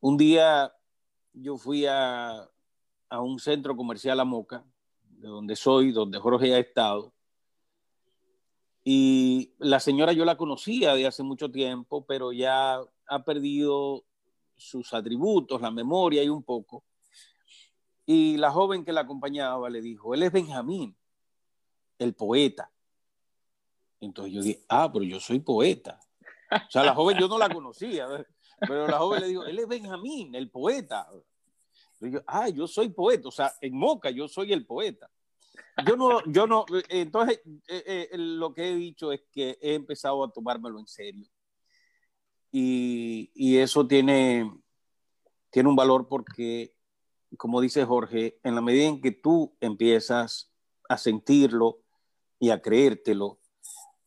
[0.00, 0.72] Un día
[1.32, 2.48] yo fui a,
[3.08, 4.64] a un centro comercial a Moca
[5.02, 7.12] de donde soy, donde Jorge ha estado.
[8.84, 14.04] Y la señora yo la conocía de hace mucho tiempo, pero ya ha perdido
[14.56, 16.84] sus atributos, la memoria y un poco.
[18.06, 20.96] Y la joven que la acompañaba le dijo, él es Benjamín,
[21.98, 22.70] el poeta.
[23.98, 25.98] Entonces yo dije, ah, pero yo soy poeta.
[26.54, 28.06] O sea, la joven yo no la conocía,
[28.60, 31.08] pero la joven le dijo, él es Benjamín, el poeta.
[32.00, 35.10] Yo, ah, yo soy poeta, o sea, en Moca yo soy el poeta.
[35.86, 40.22] Yo no, yo no, entonces eh, eh, lo que he dicho es que he empezado
[40.24, 41.26] a tomármelo en serio.
[42.50, 44.52] Y, y eso tiene,
[45.50, 46.74] tiene un valor porque,
[47.38, 50.52] como dice Jorge, en la medida en que tú empiezas
[50.88, 51.80] a sentirlo
[52.38, 53.41] y a creértelo,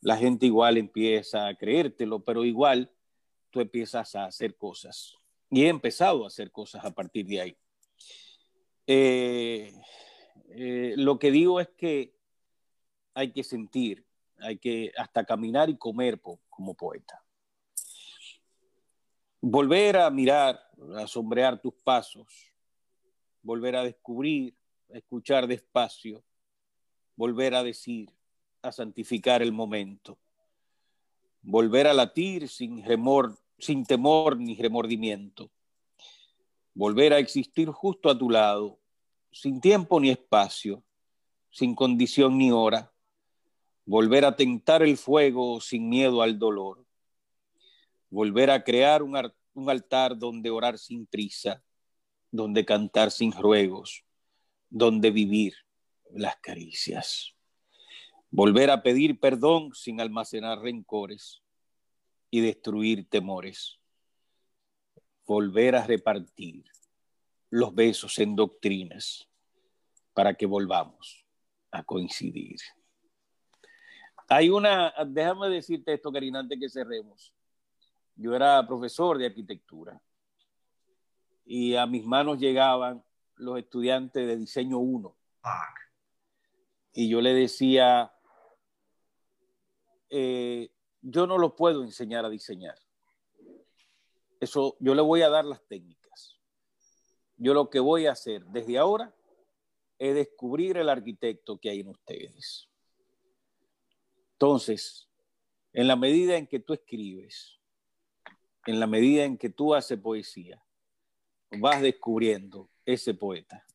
[0.05, 2.91] la gente igual empieza a creértelo, pero igual
[3.49, 5.15] tú empiezas a hacer cosas.
[5.49, 7.57] Y he empezado a hacer cosas a partir de ahí.
[8.85, 9.73] Eh,
[10.49, 12.15] eh, lo que digo es que
[13.15, 14.05] hay que sentir,
[14.37, 17.25] hay que hasta caminar y comer como poeta.
[19.41, 20.61] Volver a mirar,
[20.97, 22.27] a sombrear tus pasos,
[23.41, 24.55] volver a descubrir,
[24.93, 26.23] a escuchar despacio,
[27.15, 28.14] volver a decir,
[28.65, 30.17] a santificar el momento,
[31.41, 35.51] volver a latir sin remor, sin temor ni remordimiento,
[36.73, 38.79] volver a existir justo a tu lado,
[39.31, 40.83] sin tiempo ni espacio,
[41.51, 42.91] sin condición ni hora,
[43.85, 46.83] volver a tentar el fuego sin miedo al dolor,
[48.09, 49.15] volver a crear un,
[49.53, 51.63] un altar donde orar sin prisa,
[52.31, 54.03] donde cantar sin ruegos,
[54.69, 55.53] donde vivir
[56.11, 57.35] las caricias
[58.35, 61.41] volver a pedir perdón sin almacenar rencores
[62.29, 63.79] y destruir temores,
[65.25, 66.65] volver a repartir
[67.49, 69.29] los besos en doctrinas
[70.13, 71.25] para que volvamos
[71.71, 72.57] a coincidir.
[74.27, 77.33] Hay una, déjame decirte esto, Karina, antes que cerremos.
[78.17, 80.01] Yo era profesor de arquitectura
[81.45, 83.01] y a mis manos llegaban
[83.35, 85.15] los estudiantes de diseño 1.
[86.91, 88.11] Y yo le decía,
[90.17, 90.71] eh,
[91.01, 92.79] yo no lo puedo enseñar a diseñar.
[94.39, 96.39] Eso, yo le voy a dar las técnicas.
[97.35, 99.13] Yo lo que voy a hacer desde ahora
[99.99, 102.69] es descubrir el arquitecto que hay en ustedes.
[104.31, 105.09] Entonces,
[105.73, 107.59] en la medida en que tú escribes,
[108.65, 110.63] en la medida en que tú haces poesía,
[111.59, 113.65] vas descubriendo ese poeta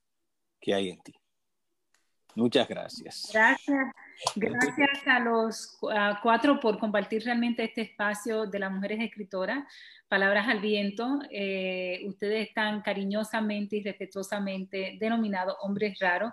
[0.59, 1.15] que hay en ti.
[2.35, 3.29] Muchas gracias.
[3.31, 3.93] Gracias.
[4.37, 5.79] Gracias a los
[6.23, 9.65] cuatro por compartir realmente este espacio de las mujeres escritoras.
[10.09, 11.21] Palabras al viento.
[11.31, 16.33] Eh, ustedes están cariñosamente y respetuosamente denominados hombres raros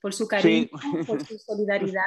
[0.00, 0.68] por su cariño,
[1.06, 2.02] por su solidaridad.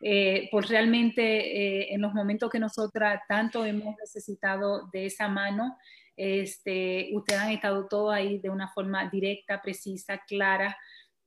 [0.00, 5.76] Eh, por realmente eh, en los momentos que nosotras tanto hemos necesitado de esa mano,
[6.16, 10.76] este, ustedes han estado todos ahí de una forma directa, precisa, clara,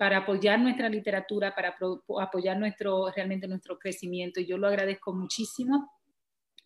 [0.02, 1.76] para apoyar nuestra literatura, para
[2.20, 4.40] apoyar nuestro, realmente nuestro crecimiento.
[4.40, 5.94] Y yo lo agradezco muchísimo.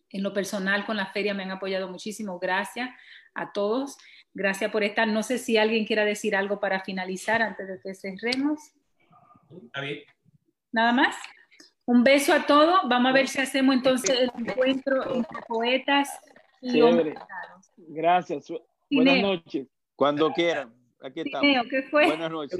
[0.08, 2.38] En lo personal, con la feria me han apoyado muchísimo.
[2.38, 2.88] Gracias
[3.34, 3.98] a todos.
[4.32, 5.06] Gracias por estar.
[5.06, 8.58] No sé si alguien quiera decir algo para finalizar antes de que cerremos.
[10.72, 11.14] Nada más.
[11.84, 12.88] Un beso a todos.
[12.88, 16.08] Vamos a ver si hacemos entonces el encuentro entre poetas
[16.62, 17.18] y hombres.
[17.76, 18.50] Gracias.
[18.90, 19.66] Buenas noches.
[19.94, 20.74] Cuando quieran.
[21.02, 21.46] Aquí estamos.
[21.92, 22.58] Buenas noches.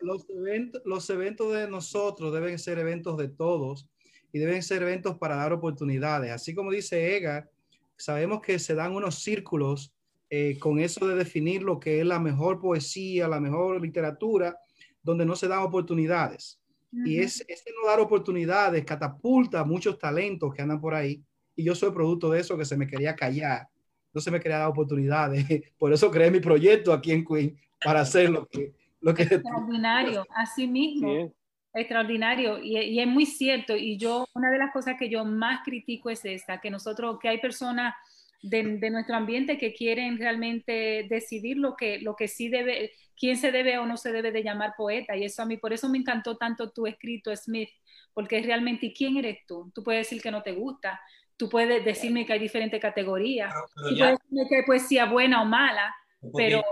[0.00, 3.88] Los, eventos, los eventos de nosotros deben ser eventos de todos
[4.32, 6.30] y deben ser eventos para dar oportunidades.
[6.30, 7.48] Así como dice Ega,
[7.96, 9.92] sabemos que se dan unos círculos
[10.30, 14.58] eh, con eso de definir lo que es la mejor poesía, la mejor literatura,
[15.02, 16.60] donde no se dan oportunidades.
[17.04, 21.22] Y es, ese no dar oportunidades catapulta muchos talentos que andan por ahí.
[21.54, 23.68] Y yo soy producto de eso que se me quería callar
[24.16, 25.44] no se me quería dar oportunidades.
[25.78, 28.72] Por eso creé mi proyecto aquí en Queen, para hacer lo que...
[29.02, 31.30] Lo que Extraordinario, así mismo.
[31.74, 32.58] Extraordinario.
[32.58, 33.76] Y, y, es muy cierto.
[33.76, 37.28] Y yo, una de las cosas que yo más critico es esta, que nosotros, que
[37.28, 37.94] hay personas
[38.40, 43.36] de, de, nuestro ambiente que quieren realmente decidir lo que, lo que sí debe, quién
[43.36, 45.14] se debe o no se debe de llamar poeta.
[45.14, 47.68] Y eso a mí, por eso me encantó tanto tu escrito, Smith,
[48.14, 49.70] porque es realmente, ¿quién eres tú?
[49.74, 50.98] Tú puedes decir que no te gusta,
[51.36, 53.52] tú puedes decirme que hay diferentes categorías.
[53.52, 55.94] Pero, tú puedes decirme que hay poesía buena o mala,
[56.34, 56.62] pero...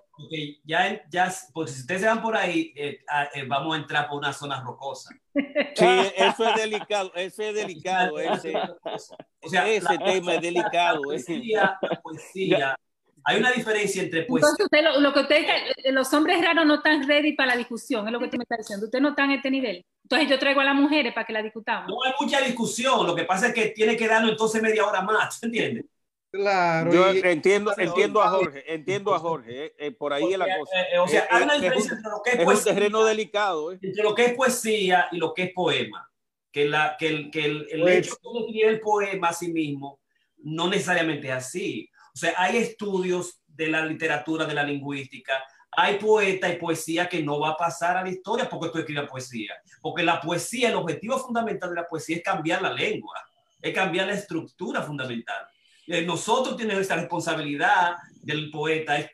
[0.64, 2.98] ya, ya, pues si ustedes se van por ahí, eh,
[3.34, 5.14] eh, vamos a entrar por una zona rocosa.
[5.76, 5.86] Sí,
[6.16, 8.18] eso es delicado, eso es delicado.
[8.20, 11.02] Ese, o sea, ese tema es delicado.
[11.02, 12.76] Poesía, poesía,
[13.24, 14.50] hay una diferencia entre poesía.
[14.50, 15.46] Entonces, lo, que usted,
[15.92, 18.56] los hombres raros no están ready para la discusión, es lo que usted me está
[18.56, 18.86] diciendo.
[18.86, 19.84] Usted no está en este nivel.
[20.02, 21.88] Entonces yo traigo a las mujeres para que la discutamos.
[21.88, 25.00] No hay mucha discusión, lo que pasa es que tiene que darnos entonces media hora
[25.00, 25.86] más, ¿entiendes?
[26.30, 26.92] Claro.
[26.92, 30.80] Yo entiendo, entiendo a Jorge, entiendo a Jorge, eh, eh, por ahí es la cosa.
[30.92, 33.72] Eh, o sea, hay una diferencia entre lo que es, es un terreno delicado.
[33.72, 36.10] Entre lo que es poesía y lo que es poema.
[36.50, 39.52] Que, la, que el, que el, el pues hecho de escribir el poema a sí
[39.52, 40.00] mismo
[40.38, 41.90] no necesariamente es así.
[42.14, 45.42] O sea, hay estudios de la literatura, de la lingüística,
[45.76, 49.08] hay poeta y poesía que no va a pasar a la historia porque tú escribes
[49.08, 49.54] poesía.
[49.80, 53.20] Porque la poesía, el objetivo fundamental de la poesía es cambiar la lengua,
[53.60, 55.46] es cambiar la estructura fundamental.
[55.86, 59.10] Eh, nosotros tenemos esa responsabilidad del poeta, es,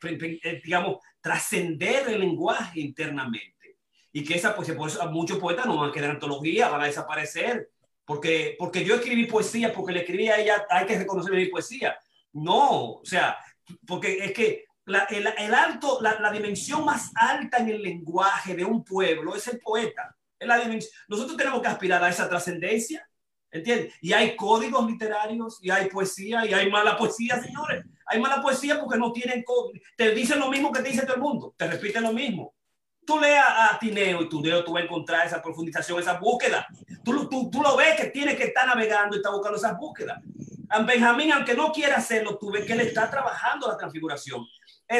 [0.62, 3.50] digamos, trascender el lenguaje internamente.
[4.12, 6.86] y que esa poesía, por eso muchos poetas no van a quedar antología, van a
[6.86, 7.70] desaparecer,
[8.04, 11.96] porque, porque yo escribí poesía, porque le escribí a ella, hay que reconocer mi poesía.
[12.32, 13.36] No, o sea,
[13.86, 18.54] porque es que la, el, el, alto, la, la, dimensión más alta en el lenguaje
[18.54, 20.16] de un pueblo es el poeta.
[20.38, 20.58] Es la.
[21.08, 23.06] Nosotros tenemos que aspirar a esa trascendencia,
[23.50, 23.94] ¿entiendes?
[24.00, 27.84] Y hay códigos literarios, y hay poesía, y hay mala poesía, señores.
[28.06, 29.44] Hay mala poesía porque no tienen,
[29.96, 32.54] te dicen lo mismo que te dice todo el mundo, te repiten lo mismo.
[33.06, 36.66] Tú leas a Tineo y tú, tú vas a encontrar esa profundización, esa búsqueda.
[37.04, 40.20] Tú, tú, tú lo ves que tiene que estar navegando y está buscando esas búsquedas.
[40.86, 44.46] Benjamín, aunque no quiera hacerlo, tú ves que él está trabajando la transfiguración.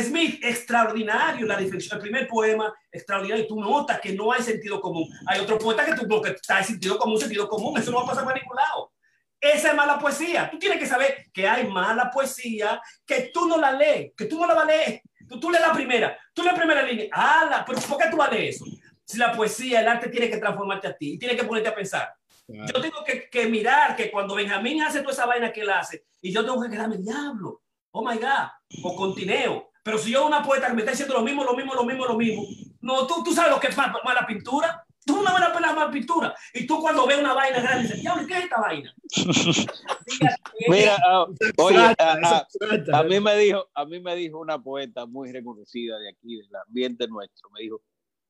[0.01, 1.99] Smith, extraordinario la definición.
[1.99, 3.47] El primer poema, extraordinario.
[3.47, 5.09] Tú notas que no hay sentido común.
[5.27, 7.77] Hay otro poeta que tú que está en sentido común, sentido común.
[7.79, 8.93] Eso no va a pasar lado.
[9.41, 10.49] Esa es mala poesía.
[10.51, 14.39] Tú tienes que saber que hay mala poesía que tú no la lees, que tú
[14.39, 15.03] no la vas a leer.
[15.29, 17.09] Tú, tú lees la primera, tú lees la primera línea.
[17.13, 18.65] Ah, ¿por qué tú vas a eso?
[19.05, 21.75] Si la poesía, el arte tiene que transformarte a ti y tiene que ponerte a
[21.75, 22.13] pensar.
[22.53, 26.05] Yo tengo que, que, mirar que cuando Benjamín hace toda esa vaina que él hace,
[26.21, 27.63] y yo tengo que quedarme, diablo,
[27.93, 28.49] oh my God,
[28.83, 29.71] o contineo.
[29.83, 32.07] Pero si yo una poeta que me está diciendo lo mismo, lo mismo, lo mismo,
[32.07, 32.45] lo mismo,
[32.81, 34.85] no, tú, tú sabes lo que es mala, mala pintura.
[35.05, 36.35] Tú no ves la mala pintura.
[36.53, 38.95] Y tú cuando ves una vaina grande dices, diablo, ¿qué es esta vaina?
[40.69, 42.47] Mira, uh, oye, a,
[42.93, 46.55] a, mí me dijo, a mí me dijo una poeta muy reconocida de aquí, del
[46.55, 47.83] ambiente nuestro, me dijo,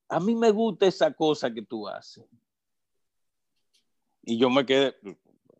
[0.08, 2.24] a mí me gusta esa cosa que tú haces.
[4.30, 4.94] Y yo me quedé,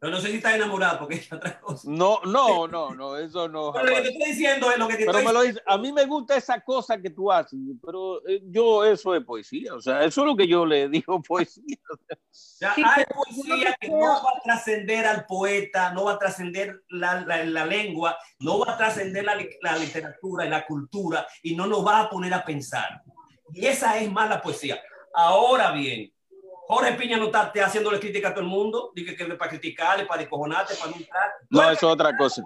[0.01, 1.87] pero no sé si estás enamorado porque es otra cosa.
[1.91, 3.71] No, no, no, no, eso no.
[3.75, 5.63] Pero lo que te estoy diciendo es lo que te pero estoy me lo dice,
[5.67, 9.75] a mí me gusta esa cosa que tú haces, pero eh, yo eso es poesía,
[9.75, 11.77] o sea, eso es lo que yo le digo poesía.
[11.93, 16.83] O sea, hay poesía que no va a trascender al poeta, no va a trascender
[16.89, 21.55] la, la, la, lengua, no va a trascender la, la literatura y la cultura y
[21.55, 23.03] no nos va a poner a pensar.
[23.53, 24.81] Y esa es más la poesía.
[25.13, 26.11] Ahora bien,
[26.71, 30.21] Jorge Piña no está haciéndole crítica a todo el mundo, dije que para criticarle, para
[30.21, 31.19] descojonarte, para nunca.
[31.51, 32.43] No, eso es otra cosa.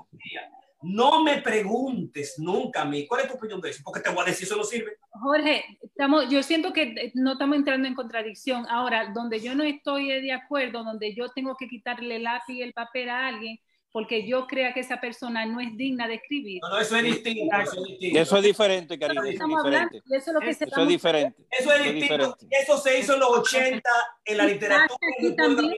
[0.80, 3.82] No me preguntes nunca a mí, ¿cuál es tu opinión de eso?
[3.84, 4.96] Porque te voy a decir, eso no sirve.
[5.10, 8.66] Jorge, estamos, yo siento que no estamos entrando en contradicción.
[8.70, 12.62] Ahora, donde yo no estoy de acuerdo, donde yo tengo que quitarle el lápiz y
[12.62, 13.58] el papel a alguien,
[13.94, 16.60] porque yo crea que esa persona no es digna de escribir.
[16.62, 17.56] No, no eso es distinto.
[17.62, 18.18] Eso es, distinto.
[18.18, 19.22] Eso es diferente, cariño.
[19.22, 21.46] Eso, estamos hablando, eso es, lo que eso es diferente.
[21.48, 22.36] Eso es distinto.
[22.50, 23.90] Eso se hizo en los 80
[24.24, 25.72] en la literatura aquí, también,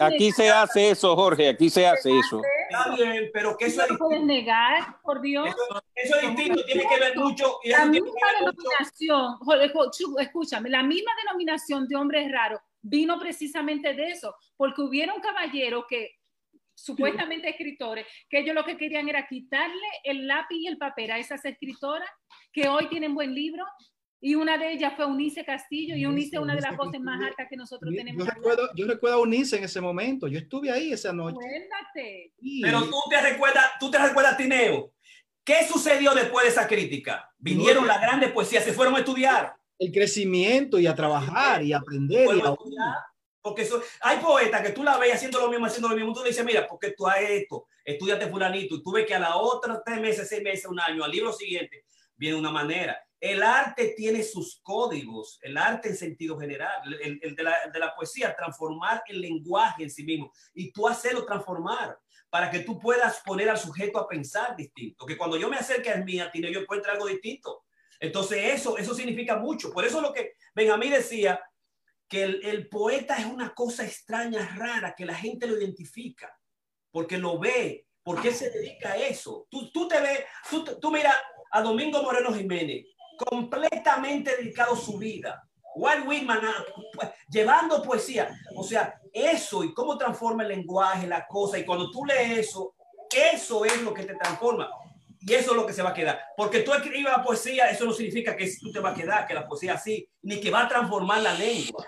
[0.00, 1.50] aquí se hace eso, Jorge.
[1.50, 2.40] Aquí se hace eso.
[2.70, 4.08] Está bien, pero que eso no es distinto.
[4.08, 5.46] puedes negar, por Dios.
[5.46, 6.64] Eso, eso, es distinto.
[6.64, 7.58] Tiene que ver mucho.
[7.64, 8.08] Y la misma
[8.40, 10.18] denominación, mucho.
[10.18, 16.21] escúchame, la misma denominación de hombres raros vino precisamente de eso, porque hubieron caballeros que
[16.74, 21.18] supuestamente escritores, que ellos lo que querían era quitarle el lápiz y el papel a
[21.18, 22.08] esas escritoras
[22.52, 23.64] que hoy tienen buen libro.
[24.24, 27.20] Y una de ellas fue Unice Castillo, y Unice es una de las voces más
[27.20, 28.24] altas que nosotros tenemos.
[28.24, 31.38] Yo recuerdo, yo recuerdo a Unice en ese momento, yo estuve ahí esa noche.
[31.44, 32.32] Acuérdate.
[32.62, 34.92] Pero tú te recuerdas, tú te recuerdas, Tineo,
[35.44, 37.28] ¿qué sucedió después de esa crítica?
[37.36, 39.56] Vinieron las grandes poesías, se fueron a estudiar.
[39.76, 42.28] El crecimiento y a trabajar y a aprender.
[42.36, 42.54] Y a...
[43.42, 46.14] Porque eso, hay poetas que tú la ves haciendo lo mismo, haciendo lo mismo.
[46.14, 49.18] Tú le dices, mira, porque tú has esto, estudiate fulanito, y tú ves que a
[49.18, 51.84] la otra tres meses, seis meses, un año, al libro siguiente,
[52.16, 52.96] viene una manera.
[53.18, 57.72] El arte tiene sus códigos, el arte en sentido general, el, el, de, la, el
[57.72, 61.98] de la poesía, transformar el lenguaje en sí mismo y tú hacerlo transformar
[62.30, 65.04] para que tú puedas poner al sujeto a pensar distinto.
[65.04, 67.64] Que cuando yo me acerque a mí, a yo encuentre algo distinto.
[68.00, 69.70] Entonces eso, eso significa mucho.
[69.70, 71.40] Por eso lo que Benjamín decía,
[72.12, 76.38] que el, el, poeta es una cosa extraña, rara, que la gente lo identifica,
[76.90, 79.46] porque lo ve, porque él se dedica a eso.
[79.48, 80.20] Tú, tú te ves,
[80.50, 81.10] tú, tú mira
[81.50, 82.84] a Domingo Moreno Jiménez,
[83.16, 85.42] completamente dedicado a su vida.
[85.74, 86.42] Walt Whitman
[86.92, 88.28] pues, llevando poesía.
[88.56, 91.58] O sea, eso y cómo transforma el lenguaje, la cosa.
[91.58, 92.74] Y cuando tú lees eso,
[93.10, 94.68] eso es lo que te transforma.
[95.24, 96.20] Y eso es lo que se va a quedar.
[96.36, 99.46] Porque tú escribas poesía, eso no significa que tú te va a quedar, que la
[99.46, 101.84] poesía así, ni que va a transformar la lengua.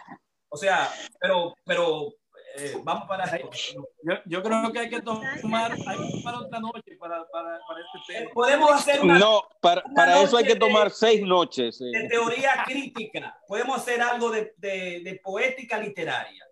[0.48, 0.88] O sea,
[1.18, 2.14] pero, pero
[2.56, 6.96] eh, vamos para yo, yo, creo que hay que tomar, hay que tomar otra noche
[7.00, 8.30] para, para, para este tema.
[8.32, 11.80] Podemos hacer una, No, para, una para eso hay que tomar de, seis noches.
[11.80, 11.86] Eh.
[11.86, 13.36] De teoría crítica.
[13.48, 16.43] Podemos hacer algo de, de, de poética literaria.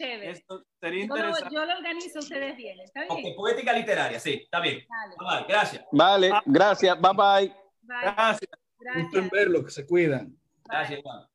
[0.00, 1.54] Esto sería interesante.
[1.54, 2.84] Yo, yo, lo organizo, ustedes vienen.
[2.84, 3.12] ¿Está bien?
[3.12, 4.84] Okay, poética literaria, sí, está bien.
[4.88, 5.16] Vale.
[5.18, 5.84] Bye, gracias.
[5.92, 7.00] Vale, gracias.
[7.00, 7.48] Bye bye.
[7.48, 8.02] bye.
[8.02, 8.50] Gracias.
[8.78, 9.04] Gracias.
[9.04, 10.34] Gusto en verlo, que se cuidan.
[10.64, 11.26] Gracias, Juan.